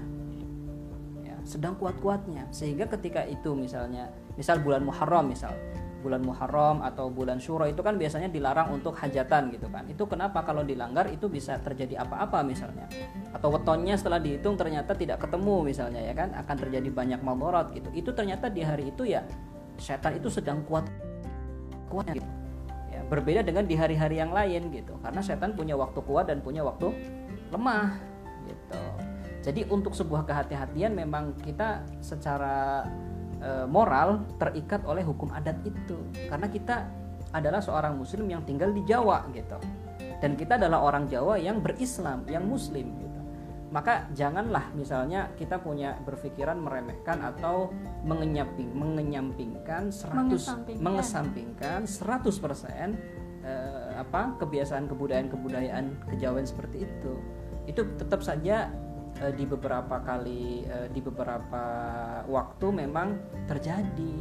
Ya 1.21 1.35
sedang 1.45 1.77
kuat-kuatnya. 1.77 2.49
Sehingga 2.49 2.89
ketika 2.89 3.21
itu 3.27 3.53
misalnya 3.53 4.09
misal 4.35 4.59
bulan 4.59 4.83
Muharram 4.83 5.29
misal 5.29 5.53
bulan 6.05 6.21
Muharram 6.21 6.85
atau 6.85 7.09
bulan 7.09 7.41
Syuro 7.41 7.65
itu 7.65 7.81
kan 7.81 7.97
biasanya 7.97 8.29
dilarang 8.29 8.69
untuk 8.69 8.93
hajatan 8.93 9.49
gitu 9.49 9.65
kan. 9.73 9.89
Itu 9.89 10.05
kenapa 10.05 10.45
kalau 10.45 10.61
dilanggar 10.61 11.09
itu 11.09 11.25
bisa 11.25 11.57
terjadi 11.57 12.05
apa-apa 12.05 12.45
misalnya. 12.45 12.85
Atau 13.33 13.49
wetonnya 13.49 13.97
setelah 13.97 14.21
dihitung 14.21 14.53
ternyata 14.53 14.93
tidak 14.93 15.25
ketemu 15.25 15.65
misalnya 15.65 16.05
ya 16.05 16.13
kan 16.13 16.37
akan 16.37 16.55
terjadi 16.61 16.89
banyak 16.93 17.19
malmorat 17.25 17.73
gitu. 17.73 17.89
Itu 17.97 18.13
ternyata 18.13 18.53
di 18.53 18.61
hari 18.61 18.93
itu 18.93 19.09
ya 19.09 19.25
setan 19.81 20.21
itu 20.21 20.29
sedang 20.29 20.61
kuat 20.69 20.85
kuatnya 21.89 22.21
gitu. 22.21 22.29
Ya, 22.93 23.01
berbeda 23.09 23.41
dengan 23.41 23.65
di 23.65 23.73
hari-hari 23.73 24.21
yang 24.21 24.29
lain 24.29 24.69
gitu. 24.69 24.93
Karena 25.01 25.25
setan 25.25 25.57
punya 25.57 25.73
waktu 25.73 25.97
kuat 26.05 26.29
dan 26.29 26.45
punya 26.45 26.61
waktu 26.61 26.93
lemah 27.49 27.97
gitu. 28.45 28.81
Jadi 29.45 29.61
untuk 29.69 29.93
sebuah 29.93 30.25
kehati-hatian 30.25 30.93
memang 30.97 31.37
kita 31.41 31.85
secara 32.01 32.85
e, 33.45 33.69
moral 33.69 34.25
terikat 34.41 34.81
oleh 34.89 35.05
hukum 35.05 35.29
adat 35.29 35.61
itu. 35.61 35.97
Karena 36.25 36.49
kita 36.49 36.89
adalah 37.29 37.61
seorang 37.61 37.93
muslim 37.93 38.25
yang 38.25 38.41
tinggal 38.41 38.73
di 38.73 38.81
Jawa 38.89 39.29
gitu. 39.29 39.61
Dan 40.19 40.33
kita 40.33 40.57
adalah 40.57 40.81
orang 40.81 41.05
Jawa 41.05 41.37
yang 41.37 41.61
berislam 41.61 42.25
yang 42.25 42.49
muslim 42.49 42.89
gitu. 42.97 43.21
Maka 43.69 44.07
janganlah 44.15 44.71
misalnya 44.71 45.35
kita 45.35 45.59
punya 45.59 45.99
berpikiran 46.07 46.55
meremehkan 46.55 47.19
atau 47.19 47.75
mengenyamping 48.07 48.71
mengenyampingkan 48.71 49.91
100 49.91 50.79
mengesampingkan. 50.79 51.83
100% 51.83 53.43
eh, 53.43 53.91
apa 53.99 54.39
kebiasaan 54.39 54.87
kebudayaan-kebudayaan 54.87 56.07
kejawen 56.07 56.47
seperti 56.47 56.87
itu. 56.87 57.13
Itu 57.67 57.83
tetap 57.99 58.23
saja 58.23 58.71
uh, 59.21 59.31
di 59.31 59.45
beberapa 59.47 59.95
kali 60.03 60.65
uh, 60.67 60.87
di 60.91 60.99
beberapa 60.99 61.63
waktu 62.27 62.67
memang 62.71 63.07
terjadi. 63.47 64.13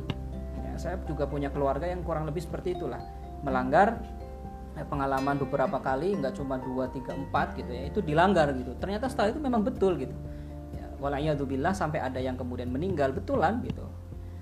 Ya. 0.59 0.63
ya, 0.71 0.73
saya 0.79 0.97
juga 1.07 1.27
punya 1.27 1.51
keluarga 1.51 1.89
yang 1.89 2.07
kurang 2.07 2.29
lebih 2.29 2.45
seperti 2.45 2.79
itulah. 2.79 3.01
Melanggar 3.43 4.01
eh, 4.79 4.87
pengalaman 4.87 5.39
beberapa 5.39 5.79
kali 5.83 6.19
nggak 6.19 6.39
cuma 6.39 6.59
dua 6.59 6.91
tiga 6.91 7.15
empat 7.15 7.59
gitu 7.59 7.71
ya 7.71 7.91
itu 7.91 7.99
dilanggar 8.05 8.55
gitu. 8.55 8.75
Ternyata 8.79 9.11
setelah 9.11 9.35
itu 9.35 9.41
memang 9.43 9.63
betul 9.67 9.99
gitu. 9.99 10.15
Ya, 10.75 10.87
walayatubillah 11.03 11.75
sampai 11.75 12.03
ada 12.03 12.21
yang 12.23 12.39
kemudian 12.39 12.71
meninggal 12.71 13.11
betulan 13.11 13.63
gitu. 13.67 13.85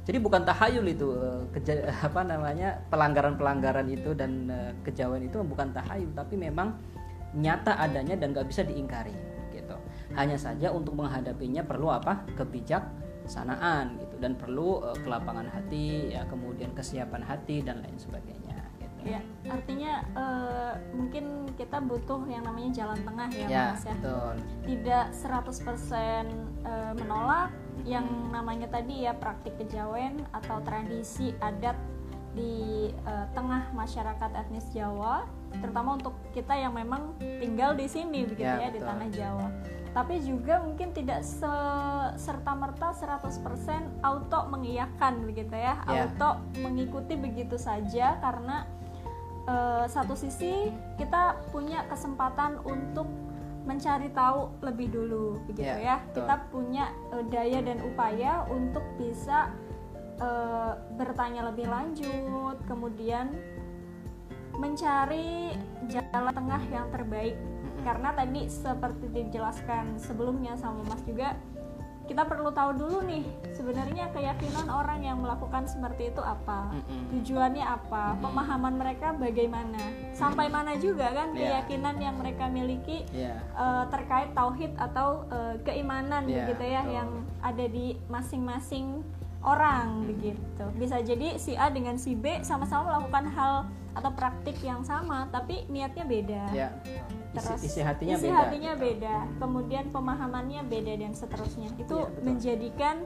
Jadi 0.03 0.19
bukan 0.19 0.43
tahayul 0.43 0.87
itu 0.91 1.09
keja, 1.55 1.87
apa 2.11 2.27
namanya 2.27 2.83
pelanggaran-pelanggaran 2.91 3.87
itu 3.87 4.11
dan 4.19 4.51
uh, 4.51 4.71
kejauhan 4.83 5.23
itu 5.23 5.39
bukan 5.47 5.71
tahayul 5.71 6.11
tapi 6.11 6.35
memang 6.35 6.75
nyata 7.33 7.81
adanya 7.81 8.13
dan 8.19 8.37
nggak 8.37 8.45
bisa 8.45 8.61
diingkari 8.61 9.32
hanya 10.17 10.37
saja 10.37 10.69
untuk 10.73 10.97
menghadapinya 10.99 11.65
perlu 11.65 11.89
apa 11.89 12.25
kebijaksanaan 12.37 13.97
gitu 14.01 14.17
dan 14.21 14.37
perlu 14.37 14.83
uh, 14.83 14.97
kelapangan 15.01 15.49
hati 15.49 16.13
ya 16.13 16.29
kemudian 16.29 16.73
kesiapan 16.77 17.25
hati 17.25 17.65
dan 17.65 17.81
lain 17.81 17.97
sebagainya 17.97 18.59
gitu. 18.81 19.17
ya 19.17 19.21
artinya 19.49 19.93
uh, 20.15 20.75
mungkin 20.95 21.49
kita 21.57 21.81
butuh 21.83 22.23
yang 22.29 22.45
namanya 22.45 22.85
jalan 22.85 23.01
tengah 23.03 23.29
ya, 23.33 23.47
ya 23.49 23.67
mas 23.75 23.85
ya 23.85 23.95
betul. 23.99 24.35
tidak 24.69 25.07
100% 25.17 26.65
uh, 26.65 26.93
menolak 26.97 27.51
yang 27.83 28.07
namanya 28.31 28.69
tadi 28.71 29.09
ya 29.09 29.17
praktik 29.17 29.59
kejawen 29.59 30.23
atau 30.31 30.63
tradisi 30.63 31.35
adat 31.43 31.75
di 32.33 32.89
uh, 33.05 33.29
tengah 33.37 33.69
masyarakat 33.77 34.31
etnis 34.33 34.65
Jawa 34.73 35.29
terutama 35.61 36.01
untuk 36.01 36.17
kita 36.33 36.57
yang 36.57 36.73
memang 36.73 37.13
tinggal 37.21 37.77
di 37.77 37.85
sini 37.85 38.25
begitu 38.25 38.49
ya, 38.49 38.69
ya 38.69 38.71
di 38.73 38.81
tanah 38.81 39.09
Jawa. 39.13 39.49
Tapi 39.93 40.25
juga 40.25 40.65
mungkin 40.65 40.97
tidak 40.97 41.21
se 41.21 41.53
serta 42.17 42.57
merta 42.57 42.97
100% 42.97 44.01
auto 44.01 44.41
mengiyakan 44.49 45.29
begitu 45.29 45.53
ya, 45.53 45.85
ya. 45.85 46.09
auto 46.09 46.41
mengikuti 46.65 47.13
begitu 47.17 47.61
saja 47.61 48.17
karena 48.25 48.65
uh, 49.47 49.85
satu 49.85 50.17
sisi 50.17 50.73
kita 50.97 51.37
punya 51.53 51.85
kesempatan 51.93 52.61
untuk 52.65 53.05
mencari 53.63 54.11
tahu 54.11 54.51
lebih 54.59 54.91
dulu 54.91 55.39
begitu 55.47 55.71
ya, 55.71 55.97
ya. 56.03 56.11
kita 56.11 56.51
punya 56.51 56.91
uh, 57.15 57.23
daya 57.31 57.63
dan 57.63 57.79
upaya 57.87 58.43
untuk 58.51 58.83
bisa 58.99 59.55
uh, 60.19 60.75
bertanya 60.99 61.47
lebih 61.55 61.71
lanjut 61.71 62.59
kemudian 62.67 63.31
mencari 64.59 65.55
jalan 65.89 66.35
tengah 66.35 66.63
yang 66.75 66.87
terbaik 66.91 67.39
karena 67.83 68.15
tadi 68.15 68.47
seperti 68.47 69.11
dijelaskan 69.11 69.99
sebelumnya 70.01 70.55
sama 70.57 70.83
Mas 70.87 71.03
juga 71.05 71.37
kita 72.03 72.27
perlu 72.27 72.51
tahu 72.51 72.77
dulu 72.77 72.99
nih 73.07 73.23
sebenarnya 73.55 74.11
keyakinan 74.11 74.67
orang 74.69 75.07
yang 75.07 75.23
melakukan 75.23 75.71
seperti 75.71 76.11
itu 76.11 76.19
apa? 76.19 76.75
Tujuannya 77.15 77.63
apa? 77.63 78.19
Pemahaman 78.19 78.75
mereka 78.75 79.15
bagaimana? 79.15 79.79
Sampai 80.11 80.51
mana 80.51 80.75
juga 80.77 81.15
kan 81.15 81.31
yeah. 81.33 81.63
keyakinan 81.63 81.97
yang 82.03 82.19
mereka 82.19 82.51
miliki 82.51 83.07
yeah. 83.15 83.39
uh, 83.55 83.87
terkait 83.87 84.35
tauhid 84.35 84.75
atau 84.77 85.25
uh, 85.31 85.55
keimanan 85.63 86.27
yeah, 86.27 86.45
begitu 86.45 86.65
ya 86.67 86.83
betul. 86.83 86.97
yang 86.99 87.11
ada 87.39 87.65
di 87.71 87.87
masing-masing 88.11 89.07
orang 89.47 90.03
begitu. 90.05 90.65
Bisa 90.75 90.99
jadi 91.07 91.39
si 91.39 91.55
A 91.55 91.71
dengan 91.71 91.97
si 91.97 92.19
B 92.19 92.43
sama-sama 92.43 92.93
melakukan 92.93 93.31
hal 93.31 93.55
atau 93.93 94.11
praktik 94.11 94.59
yang 94.65 94.83
sama 94.83 95.31
tapi 95.31 95.65
niatnya 95.71 96.03
beda. 96.03 96.43
Ya. 96.51 96.69
Terus 97.33 97.61
isi, 97.65 97.67
isi 97.67 97.81
hatinya 97.81 98.17
isi 98.17 98.29
beda 98.29 98.39
hatinya 98.45 98.73
beda 98.77 99.17
kemudian 99.41 99.85
pemahamannya 99.89 100.61
beda 100.69 100.93
dan 101.01 101.13
seterusnya 101.17 101.69
itu 101.81 101.97
ya, 101.97 102.21
menjadikan 102.21 102.97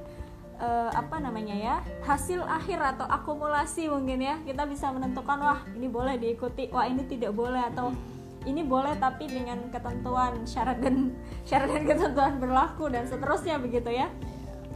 uh, 0.59 0.91
apa 0.91 1.17
namanya 1.23 1.55
ya 1.55 1.75
hasil 2.03 2.43
akhir 2.43 2.79
atau 2.97 3.07
akumulasi 3.07 3.87
mungkin 3.87 4.27
ya 4.27 4.37
kita 4.43 4.67
bisa 4.67 4.91
menentukan 4.91 5.39
wah 5.39 5.61
ini 5.79 5.87
boleh 5.87 6.19
diikuti 6.19 6.69
wah 6.75 6.91
ini 6.91 7.07
tidak 7.07 7.33
boleh 7.33 7.63
atau 7.71 7.95
hmm. 7.95 8.51
ini 8.51 8.67
boleh 8.67 8.99
tapi 8.99 9.31
dengan 9.31 9.71
ketentuan 9.71 10.43
syarat 10.43 10.83
dan 10.83 11.15
syarat 11.49 11.71
dan 11.71 11.85
ketentuan 11.87 12.35
berlaku 12.43 12.91
dan 12.91 13.07
seterusnya 13.07 13.63
begitu 13.63 13.95
ya 13.95 14.11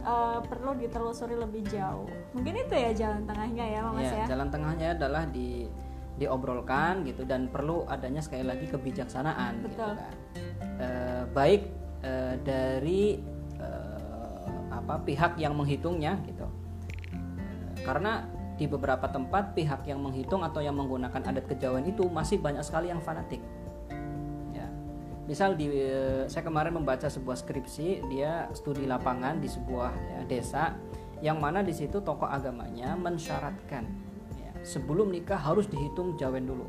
uh, 0.05 0.39
perlu 0.45 0.77
ditelusuri 0.77 1.37
lebih 1.37 1.65
jauh. 1.69 2.09
Mungkin 2.33 2.53
itu 2.67 2.73
ya 2.73 2.91
jalan 2.93 3.23
tengahnya 3.25 3.65
ya, 3.65 3.79
Mas 3.89 4.09
ya. 4.09 4.13
ya. 4.23 4.25
Jalan 4.33 4.47
tengahnya 4.49 4.87
adalah 4.97 5.23
di 5.29 5.69
diobrolkan 6.19 7.07
gitu 7.07 7.23
dan 7.23 7.47
perlu 7.47 7.87
adanya 7.87 8.19
sekali 8.23 8.45
lagi 8.45 8.67
kebijaksanaan 8.67 9.63
gitu 9.63 9.67
Betul. 9.71 9.91
gitu 9.95 10.01
kan. 10.01 10.15
Uh, 10.81 11.23
baik 11.35 11.61
uh, 12.03 12.35
dari 12.41 13.21
uh, 13.59 14.73
apa 14.73 15.01
pihak 15.05 15.37
yang 15.37 15.53
menghitungnya 15.53 16.19
gitu. 16.25 16.47
Uh, 17.13 17.73
karena 17.85 18.27
di 18.59 18.69
beberapa 18.69 19.09
tempat 19.09 19.57
pihak 19.57 19.89
yang 19.89 20.03
menghitung 20.03 20.45
atau 20.45 20.61
yang 20.61 20.77
menggunakan 20.77 21.21
adat 21.33 21.49
kejawen 21.49 21.87
itu 21.89 22.05
masih 22.05 22.37
banyak 22.37 22.61
sekali 22.61 22.93
yang 22.93 23.01
fanatik 23.01 23.41
misal 25.31 25.55
di 25.55 25.71
saya 26.27 26.43
kemarin 26.43 26.75
membaca 26.75 27.07
sebuah 27.07 27.39
skripsi 27.39 28.03
dia 28.11 28.51
studi 28.51 28.83
lapangan 28.83 29.39
di 29.39 29.47
sebuah 29.47 29.91
ya, 29.95 30.19
desa 30.27 30.75
yang 31.23 31.39
mana 31.39 31.63
di 31.63 31.71
situ 31.71 32.03
tokoh 32.03 32.27
agamanya 32.27 32.99
mensyaratkan 32.99 33.87
ya, 33.87 34.10
sebelum 34.61 35.09
nikah 35.09 35.37
harus 35.37 35.65
dihitung 35.67 36.17
jawen 36.17 36.45
dulu. 36.45 36.65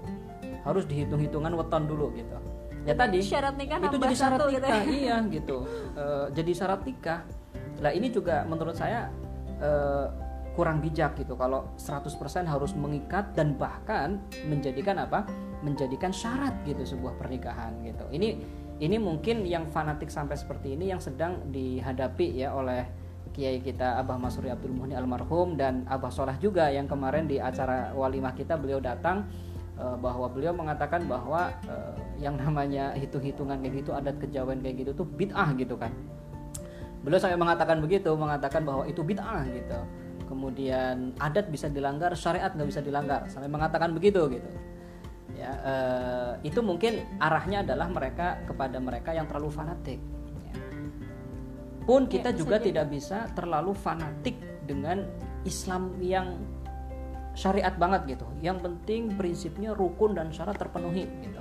Harus 0.63 0.87
dihitung 0.87 1.21
hitungan 1.21 1.53
weton 1.57 1.85
dulu 1.89 2.13
gitu. 2.15 2.37
Ya 2.83 2.99
tadi 2.99 3.23
syarat 3.23 3.55
nikah 3.55 3.79
itu 3.79 3.97
jadi 3.99 4.17
syarat 4.19 4.39
nikah 4.43 4.51
gitu 4.51 4.67
ya? 4.67 4.83
iya 4.91 5.17
gitu. 5.31 5.57
E, 5.93 6.05
jadi 6.35 6.53
syarat 6.57 6.83
nikah. 6.89 7.21
Lah 7.85 7.93
ini 7.95 8.09
juga 8.11 8.43
menurut 8.49 8.75
saya 8.75 9.13
e, 9.61 9.71
kurang 10.59 10.83
bijak 10.83 11.15
gitu. 11.21 11.39
Kalau 11.39 11.73
100% 11.79 12.11
harus 12.49 12.73
mengikat 12.75 13.37
dan 13.37 13.55
bahkan 13.55 14.19
menjadikan 14.49 14.99
apa? 14.99 15.29
Menjadikan 15.63 16.11
syarat 16.11 16.59
gitu 16.67 16.83
sebuah 16.83 17.15
pernikahan 17.21 17.77
gitu. 17.87 18.03
Ini 18.11 18.29
ini 18.83 18.97
mungkin 18.99 19.47
yang 19.47 19.71
fanatik 19.71 20.11
sampai 20.11 20.35
seperti 20.35 20.75
ini 20.75 20.91
yang 20.91 20.99
sedang 20.99 21.39
dihadapi 21.55 22.35
ya 22.35 22.51
oleh 22.51 22.83
kiai 23.33 23.59
kita 23.65 23.99
Abah 23.99 24.21
Masuri 24.21 24.53
Abdul 24.53 24.77
Muhni 24.77 24.95
almarhum 24.95 25.57
dan 25.57 25.89
Abah 25.89 26.13
Solah 26.13 26.37
juga 26.37 26.69
yang 26.69 26.87
kemarin 26.87 27.25
di 27.25 27.41
acara 27.41 27.91
walimah 27.97 28.37
kita 28.37 28.61
beliau 28.61 28.79
datang 28.79 29.25
eh, 29.77 29.97
bahwa 29.97 30.29
beliau 30.29 30.53
mengatakan 30.53 31.09
bahwa 31.09 31.49
uh, 31.67 31.97
yang 32.21 32.37
namanya 32.37 32.93
hitung-hitungan 32.95 33.59
kayak 33.65 33.83
gitu 33.83 33.91
adat 33.97 34.17
kejawen 34.21 34.61
kayak 34.61 34.85
gitu 34.85 34.91
tuh 34.93 35.07
bid'ah 35.09 35.51
gitu 35.57 35.75
kan. 35.75 35.91
Beliau 37.03 37.19
sampai 37.19 37.35
mengatakan 37.35 37.83
begitu, 37.83 38.15
mengatakan 38.15 38.63
bahwa 38.63 38.87
itu 38.87 39.03
bid'ah 39.03 39.43
gitu. 39.51 39.81
Kemudian 40.31 41.17
adat 41.19 41.51
bisa 41.51 41.67
dilanggar, 41.67 42.15
syariat 42.15 42.55
nggak 42.55 42.69
bisa 42.69 42.81
dilanggar, 42.81 43.27
sampai 43.27 43.51
mengatakan 43.51 43.91
begitu 43.91 44.23
gitu 44.31 44.51
ya 45.43 45.53
uh, 45.65 46.33
itu 46.45 46.61
mungkin 46.63 47.03
arahnya 47.19 47.65
adalah 47.67 47.89
mereka 47.89 48.39
kepada 48.47 48.79
mereka 48.79 49.11
yang 49.11 49.27
terlalu 49.27 49.51
fanatik. 49.51 49.99
Pun 51.83 52.07
kita 52.07 52.31
ya, 52.31 52.37
juga 52.37 52.57
jadi. 52.59 52.67
tidak 52.71 52.87
bisa 52.91 53.19
terlalu 53.35 53.73
fanatik 53.75 54.39
dengan 54.67 55.05
Islam 55.43 55.99
yang 55.99 56.39
syariat 57.35 57.75
banget 57.75 58.19
gitu. 58.19 58.27
Yang 58.45 58.65
penting 58.65 59.17
prinsipnya 59.19 59.75
rukun 59.75 60.15
dan 60.15 60.31
syarat 60.31 60.59
terpenuhi 60.59 61.09
gitu. 61.25 61.41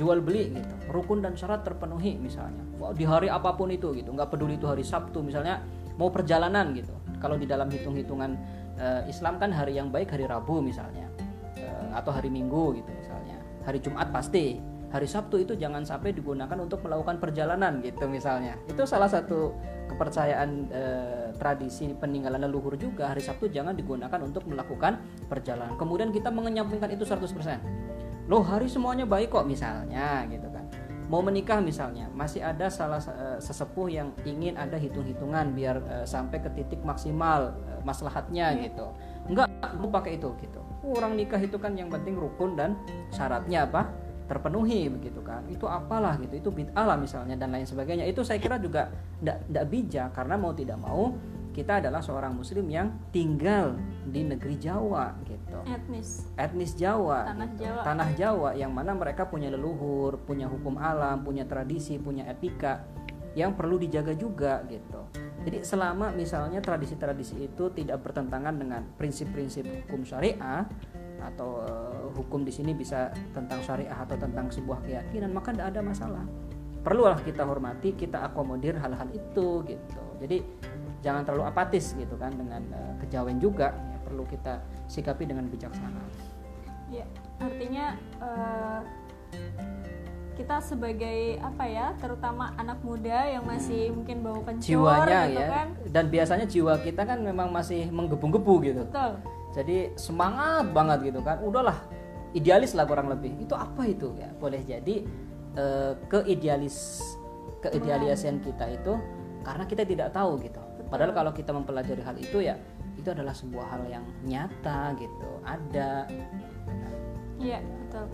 Jual 0.00 0.24
beli 0.24 0.56
gitu. 0.56 0.74
Rukun 0.88 1.20
dan 1.20 1.36
syarat 1.36 1.66
terpenuhi 1.66 2.16
misalnya. 2.16 2.62
Di 2.96 3.04
hari 3.04 3.28
apa 3.28 3.52
pun 3.54 3.68
itu 3.68 3.92
gitu. 3.92 4.12
Nggak 4.14 4.32
peduli 4.32 4.56
itu 4.56 4.68
hari 4.68 4.86
Sabtu 4.86 5.20
misalnya 5.20 5.60
mau 6.00 6.08
perjalanan 6.08 6.72
gitu. 6.72 6.94
Kalau 7.20 7.38
di 7.38 7.46
dalam 7.46 7.70
hitung-hitungan 7.70 8.30
uh, 8.78 9.02
Islam 9.06 9.38
kan 9.38 9.52
hari 9.54 9.78
yang 9.78 9.92
baik 9.92 10.10
hari 10.10 10.26
Rabu 10.26 10.58
misalnya 10.64 11.12
atau 11.92 12.10
hari 12.10 12.32
Minggu 12.32 12.80
gitu 12.80 12.90
misalnya. 12.90 13.36
Hari 13.62 13.78
Jumat 13.78 14.08
pasti 14.10 14.58
hari 14.92 15.08
Sabtu 15.08 15.40
itu 15.40 15.56
jangan 15.56 15.82
sampai 15.88 16.12
digunakan 16.12 16.54
untuk 16.60 16.84
melakukan 16.84 17.16
perjalanan 17.16 17.80
gitu 17.80 18.04
misalnya. 18.06 18.60
Itu 18.68 18.84
salah 18.84 19.08
satu 19.08 19.56
kepercayaan 19.88 20.50
e, 20.68 20.82
tradisi 21.40 21.88
peninggalan 21.96 22.44
leluhur 22.44 22.76
juga. 22.76 23.08
Hari 23.08 23.24
Sabtu 23.24 23.48
jangan 23.48 23.72
digunakan 23.72 24.20
untuk 24.20 24.44
melakukan 24.44 25.00
perjalanan. 25.32 25.80
Kemudian 25.80 26.12
kita 26.12 26.28
menyampingkan 26.28 26.92
itu 26.92 27.08
100% 27.08 27.92
loh 28.30 28.42
hari 28.46 28.70
semuanya 28.70 29.02
baik 29.02 29.34
kok 29.34 29.46
misalnya 29.48 30.22
gitu 30.30 30.46
kan. 30.52 30.64
Mau 31.10 31.20
menikah 31.20 31.58
misalnya 31.60 32.08
masih 32.14 32.40
ada 32.40 32.70
salah 32.72 33.02
uh, 33.02 33.36
sesepuh 33.36 33.90
yang 33.90 34.14
ingin 34.24 34.56
ada 34.56 34.78
hitung-hitungan 34.78 35.52
biar 35.52 35.76
uh, 35.84 36.06
sampai 36.06 36.40
ke 36.40 36.48
titik 36.54 36.80
maksimal 36.86 37.52
uh, 37.52 37.80
maslahatnya 37.82 38.54
yeah. 38.54 38.62
gitu. 38.70 38.86
Enggak 39.28 39.50
mau 39.76 39.90
pakai 39.90 40.16
itu 40.16 40.30
gitu. 40.40 40.62
Orang 40.82 41.18
nikah 41.18 41.38
itu 41.42 41.58
kan 41.58 41.74
yang 41.76 41.90
penting 41.90 42.16
rukun 42.16 42.56
dan 42.56 42.78
syaratnya 43.12 43.68
apa 43.68 43.90
terpenuhi 44.26 44.88
begitu 44.88 45.20
kan. 45.20 45.42
Itu 45.50 45.66
apalah 45.66 46.18
gitu 46.20 46.38
itu 46.38 46.50
bid'ah 46.50 46.86
lah 46.86 46.96
misalnya 46.98 47.34
dan 47.34 47.52
lain 47.52 47.66
sebagainya. 47.66 48.06
Itu 48.06 48.22
saya 48.22 48.38
kira 48.38 48.58
juga 48.58 48.90
tidak 49.22 49.66
bijak 49.68 50.14
karena 50.14 50.34
mau 50.38 50.52
tidak 50.54 50.78
mau 50.78 51.14
kita 51.52 51.84
adalah 51.84 52.00
seorang 52.00 52.32
muslim 52.32 52.64
yang 52.72 52.88
tinggal 53.12 53.76
di 54.08 54.24
negeri 54.24 54.56
Jawa 54.56 55.12
gitu. 55.28 55.60
Etnis. 55.68 56.24
Etnis 56.40 56.72
Jawa 56.72 57.28
tanah 57.28 57.48
gitu. 57.52 57.62
Jawa. 57.68 57.82
Tanah 57.84 58.08
Jawa 58.16 58.50
yang 58.56 58.72
mana 58.72 58.96
mereka 58.96 59.28
punya 59.28 59.52
leluhur 59.52 60.16
punya 60.24 60.48
hukum 60.48 60.80
alam 60.80 61.20
punya 61.20 61.44
tradisi 61.44 62.00
punya 62.00 62.24
etika 62.24 62.88
yang 63.36 63.52
perlu 63.56 63.76
dijaga 63.80 64.16
juga 64.16 64.64
gitu. 64.68 65.08
Jadi 65.42 65.66
selama 65.66 66.14
misalnya 66.14 66.62
tradisi-tradisi 66.62 67.34
itu 67.36 67.68
tidak 67.74 68.00
bertentangan 68.04 68.54
dengan 68.54 68.80
prinsip-prinsip 68.96 69.66
hukum 69.84 70.06
syariah 70.06 70.68
atau 71.30 71.62
uh, 71.62 72.10
hukum 72.16 72.42
di 72.42 72.50
sini 72.50 72.74
bisa 72.74 73.12
tentang 73.30 73.62
syariah 73.62 73.94
atau 73.94 74.18
tentang 74.18 74.50
sebuah 74.50 74.82
keyakinan 74.82 75.30
maka 75.30 75.54
tidak 75.54 75.74
ada 75.76 75.80
masalah. 75.80 76.24
Perlulah 76.82 77.18
kita 77.22 77.46
hormati, 77.46 77.94
kita 77.94 78.26
akomodir 78.26 78.74
hal-hal 78.74 79.06
itu 79.14 79.62
gitu. 79.70 80.02
Jadi 80.18 80.42
jangan 81.02 81.22
terlalu 81.22 81.46
apatis 81.46 81.94
gitu 81.94 82.14
kan 82.18 82.34
dengan 82.34 82.62
uh, 82.74 82.94
kejawen 83.02 83.38
juga 83.38 83.70
ya, 83.70 83.98
perlu 84.02 84.26
kita 84.26 84.58
sikapi 84.90 85.30
dengan 85.30 85.46
bijaksana. 85.46 86.02
Ya, 86.90 87.06
artinya 87.40 87.96
uh, 88.20 88.82
kita 90.32 90.64
sebagai 90.64 91.36
apa 91.44 91.64
ya 91.68 91.92
terutama 92.00 92.56
anak 92.56 92.80
muda 92.80 93.28
yang 93.28 93.44
masih 93.44 93.92
hmm. 93.92 93.94
mungkin 94.00 94.16
bawa 94.24 94.40
pencur 94.42 94.64
jiwanya 94.64 95.20
gitu 95.28 95.38
ya 95.38 95.46
kan 95.52 95.68
dan 95.92 96.04
biasanya 96.08 96.46
jiwa 96.48 96.74
kita 96.80 97.02
kan 97.04 97.18
memang 97.20 97.52
masih 97.52 97.92
menggebu-gebu 97.92 98.54
gitu 98.64 98.82
Betul. 98.88 99.12
Jadi 99.52 99.92
semangat 99.94 100.72
banget 100.72 101.12
gitu 101.12 101.20
kan 101.20 101.40
udahlah 101.44 101.76
idealis 102.32 102.72
lah 102.72 102.88
kurang 102.88 103.12
lebih 103.12 103.36
itu 103.36 103.52
apa 103.52 103.84
itu 103.84 104.16
ya 104.16 104.32
boleh 104.36 104.60
jadi 104.64 105.04
eh, 105.56 105.92
keidealis 106.08 107.00
keidealisian 107.60 108.40
kita 108.40 108.66
itu 108.72 108.96
karena 109.44 109.64
kita 109.68 109.84
tidak 109.84 110.08
tahu 110.16 110.40
gitu 110.40 110.60
padahal 110.88 111.12
kalau 111.12 111.32
kita 111.32 111.52
mempelajari 111.52 112.02
hal 112.02 112.16
itu 112.18 112.38
ya 112.44 112.56
itu 112.96 113.08
adalah 113.08 113.32
sebuah 113.32 113.66
hal 113.76 113.82
yang 113.88 114.04
nyata 114.24 114.96
gitu 115.00 115.30
ada 115.44 116.04
iya 117.40 117.60
betul 117.60 118.08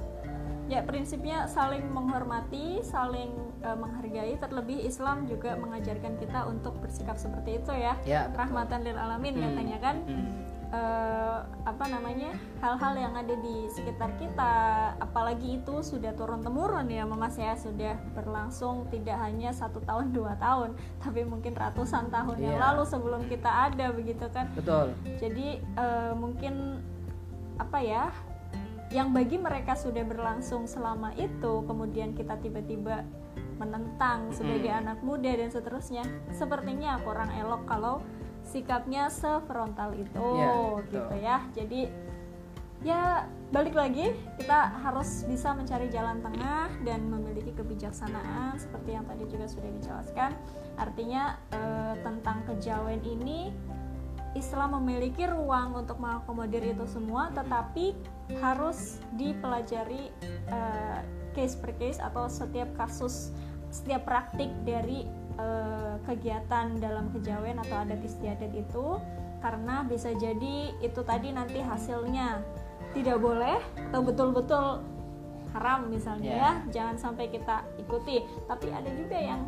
Ya, 0.68 0.85
prinsipnya 0.85 1.48
saling 1.48 1.81
menghormati, 1.96 2.85
saling 2.85 3.33
uh, 3.64 3.72
menghargai. 3.72 4.37
Terlebih 4.37 4.85
Islam 4.85 5.24
juga 5.24 5.57
mengajarkan 5.57 6.20
kita 6.20 6.44
untuk 6.44 6.77
bersikap 6.85 7.16
seperti 7.16 7.57
itu 7.57 7.72
ya. 7.72 7.96
ya 8.05 8.29
Rahmatan 8.37 8.85
lil 8.85 9.01
alamin 9.01 9.40
hmm. 9.40 9.44
katanya 9.48 9.79
kan. 9.81 9.96
Hmm. 10.05 10.29
Uh, 10.68 11.40
apa 11.64 11.88
namanya 11.88 12.28
hal-hal 12.61 12.92
yang 12.92 13.16
ada 13.16 13.33
di 13.40 13.72
sekitar 13.72 14.12
kita 14.20 14.52
apalagi 15.00 15.57
itu 15.57 15.81
sudah 15.81 16.12
turun 16.12 16.44
temurun 16.44 16.92
ya 16.92 17.09
mama 17.09 17.33
saya 17.33 17.57
sudah 17.57 17.96
berlangsung 18.12 18.85
tidak 18.92 19.16
hanya 19.16 19.48
satu 19.57 19.81
tahun 19.88 20.12
dua 20.16 20.37
tahun 20.37 20.76
tapi 21.00 21.24
mungkin 21.24 21.57
ratusan 21.57 22.12
tahun 22.12 22.37
yeah. 22.37 22.44
yang 22.52 22.57
iya. 22.61 22.64
lalu 22.68 22.83
sebelum 22.85 23.24
kita 23.33 23.48
ada 23.48 23.96
begitu 23.96 24.28
kan 24.28 24.52
betul 24.52 24.92
jadi 25.16 25.57
uh, 25.81 26.12
mungkin 26.12 26.85
apa 27.57 27.78
ya 27.81 28.12
yang 28.88 29.12
bagi 29.12 29.37
mereka 29.37 29.76
sudah 29.76 30.04
berlangsung 30.04 30.64
selama 30.64 31.12
itu 31.16 31.64
kemudian 31.68 32.16
kita 32.16 32.40
tiba-tiba 32.40 33.04
menentang 33.59 34.31
sebagai 34.33 34.70
hmm. 34.70 34.81
anak 34.87 34.98
muda 35.04 35.28
dan 35.35 35.50
seterusnya 35.50 36.07
sepertinya 36.33 36.96
kurang 37.02 37.28
elok 37.35 37.66
kalau 37.68 38.00
sikapnya 38.49 39.13
sefrontal 39.13 39.93
itu 39.93 40.29
ya, 40.41 40.53
gitu 40.89 41.15
ya. 41.21 41.37
Jadi 41.53 41.81
ya 42.81 43.27
balik 43.51 43.75
lagi 43.75 44.15
kita 44.39 44.71
harus 44.87 45.27
bisa 45.27 45.51
mencari 45.51 45.91
jalan 45.91 46.23
tengah 46.23 46.71
dan 46.87 47.11
memiliki 47.11 47.51
kebijaksanaan 47.53 48.55
seperti 48.57 48.97
yang 48.97 49.05
tadi 49.05 49.25
juga 49.29 49.47
sudah 49.47 49.71
dijelaskan. 49.77 50.31
Artinya 50.81 51.37
eh, 51.53 51.95
tentang 52.01 52.49
kejawen 52.49 53.05
ini 53.05 53.53
Islam 54.37 54.77
memiliki 54.81 55.25
ruang 55.25 55.75
untuk 55.75 55.97
mengakomodir 55.99 56.61
itu 56.61 56.85
semua 56.85 57.33
tetapi 57.33 57.97
harus 58.45 59.01
dipelajari 59.17 60.13
uh, 60.53 61.01
case 61.33 61.57
per 61.57 61.73
case 61.81 61.97
atau 61.97 62.29
setiap 62.29 62.69
kasus 62.77 63.33
setiap 63.73 64.05
praktik 64.05 64.53
dari 64.69 65.09
uh, 65.38 65.96
kegiatan 66.05 66.77
dalam 66.83 67.09
kejawen 67.14 67.57
atau 67.62 67.87
adat 67.87 68.03
istiadat 68.03 68.53
itu 68.53 68.98
karena 69.38 69.87
bisa 69.87 70.11
jadi 70.18 70.74
itu 70.83 71.01
tadi 71.07 71.31
nanti 71.31 71.62
hasilnya 71.62 72.42
tidak 72.92 73.22
boleh 73.22 73.62
atau 73.90 74.01
betul-betul 74.03 74.83
haram 75.55 75.88
misalnya 75.88 76.33
yeah. 76.33 76.55
ya. 76.66 76.72
Jangan 76.81 76.96
sampai 76.98 77.31
kita 77.33 77.64
ikuti. 77.81 78.24
Tapi 78.48 78.68
ada 78.72 78.90
juga 78.92 79.16
yang 79.16 79.46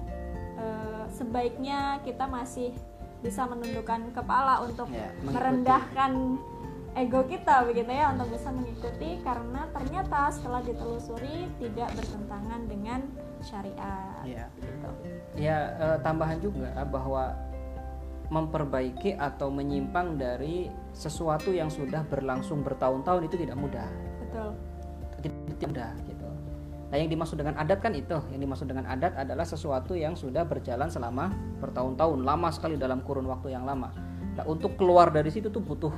uh, 0.57 1.05
sebaiknya 1.13 2.01
kita 2.07 2.25
masih 2.31 2.73
bisa 3.21 3.45
menundukkan 3.45 4.17
kepala 4.17 4.65
untuk 4.65 4.89
yeah, 4.89 5.13
merendahkan 5.27 6.41
ego 6.97 7.23
kita 7.29 7.69
begitu 7.69 7.91
ya 7.93 8.15
untuk 8.15 8.33
bisa 8.33 8.49
mengikuti. 8.55 9.21
Karena 9.21 9.67
ternyata 9.75 10.31
setelah 10.33 10.63
ditelusuri 10.65 11.51
tidak 11.61 11.91
bertentangan 11.99 12.61
dengan 12.71 13.01
syariat. 13.43 14.23
Ya, 14.25 14.47
gitu. 14.57 14.89
ya 15.37 15.59
e, 15.77 15.87
tambahan 16.05 16.39
juga 16.41 16.71
bahwa 16.89 17.37
memperbaiki 18.31 19.19
atau 19.19 19.51
menyimpang 19.51 20.15
dari 20.15 20.71
sesuatu 20.95 21.51
yang 21.51 21.67
sudah 21.67 22.07
berlangsung 22.07 22.63
bertahun-tahun 22.63 23.27
itu 23.27 23.37
tidak 23.43 23.59
mudah. 23.59 23.89
Betul. 24.23 24.49
Tidak 25.21 25.69
mudah 25.69 25.91
gitu. 26.07 26.29
Nah, 26.91 26.97
yang 26.99 27.11
dimaksud 27.11 27.39
dengan 27.39 27.55
adat 27.59 27.79
kan 27.83 27.95
itu, 27.95 28.19
yang 28.35 28.41
dimaksud 28.43 28.67
dengan 28.67 28.87
adat 28.87 29.15
adalah 29.15 29.47
sesuatu 29.47 29.95
yang 29.95 30.19
sudah 30.19 30.43
berjalan 30.47 30.91
selama 30.91 31.31
bertahun-tahun, 31.63 32.19
lama 32.23 32.49
sekali 32.51 32.75
dalam 32.75 33.03
kurun 33.03 33.27
waktu 33.31 33.55
yang 33.55 33.63
lama. 33.63 33.95
Nah, 34.39 34.45
untuk 34.47 34.79
keluar 34.79 35.11
dari 35.11 35.31
situ 35.31 35.51
tuh 35.51 35.63
butuh 35.63 35.95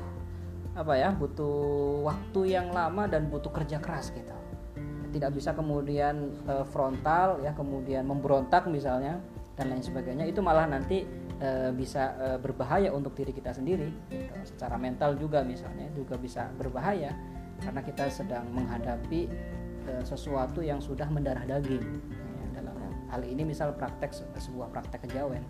apa 0.72 0.96
ya 0.96 1.12
butuh 1.12 2.00
waktu 2.00 2.56
yang 2.56 2.72
lama 2.72 3.04
dan 3.04 3.28
butuh 3.28 3.52
kerja 3.52 3.76
keras 3.76 4.08
gitu 4.08 4.32
tidak 5.12 5.36
bisa 5.36 5.52
kemudian 5.52 6.32
e, 6.48 6.64
frontal 6.72 7.38
ya 7.44 7.52
kemudian 7.52 8.08
memberontak 8.08 8.66
misalnya 8.66 9.20
dan 9.54 9.68
lain 9.68 9.84
sebagainya 9.84 10.24
itu 10.24 10.40
malah 10.40 10.64
nanti 10.64 11.04
e, 11.38 11.48
bisa 11.76 12.16
e, 12.16 12.26
berbahaya 12.40 12.88
untuk 12.90 13.12
diri 13.12 13.30
kita 13.36 13.52
sendiri 13.52 13.92
gitu. 14.08 14.32
secara 14.48 14.80
mental 14.80 15.14
juga 15.20 15.44
misalnya 15.44 15.92
juga 15.92 16.16
bisa 16.16 16.48
berbahaya 16.56 17.12
karena 17.60 17.80
kita 17.84 18.08
sedang 18.08 18.48
menghadapi 18.50 19.28
e, 19.86 19.92
sesuatu 20.02 20.64
yang 20.64 20.80
sudah 20.80 21.06
mendarah 21.12 21.44
daging 21.44 21.84
hal 23.12 23.22
ini 23.28 23.44
misal 23.44 23.76
praktek 23.76 24.16
sebuah 24.16 24.72
praktek 24.72 25.04
kejawen. 25.04 25.44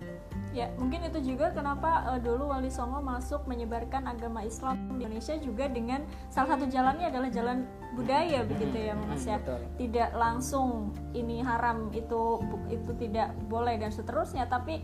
Ya 0.50 0.68
mungkin 0.76 1.06
itu 1.06 1.22
juga 1.22 1.54
kenapa 1.54 2.10
uh, 2.10 2.18
dulu 2.18 2.50
Wali 2.50 2.68
Songo 2.68 2.98
masuk 2.98 3.46
menyebarkan 3.46 4.10
agama 4.10 4.42
Islam 4.42 4.98
di 4.98 5.06
Indonesia 5.06 5.38
juga 5.38 5.70
dengan 5.70 6.02
salah 6.28 6.58
satu 6.58 6.66
jalannya 6.66 7.06
adalah 7.08 7.30
jalan 7.30 7.64
budaya 7.94 8.42
hmm. 8.42 8.50
begitu 8.50 8.76
ya 8.90 8.94
Mas 8.98 9.24
ya. 9.24 9.38
Hmm, 9.38 9.62
tidak 9.78 10.10
langsung 10.18 10.90
ini 11.14 11.38
haram 11.40 11.88
itu 11.94 12.42
itu 12.68 12.90
tidak 12.98 13.30
boleh 13.46 13.78
dan 13.78 13.94
seterusnya 13.94 14.50
tapi 14.50 14.82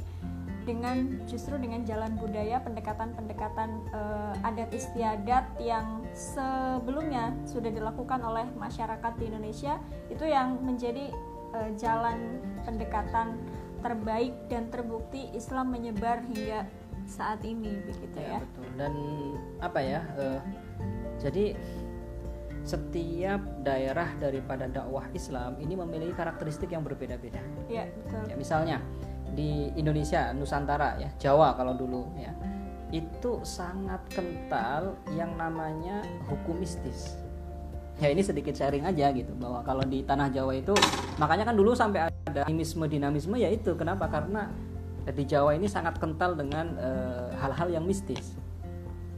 dengan 0.69 1.25
justru 1.25 1.57
dengan 1.57 1.81
jalan 1.89 2.13
budaya 2.21 2.61
pendekatan-pendekatan 2.61 3.89
uh, 3.97 4.37
adat 4.45 4.69
istiadat 4.77 5.49
yang 5.57 6.05
sebelumnya 6.13 7.33
sudah 7.49 7.73
dilakukan 7.73 8.21
oleh 8.21 8.45
masyarakat 8.61 9.13
di 9.17 9.33
Indonesia 9.33 9.81
itu 10.13 10.29
yang 10.29 10.61
menjadi 10.61 11.09
uh, 11.55 11.71
jalan 11.77 12.43
pendekatan 12.67 13.39
terbaik 13.79 14.35
dan 14.51 14.67
terbukti 14.69 15.31
Islam 15.33 15.71
menyebar 15.71 16.23
hingga 16.35 16.67
saat 17.09 17.41
ini 17.47 17.79
begitu 17.87 18.19
ya. 18.21 18.37
ya. 18.37 18.39
Betul. 18.43 18.67
Dan 18.77 18.95
apa 19.63 19.81
ya? 19.81 20.01
Uh, 20.19 20.41
jadi 21.19 21.57
setiap 22.69 23.41
daerah 23.65 24.13
daripada 24.21 24.69
dakwah 24.69 25.09
Islam 25.17 25.57
ini 25.57 25.73
memiliki 25.73 26.13
karakteristik 26.13 26.69
yang 26.69 26.85
berbeda-beda. 26.85 27.41
Ya, 27.71 27.89
betul. 27.89 28.25
Ya, 28.29 28.35
misalnya 28.37 28.77
di 29.33 29.73
Indonesia, 29.73 30.35
Nusantara 30.37 31.01
ya, 31.01 31.09
Jawa 31.17 31.57
kalau 31.57 31.73
dulu 31.73 32.13
ya. 32.19 32.35
Itu 32.89 33.45
sangat 33.45 34.01
kental 34.13 34.97
yang 35.13 35.37
namanya 35.37 36.01
hukum 36.25 36.57
mistis 36.57 37.21
ya 37.99 38.09
ini 38.15 38.23
sedikit 38.23 38.55
sharing 38.55 38.87
aja 38.87 39.11
gitu 39.11 39.35
bahwa 39.37 39.61
kalau 39.67 39.83
di 39.83 40.07
tanah 40.07 40.31
Jawa 40.31 40.55
itu 40.55 40.75
makanya 41.19 41.51
kan 41.51 41.55
dulu 41.59 41.75
sampai 41.75 42.07
ada 42.07 42.47
dinamisme 42.47 42.87
dinamisme 42.87 43.37
ya 43.39 43.51
itu. 43.51 43.75
Kenapa? 43.75 44.07
Karena 44.07 44.47
di 45.09 45.25
Jawa 45.25 45.57
ini 45.57 45.67
sangat 45.67 45.99
kental 45.99 46.39
dengan 46.39 46.79
eh, 46.79 47.29
hal-hal 47.41 47.69
uh, 47.73 47.75
yang 47.81 47.85
mistis. 47.89 48.37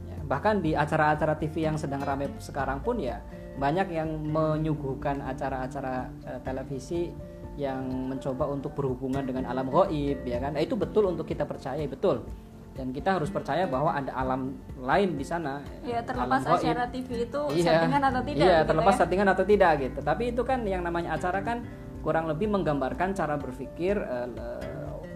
Ya, 0.07 0.17
bahkan 0.25 0.63
di 0.63 0.73
acara-acara 0.73 1.35
TV 1.37 1.67
yang 1.67 1.75
sedang 1.75 2.01
ramai 2.01 2.31
sekarang 2.39 2.79
pun 2.81 2.97
ya 2.97 3.21
banyak 3.59 3.91
yang 3.91 4.09
menyuguhkan 4.31 5.19
acara-acara 5.19 6.07
uh, 6.25 6.39
televisi 6.41 7.11
yang 7.59 7.83
mencoba 8.07 8.47
untuk 8.47 8.71
berhubungan 8.71 9.27
dengan 9.27 9.51
alam 9.51 9.67
goib 9.67 10.23
ya 10.23 10.39
kan? 10.39 10.55
Nah, 10.55 10.63
itu 10.63 10.79
betul 10.79 11.11
untuk 11.11 11.27
kita 11.27 11.43
percaya 11.43 11.83
betul 11.83 12.23
dan 12.71 12.95
kita 12.95 13.19
harus 13.19 13.27
percaya 13.27 13.67
bahwa 13.67 13.91
ada 13.91 14.11
alam 14.15 14.55
lain 14.79 15.19
di 15.19 15.25
sana. 15.27 15.59
Ya 15.83 15.99
terlepas 16.01 16.47
acara 16.47 16.87
TV 16.87 17.27
itu 17.27 17.41
iya, 17.51 17.83
settingan 17.83 18.01
atau 18.07 18.21
tidak 18.23 18.47
iya 18.47 18.57
gitu 18.63 18.69
terlepas 18.71 18.95
ya? 18.95 18.99
settingan 19.03 19.27
atau 19.27 19.43
tidak 19.43 19.71
gitu. 19.83 19.99
Tapi 19.99 20.23
itu 20.31 20.41
kan 20.47 20.59
yang 20.63 20.81
namanya 20.81 21.19
acara 21.19 21.39
kan 21.43 21.67
kurang 22.01 22.31
lebih 22.31 22.47
menggambarkan 22.47 23.11
cara 23.13 23.35
berpikir 23.35 23.99
uh, 23.99 24.27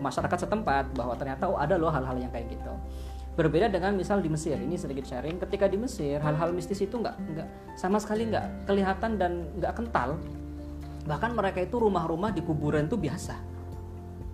masyarakat 0.03 0.45
setempat 0.45 0.93
bahwa 0.93 1.16
ternyata 1.16 1.47
oh 1.47 1.58
ada 1.58 1.80
loh 1.80 1.89
hal-hal 1.89 2.20
yang 2.20 2.30
kayak 2.30 2.51
gitu. 2.51 2.74
Berbeda 3.36 3.68
dengan 3.72 3.95
misal 3.95 4.20
di 4.20 4.32
Mesir 4.32 4.56
ini 4.60 4.76
sedikit 4.76 5.08
sharing 5.08 5.39
ketika 5.39 5.72
di 5.72 5.80
Mesir 5.80 6.20
hal-hal 6.20 6.51
mistis 6.51 6.84
itu 6.84 6.99
nggak 6.99 7.16
nggak 7.36 7.47
sama 7.80 7.99
sekali 8.03 8.28
nggak 8.28 8.68
kelihatan 8.68 9.16
dan 9.16 9.47
nggak 9.56 9.74
kental. 9.80 10.20
Bahkan 11.08 11.32
mereka 11.32 11.64
itu 11.64 11.80
rumah-rumah 11.80 12.36
di 12.36 12.43
kuburan 12.43 12.91
itu 12.91 12.99
biasa 12.99 13.55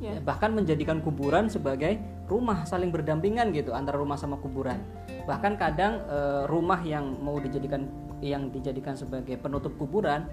yeah. 0.02 0.18
bahkan 0.26 0.52
menjadikan 0.52 1.00
kuburan 1.00 1.48
sebagai 1.48 2.02
rumah 2.26 2.66
saling 2.66 2.90
berdampingan 2.90 3.54
gitu 3.54 3.72
antara 3.72 4.02
rumah 4.02 4.18
sama 4.18 4.42
kuburan. 4.42 4.82
Bahkan 5.30 5.62
kadang 5.62 6.02
e, 6.10 6.20
rumah 6.50 6.82
yang 6.82 7.22
mau 7.22 7.38
dijadikan 7.38 7.86
yang 8.20 8.50
dijadikan 8.50 8.98
sebagai 8.98 9.38
penutup 9.38 9.78
kuburan 9.78 10.26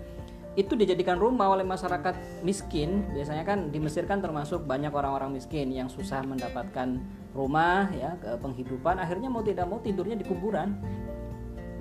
itu 0.56 0.74
dijadikan 0.74 1.20
rumah 1.20 1.52
oleh 1.52 1.62
masyarakat 1.62 2.42
miskin. 2.42 3.06
Biasanya 3.14 3.44
kan 3.46 3.70
di 3.70 3.78
Mesir 3.78 4.08
kan 4.08 4.18
termasuk 4.18 4.64
banyak 4.64 4.90
orang-orang 4.90 5.36
miskin 5.36 5.70
yang 5.70 5.86
susah 5.86 6.24
mendapatkan 6.24 6.98
rumah 7.36 7.92
ya 7.94 8.16
ke 8.18 8.40
penghidupan. 8.40 8.98
Akhirnya 8.98 9.28
mau 9.30 9.44
tidak 9.44 9.68
mau 9.68 9.78
tidurnya 9.78 10.18
di 10.18 10.26
kuburan. 10.26 10.74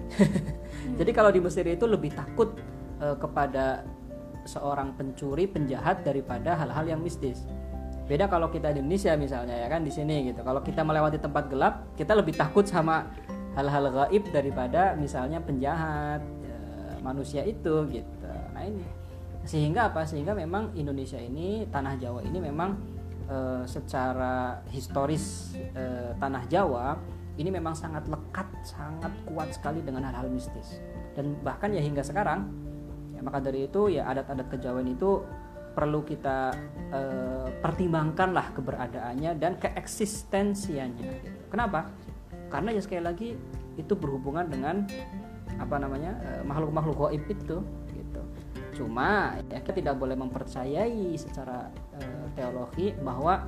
Jadi 1.00 1.12
kalau 1.12 1.34
di 1.34 1.42
Mesir 1.42 1.66
itu 1.68 1.88
lebih 1.88 2.14
takut 2.14 2.60
e, 3.00 3.08
kepada 3.18 3.88
seorang 4.48 4.96
pencuri 4.96 5.46
penjahat 5.46 6.08
daripada 6.08 6.56
hal-hal 6.56 6.88
yang 6.88 7.02
mistis 7.04 7.44
beda 8.08 8.32
kalau 8.32 8.48
kita 8.48 8.72
di 8.72 8.80
Indonesia 8.80 9.14
misalnya 9.20 9.56
ya 9.60 9.68
kan 9.68 9.84
di 9.84 9.92
sini 9.92 10.32
gitu. 10.32 10.42
Kalau 10.42 10.64
kita 10.64 10.82
melewati 10.82 11.20
tempat 11.20 11.52
gelap 11.52 11.92
kita 12.00 12.16
lebih 12.16 12.34
takut 12.40 12.64
sama 12.64 13.12
hal-hal 13.60 13.92
gaib 13.92 14.24
daripada 14.32 14.96
misalnya 14.96 15.44
penjahat 15.44 16.24
e, 16.24 16.54
manusia 17.04 17.44
itu 17.44 17.84
gitu. 17.92 18.32
Nah 18.56 18.64
ini. 18.64 18.86
Sehingga 19.44 19.92
apa? 19.92 20.08
Sehingga 20.08 20.32
memang 20.32 20.72
Indonesia 20.80 21.20
ini 21.20 21.68
tanah 21.68 22.00
Jawa 22.00 22.24
ini 22.24 22.40
memang 22.40 22.80
e, 23.28 23.38
secara 23.68 24.64
historis 24.72 25.58
e, 25.76 26.16
tanah 26.16 26.48
Jawa 26.48 26.96
ini 27.38 27.54
memang 27.54 27.76
sangat 27.76 28.08
lekat 28.10 28.48
sangat 28.66 29.14
kuat 29.28 29.52
sekali 29.52 29.84
dengan 29.84 30.08
hal-hal 30.08 30.32
mistis. 30.32 30.80
Dan 31.12 31.36
bahkan 31.44 31.76
ya 31.76 31.84
hingga 31.84 32.06
sekarang 32.06 32.48
ya, 33.18 33.20
maka 33.20 33.44
dari 33.44 33.68
itu 33.68 33.90
ya 33.90 34.08
adat-adat 34.08 34.48
kejawen 34.54 34.96
itu 34.96 35.22
perlu 35.78 36.02
kita 36.02 36.58
e, 36.90 37.02
pertimbangkanlah 37.62 38.50
keberadaannya 38.58 39.38
dan 39.38 39.62
keeksistensiannya 39.62 41.06
gitu. 41.22 41.54
kenapa 41.54 41.94
karena 42.50 42.74
ya 42.74 42.82
sekali 42.82 43.06
lagi 43.06 43.30
itu 43.78 43.94
berhubungan 43.94 44.50
dengan 44.50 44.90
apa 45.62 45.78
namanya 45.78 46.18
makhluk-makhluk 46.50 46.98
goib 46.98 47.24
itu 47.30 47.62
Cuma 48.78 49.34
ya 49.50 49.58
kita 49.58 49.74
tidak 49.74 49.96
boleh 49.98 50.14
mempercayai 50.14 51.18
secara 51.18 51.66
uh, 51.98 52.26
teologi 52.38 52.94
bahwa 53.02 53.42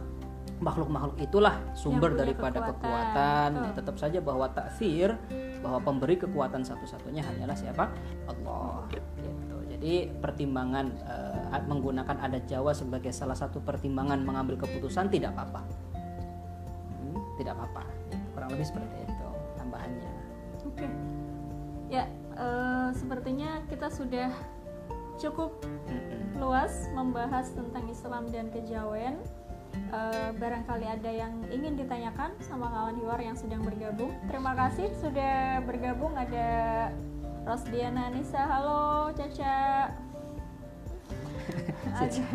makhluk-makhluk 0.60 1.22
itulah 1.22 1.62
sumber 1.78 2.18
daripada 2.18 2.74
kekuatan. 2.74 2.82
kekuatan. 2.82 3.50
Ya, 3.70 3.72
tetap 3.78 3.96
saja 4.02 4.20
bahwa 4.20 4.50
takfir 4.50 5.14
bahwa 5.62 5.80
pemberi 5.86 6.18
kekuatan 6.18 6.66
satu-satunya 6.66 7.22
hanyalah 7.22 7.54
siapa? 7.54 7.94
Allah. 8.26 8.90
Gitu. 8.90 9.30
Jadi 9.80 10.12
pertimbangan 10.20 10.92
uh, 11.08 11.64
menggunakan 11.64 12.20
adat 12.20 12.52
Jawa 12.52 12.76
sebagai 12.76 13.16
salah 13.16 13.40
satu 13.40 13.64
pertimbangan 13.64 14.20
mengambil 14.20 14.60
keputusan 14.60 15.08
tidak 15.08 15.32
apa-apa. 15.40 15.64
Hmm, 17.00 17.16
tidak 17.40 17.56
apa-apa. 17.56 17.88
Kurang 18.36 18.52
lebih 18.52 18.68
seperti 18.68 19.08
itu 19.08 19.28
tambahannya. 19.56 20.12
Oke. 20.68 20.84
Okay. 20.84 20.92
Ya, 21.88 22.12
uh, 22.36 22.92
sepertinya 22.92 23.64
kita 23.72 23.88
sudah 23.88 24.36
cukup 25.16 25.56
luas 26.36 26.92
membahas 26.92 27.48
tentang 27.56 27.88
Islam 27.88 28.28
dan 28.36 28.52
kejawen. 28.52 29.16
Uh, 29.96 30.34
barangkali 30.36 30.86
ada 30.92 31.08
yang 31.08 31.46
ingin 31.54 31.78
ditanyakan 31.78 32.34
sama 32.44 32.68
kawan 32.68 33.00
Hiwar 33.00 33.22
yang 33.24 33.40
sedang 33.40 33.64
bergabung. 33.64 34.12
Terima 34.28 34.58
kasih 34.60 34.92
sudah 35.00 35.64
bergabung. 35.64 36.14
Ada 36.20 36.48
Rosdiana 37.48 38.12
Nisa, 38.12 38.44
halo 38.46 39.10
Caca. 39.16 39.90
ada, 42.00 42.26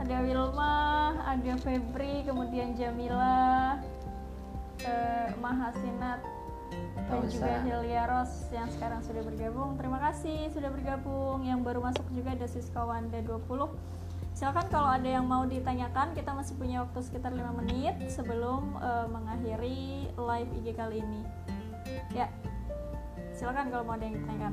ada 0.00 0.16
Wilma, 0.22 0.78
ada 1.26 1.52
Febri, 1.60 2.24
kemudian 2.24 2.72
Jamila, 2.78 3.76
uh, 4.86 5.28
Mahasinat, 5.42 6.22
dan 7.10 7.26
juga 7.26 7.58
Hilya 7.66 8.06
Ros 8.06 8.46
yang 8.54 8.70
sekarang 8.70 9.02
sudah 9.02 9.26
bergabung. 9.26 9.74
Terima 9.74 9.98
kasih 9.98 10.48
sudah 10.54 10.70
bergabung. 10.70 11.42
Yang 11.42 11.60
baru 11.66 11.80
masuk 11.82 12.06
juga 12.14 12.38
ada 12.38 12.46
Siska 12.46 12.86
Wanda 12.86 13.18
20. 13.18 13.66
Silakan 14.30 14.66
kalau 14.70 14.88
ada 14.88 15.10
yang 15.10 15.26
mau 15.26 15.42
ditanyakan, 15.42 16.14
kita 16.14 16.30
masih 16.32 16.54
punya 16.54 16.86
waktu 16.86 17.02
sekitar 17.02 17.34
5 17.34 17.60
menit 17.60 17.98
sebelum 18.06 18.78
uh, 18.78 19.10
mengakhiri 19.10 20.06
live 20.14 20.50
IG 20.62 20.66
kali 20.78 21.02
ini. 21.02 21.22
Ya. 22.14 22.30
Silakan 23.40 23.72
kalau 23.72 23.88
mau 23.88 23.96
ada 23.96 24.04
yang 24.04 24.20
ditanyakan. 24.20 24.52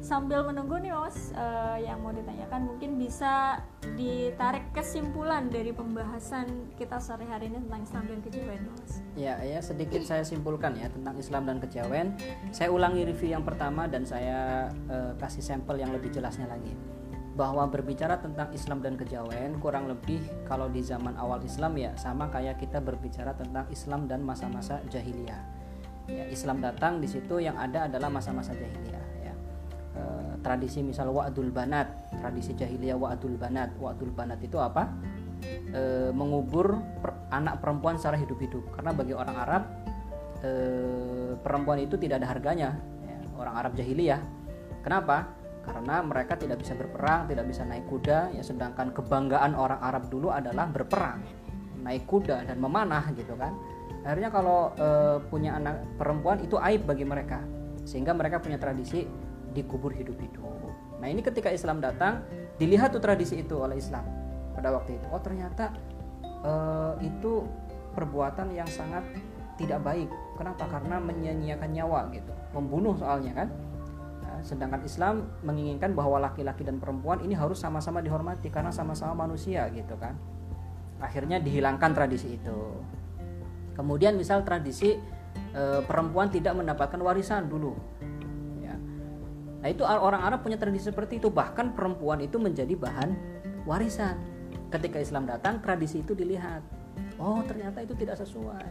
Sambil 0.00 0.40
menunggu 0.44 0.80
nih 0.80 0.92
mas 0.96 1.32
uh, 1.32 1.76
yang 1.80 2.00
mau 2.00 2.12
ditanyakan 2.12 2.72
mungkin 2.72 2.96
bisa 2.96 3.60
ditarik 3.96 4.68
kesimpulan 4.72 5.48
dari 5.48 5.72
pembahasan 5.72 6.72
kita 6.76 7.00
sore 7.00 7.24
hari 7.24 7.48
ini 7.48 7.60
tentang 7.68 7.84
Islam 7.84 8.04
dan 8.08 8.18
kejawen 8.24 8.62
mas. 8.68 8.92
Ya 9.16 9.36
ya 9.44 9.60
sedikit 9.60 10.00
saya 10.04 10.24
simpulkan 10.24 10.76
ya 10.76 10.88
tentang 10.88 11.16
Islam 11.20 11.48
dan 11.48 11.56
kejawen 11.60 12.16
saya 12.52 12.68
ulangi 12.72 13.04
review 13.04 13.32
yang 13.32 13.44
pertama 13.44 13.88
dan 13.88 14.08
saya 14.08 14.72
uh, 14.88 15.12
kasih 15.20 15.44
sampel 15.44 15.80
yang 15.80 15.92
lebih 15.92 16.08
jelasnya 16.08 16.48
lagi. 16.48 16.72
Bahwa 17.36 17.68
berbicara 17.68 18.20
tentang 18.20 18.52
Islam 18.56 18.84
dan 18.84 18.96
kejawen 18.96 19.56
kurang 19.60 19.88
lebih 19.88 20.20
kalau 20.48 20.68
di 20.68 20.84
zaman 20.84 21.16
awal 21.16 21.40
Islam 21.44 21.76
ya 21.80 21.92
sama 21.96 22.28
kayak 22.28 22.60
kita 22.60 22.80
berbicara 22.80 23.36
tentang 23.36 23.68
Islam 23.72 24.04
dan 24.04 24.20
masa-masa 24.20 24.84
jahiliyah 24.92 25.63
ya, 26.10 26.24
Islam 26.28 26.60
datang 26.60 27.00
di 27.00 27.08
situ 27.08 27.40
yang 27.40 27.56
ada 27.56 27.88
adalah 27.88 28.08
masa-masa 28.08 28.52
jahiliyah 28.52 29.04
Eh, 29.94 30.34
tradisi 30.42 30.82
misal 30.82 31.06
wa'dul 31.14 31.54
banat 31.54 31.86
tradisi 32.18 32.50
jahiliyah 32.58 32.98
wa'dul 32.98 33.38
banat. 33.38 33.78
Wa'dul 33.78 34.10
banat 34.10 34.42
itu 34.42 34.58
apa? 34.58 34.90
E, 35.70 36.08
mengubur 36.10 36.80
per, 37.04 37.28
anak 37.30 37.62
perempuan 37.62 37.94
secara 37.94 38.18
hidup-hidup. 38.18 38.74
Karena 38.74 38.90
bagi 38.90 39.14
orang 39.14 39.36
Arab 39.38 39.62
e, 40.42 40.50
perempuan 41.38 41.78
itu 41.84 41.94
tidak 42.00 42.24
ada 42.24 42.28
harganya 42.32 42.70
ya, 43.06 43.16
orang 43.38 43.54
Arab 43.54 43.72
jahiliyah. 43.78 44.18
Kenapa? 44.82 45.30
Karena 45.62 46.02
mereka 46.02 46.34
tidak 46.40 46.64
bisa 46.64 46.74
berperang 46.74 47.30
tidak 47.30 47.44
bisa 47.46 47.62
naik 47.62 47.86
kuda 47.86 48.34
ya. 48.34 48.42
Sedangkan 48.42 48.90
kebanggaan 48.90 49.54
orang 49.54 49.78
Arab 49.78 50.10
dulu 50.10 50.34
adalah 50.34 50.66
berperang 50.66 51.22
naik 51.84 52.08
kuda 52.08 52.48
dan 52.48 52.56
memanah 52.58 53.04
gitu 53.14 53.36
kan 53.36 53.52
akhirnya 54.04 54.28
kalau 54.28 54.70
e, 54.76 54.88
punya 55.32 55.56
anak 55.56 55.80
perempuan 55.96 56.44
itu 56.44 56.60
aib 56.60 56.84
bagi 56.84 57.08
mereka 57.08 57.40
sehingga 57.88 58.12
mereka 58.12 58.38
punya 58.38 58.60
tradisi 58.60 59.08
dikubur 59.56 59.96
hidup-hidup. 59.96 60.44
Nah 61.00 61.08
ini 61.08 61.24
ketika 61.24 61.48
Islam 61.48 61.80
datang 61.80 62.24
dilihat 62.60 62.92
tuh 62.92 63.02
tradisi 63.02 63.40
itu 63.40 63.56
oleh 63.60 63.80
Islam 63.80 64.04
pada 64.52 64.72
waktu 64.72 65.00
itu. 65.00 65.06
Oh 65.08 65.20
ternyata 65.20 65.72
uh, 66.44 66.94
itu 67.00 67.44
perbuatan 67.94 68.52
yang 68.52 68.68
sangat 68.68 69.02
tidak 69.54 69.80
baik. 69.86 70.10
Kenapa? 70.34 70.66
Karena 70.66 70.98
menyia-nyiakan 70.98 71.70
nyawa 71.70 72.10
gitu, 72.10 72.32
membunuh 72.52 72.98
soalnya 72.98 73.44
kan. 73.44 73.48
Nah, 74.26 74.38
sedangkan 74.42 74.82
Islam 74.82 75.30
menginginkan 75.46 75.94
bahwa 75.94 76.18
laki-laki 76.18 76.66
dan 76.66 76.82
perempuan 76.82 77.22
ini 77.22 77.38
harus 77.38 77.62
sama-sama 77.62 78.02
dihormati 78.02 78.50
karena 78.50 78.74
sama-sama 78.74 79.14
manusia 79.26 79.70
gitu 79.70 79.94
kan. 79.94 80.18
Akhirnya 80.98 81.38
dihilangkan 81.38 81.94
tradisi 81.94 82.34
itu. 82.34 82.58
Kemudian 83.74 84.14
misal 84.14 84.46
tradisi 84.46 84.94
e, 85.54 85.62
perempuan 85.82 86.30
tidak 86.30 86.54
mendapatkan 86.54 86.98
warisan 87.02 87.50
dulu 87.50 87.74
Nah 89.64 89.72
itu 89.72 89.80
orang 89.80 90.20
Arab 90.20 90.44
punya 90.44 90.60
tradisi 90.60 90.92
seperti 90.92 91.16
itu. 91.16 91.32
Bahkan 91.32 91.72
perempuan 91.72 92.20
itu 92.20 92.36
menjadi 92.36 92.76
bahan 92.76 93.16
warisan. 93.64 94.20
Ketika 94.68 95.00
Islam 95.00 95.24
datang, 95.24 95.64
tradisi 95.64 96.04
itu 96.04 96.12
dilihat. 96.12 96.60
Oh 97.16 97.40
ternyata 97.48 97.80
itu 97.80 97.96
tidak 97.96 98.20
sesuai. 98.20 98.68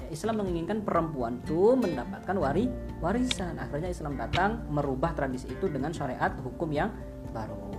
Ya, 0.00 0.08
Islam 0.08 0.40
menginginkan 0.40 0.80
perempuan 0.80 1.44
itu 1.44 1.76
mendapatkan 1.76 2.40
wari 2.40 2.72
warisan. 3.04 3.60
Akhirnya 3.60 3.92
Islam 3.92 4.16
datang 4.16 4.64
merubah 4.72 5.12
tradisi 5.12 5.52
itu 5.52 5.68
dengan 5.68 5.92
syariat 5.92 6.32
hukum 6.40 6.72
yang 6.72 6.88
baru. 7.36 7.73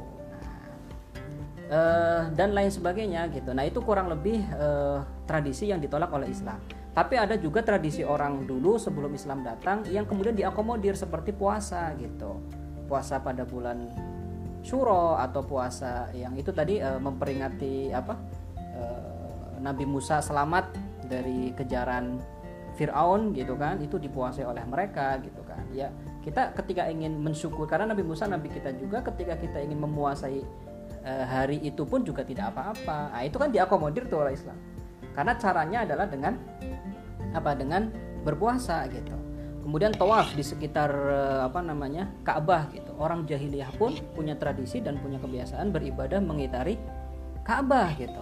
Uh, 1.66 2.30
dan 2.38 2.54
lain 2.54 2.70
sebagainya 2.70 3.26
gitu. 3.34 3.50
Nah 3.50 3.66
itu 3.66 3.82
kurang 3.82 4.06
lebih 4.06 4.38
uh, 4.54 5.02
tradisi 5.26 5.74
yang 5.74 5.82
ditolak 5.82 6.14
oleh 6.14 6.30
Islam. 6.30 6.62
Tapi 6.96 7.20
ada 7.20 7.36
juga 7.36 7.60
tradisi 7.60 8.08
orang 8.08 8.48
dulu 8.48 8.80
sebelum 8.80 9.12
Islam 9.12 9.44
datang 9.44 9.84
yang 9.92 10.08
kemudian 10.08 10.32
diakomodir 10.32 10.96
seperti 10.96 11.36
puasa 11.36 11.92
gitu. 12.00 12.40
Puasa 12.88 13.20
pada 13.20 13.44
bulan 13.44 13.92
Syuro 14.64 15.20
atau 15.20 15.44
puasa 15.44 16.08
yang 16.16 16.40
itu 16.40 16.56
tadi 16.56 16.80
e, 16.80 16.90
memperingati 16.96 17.92
apa? 17.92 18.16
E, 18.56 18.84
Nabi 19.60 19.84
Musa 19.84 20.24
selamat 20.24 20.72
dari 21.12 21.52
kejaran 21.52 22.16
Firaun 22.80 23.36
gitu 23.36 23.60
kan. 23.60 23.84
Itu 23.84 24.00
dipuasai 24.00 24.48
oleh 24.48 24.64
mereka 24.64 25.20
gitu 25.20 25.44
kan. 25.44 25.68
Ya, 25.76 25.92
kita 26.24 26.56
ketika 26.56 26.88
ingin 26.88 27.20
mensyukur 27.20 27.68
karena 27.68 27.92
Nabi 27.92 28.08
Musa 28.08 28.24
nabi 28.24 28.48
kita 28.48 28.72
juga 28.72 29.04
ketika 29.04 29.36
kita 29.36 29.60
ingin 29.60 29.84
memuasai 29.84 30.48
e, 31.06 31.14
hari 31.30 31.58
itu 31.62 31.86
pun 31.86 32.02
juga 32.02 32.26
tidak 32.26 32.52
apa-apa. 32.52 33.14
Nah, 33.14 33.22
itu 33.22 33.38
kan 33.38 33.54
diakomodir 33.54 34.10
tuh 34.10 34.26
oleh 34.26 34.34
Islam. 34.34 34.58
Karena 35.14 35.38
caranya 35.38 35.86
adalah 35.86 36.10
dengan 36.10 36.34
apa 37.32 37.56
dengan 37.56 37.88
berpuasa 38.26 38.90
gitu. 38.92 39.16
Kemudian 39.66 39.98
tawaf 39.98 40.38
di 40.38 40.46
sekitar 40.46 40.92
eh, 40.94 41.42
apa 41.42 41.58
namanya 41.64 42.06
Ka'bah 42.22 42.70
gitu. 42.70 42.94
Orang 43.02 43.26
jahiliyah 43.26 43.74
pun 43.82 43.98
punya 44.14 44.38
tradisi 44.38 44.78
dan 44.78 45.02
punya 45.02 45.18
kebiasaan 45.18 45.74
beribadah 45.74 46.22
mengitari 46.22 46.78
Ka'bah 47.42 47.96
gitu. 47.98 48.22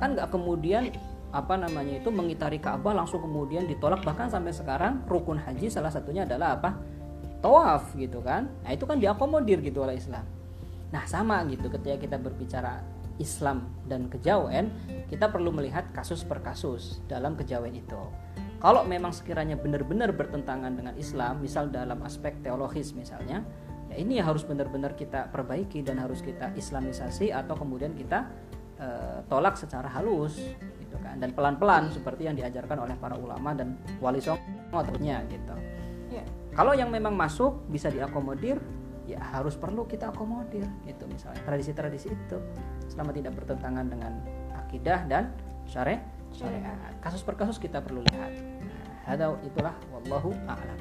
Kan 0.00 0.18
nggak 0.18 0.34
kemudian 0.34 0.90
apa 1.30 1.54
namanya 1.54 2.02
itu 2.02 2.10
mengitari 2.10 2.58
Ka'bah 2.58 2.98
langsung 2.98 3.22
kemudian 3.22 3.70
ditolak. 3.70 4.02
Bahkan 4.02 4.34
sampai 4.34 4.50
sekarang 4.50 5.06
rukun 5.06 5.38
haji 5.38 5.70
salah 5.70 5.92
satunya 5.92 6.26
adalah 6.26 6.58
apa? 6.58 6.70
Tawaf 7.38 7.94
gitu 7.94 8.18
kan. 8.18 8.50
Nah 8.66 8.70
itu 8.74 8.82
kan 8.82 8.98
diakomodir 8.98 9.62
gitu 9.62 9.86
oleh 9.86 10.02
Islam 10.02 10.41
nah 10.92 11.08
sama 11.08 11.42
gitu 11.48 11.72
ketika 11.72 11.96
kita 11.96 12.16
berbicara 12.20 12.84
Islam 13.16 13.68
dan 13.88 14.08
kejawen 14.12 14.72
kita 15.08 15.28
perlu 15.28 15.52
melihat 15.52 15.88
kasus 15.96 16.24
per 16.24 16.44
kasus 16.44 17.00
dalam 17.08 17.36
kejawen 17.36 17.72
itu 17.72 17.98
kalau 18.62 18.86
memang 18.86 19.10
sekiranya 19.10 19.58
benar-benar 19.58 20.14
bertentangan 20.14 20.76
dengan 20.76 20.94
Islam 20.94 21.42
misal 21.42 21.72
dalam 21.72 21.98
aspek 22.06 22.38
teologis 22.44 22.94
misalnya 22.94 23.42
ya 23.92 23.96
ini 24.00 24.20
harus 24.20 24.44
benar-benar 24.46 24.96
kita 24.96 25.28
perbaiki 25.28 25.84
dan 25.84 26.00
harus 26.00 26.24
kita 26.24 26.52
islamisasi 26.56 27.28
atau 27.28 27.52
kemudian 27.52 27.92
kita 27.92 28.24
uh, 28.80 29.20
tolak 29.28 29.60
secara 29.60 29.88
halus 29.92 30.40
gitu 30.80 30.96
kan 31.04 31.20
dan 31.20 31.36
pelan-pelan 31.36 31.92
seperti 31.92 32.24
yang 32.28 32.36
diajarkan 32.36 32.88
oleh 32.88 32.96
para 32.96 33.16
ulama 33.20 33.52
dan 33.52 33.76
wali 34.00 34.20
songo 34.20 34.40
tentunya 34.72 35.20
gitu. 35.28 35.54
Yeah. 36.08 36.24
Kalau 36.52 36.76
yang 36.76 36.92
memang 36.92 37.16
masuk 37.16 37.64
bisa 37.68 37.88
diakomodir 37.88 38.60
ya 39.12 39.20
harus 39.20 39.54
perlu 39.60 39.84
kita 39.84 40.08
akomodir 40.10 40.64
gitu 40.88 41.04
misalnya. 41.08 41.40
Tradisi-tradisi 41.44 42.08
itu 42.12 42.38
selama 42.88 43.12
tidak 43.12 43.36
bertentangan 43.36 43.86
dengan 43.88 44.12
akidah 44.56 45.04
dan 45.06 45.32
syariat. 45.68 46.00
Syariat. 46.32 46.76
Kasus 47.04 47.20
per 47.20 47.36
kasus 47.36 47.60
kita 47.60 47.84
perlu 47.84 48.00
lihat. 48.08 48.32
Nah, 49.04 49.36
itulah 49.44 49.76
wallahu 49.92 50.32
a'lam. 50.48 50.80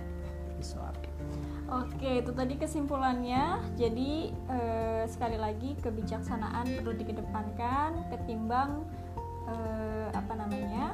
Oke, 1.71 2.19
itu 2.19 2.31
tadi 2.35 2.59
kesimpulannya. 2.59 3.63
Jadi 3.79 4.31
eh, 4.31 5.03
sekali 5.07 5.39
lagi 5.39 5.79
kebijaksanaan 5.79 6.83
perlu 6.83 6.93
dikedepankan 6.95 8.11
ketimbang 8.11 8.83
eh, 9.47 10.07
apa 10.11 10.33
namanya 10.35 10.93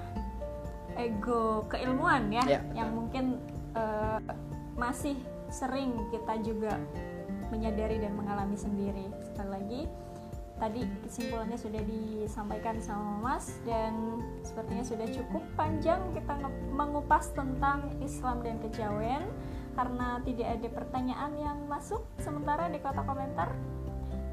ego 0.97 1.69
keilmuan 1.69 2.33
ya, 2.33 2.41
ya 2.45 2.61
yang 2.73 2.89
mungkin 2.93 3.37
eh, 3.77 4.19
masih 4.77 5.17
sering 5.49 5.97
kita 6.13 6.41
juga 6.45 6.77
menyadari 7.49 8.01
dan 8.01 8.13
mengalami 8.13 8.55
sendiri. 8.55 9.07
Sekali 9.23 9.49
lagi 9.49 9.81
tadi 10.57 10.81
kesimpulannya 11.05 11.57
sudah 11.57 11.81
disampaikan 11.85 12.81
sama 12.81 13.21
Mas 13.21 13.61
dan 13.61 13.93
sepertinya 14.41 14.81
sudah 14.81 15.07
cukup 15.13 15.45
panjang 15.53 16.01
kita 16.17 16.33
mengupas 16.73 17.29
tentang 17.37 17.93
Islam 18.01 18.41
dan 18.41 18.57
kejawen 18.57 19.29
karena 19.77 20.17
tidak 20.25 20.57
ada 20.57 20.67
pertanyaan 20.73 21.31
yang 21.37 21.57
masuk 21.69 22.01
sementara 22.17 22.65
di 22.73 22.81
kotak 22.81 23.05
komentar 23.05 23.53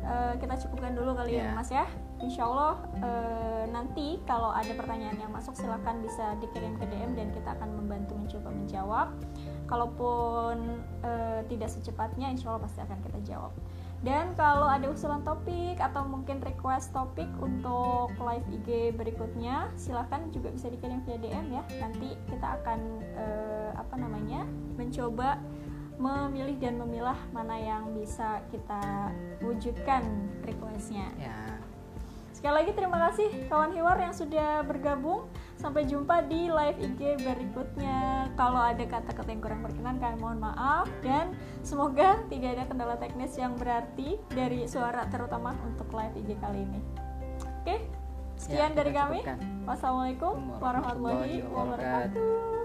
uh, 0.09 0.33
kita 0.41 0.57
cukupkan 0.65 0.97
dulu 0.97 1.13
kali 1.13 1.37
yeah. 1.37 1.53
ya 1.53 1.57
Mas 1.57 1.69
ya 1.69 1.87
Insya 2.25 2.49
Allah 2.49 2.81
uh, 3.05 3.65
nanti 3.69 4.17
kalau 4.25 4.49
ada 4.49 4.73
pertanyaan 4.73 5.21
yang 5.21 5.29
masuk 5.29 5.53
silahkan 5.53 6.01
bisa 6.01 6.41
dikirim 6.41 6.73
ke 6.81 6.89
DM 6.89 7.13
dan 7.13 7.29
kita 7.37 7.53
akan 7.53 7.85
membantu 7.85 8.17
mencoba 8.17 8.49
menjawab 8.49 9.09
kalaupun 9.65 10.85
uh, 11.03 11.41
tidak 11.49 11.73
secepatnya 11.73 12.33
Insya 12.33 12.53
Allah 12.53 12.65
pasti 12.65 12.81
akan 12.85 12.99
kita 13.05 13.19
jawab 13.25 13.53
dan 14.05 14.37
kalau 14.37 14.69
ada 14.69 14.93
usulan 14.93 15.25
topik 15.25 15.81
atau 15.81 16.05
mungkin 16.05 16.45
request 16.45 16.93
topik 16.93 17.27
untuk 17.41 18.13
live 18.21 18.45
IG 18.53 18.93
berikutnya, 19.01 19.73
silahkan 19.81 20.29
juga 20.29 20.53
bisa 20.53 20.69
dikirim 20.69 21.01
via 21.09 21.17
DM 21.17 21.57
ya. 21.57 21.65
Nanti 21.81 22.13
kita 22.29 22.61
akan 22.61 22.81
uh, 23.17 23.71
apa 23.81 23.97
namanya 23.97 24.45
mencoba 24.77 25.41
memilih 25.97 26.61
dan 26.61 26.77
memilah 26.85 27.17
mana 27.33 27.57
yang 27.57 27.97
bisa 27.97 28.45
kita 28.53 29.09
wujudkan 29.41 30.05
requestnya. 30.45 31.09
Ya. 31.17 31.57
Sekali 32.37 32.61
lagi 32.61 32.77
terima 32.77 33.01
kasih 33.09 33.49
kawan 33.49 33.73
Hiwar 33.73 33.97
yang 33.97 34.13
sudah 34.13 34.69
bergabung. 34.69 35.25
Sampai 35.65 35.89
jumpa 35.89 36.21
di 36.29 36.53
live 36.53 36.77
IG 36.77 37.25
berikutnya. 37.25 38.29
Kalau 38.37 38.61
ada 38.61 38.85
kata-kata 38.85 39.33
yang 39.33 39.41
kurang 39.41 39.65
berkenan, 39.65 39.97
kami 39.97 40.21
mohon 40.21 40.37
maaf 40.45 40.93
dan 41.01 41.33
semoga 41.65 42.21
tidak 42.29 42.61
ada 42.61 42.65
kendala 42.69 43.01
teknis 43.01 43.33
yang 43.41 43.57
berarti 43.57 44.21
dari 44.29 44.69
suara 44.69 45.09
terutama 45.09 45.57
untuk 45.65 45.89
live 45.97 46.21
IG 46.21 46.37
kali 46.37 46.69
ini. 46.69 46.81
Oke, 47.65 47.81
sekian 48.37 48.77
ya, 48.77 48.85
dari 48.85 48.93
kami. 48.93 49.25
Wassalamualaikum 49.65 50.37
warahmatullahi 50.61 51.41
wabarakatuh. 51.49 52.64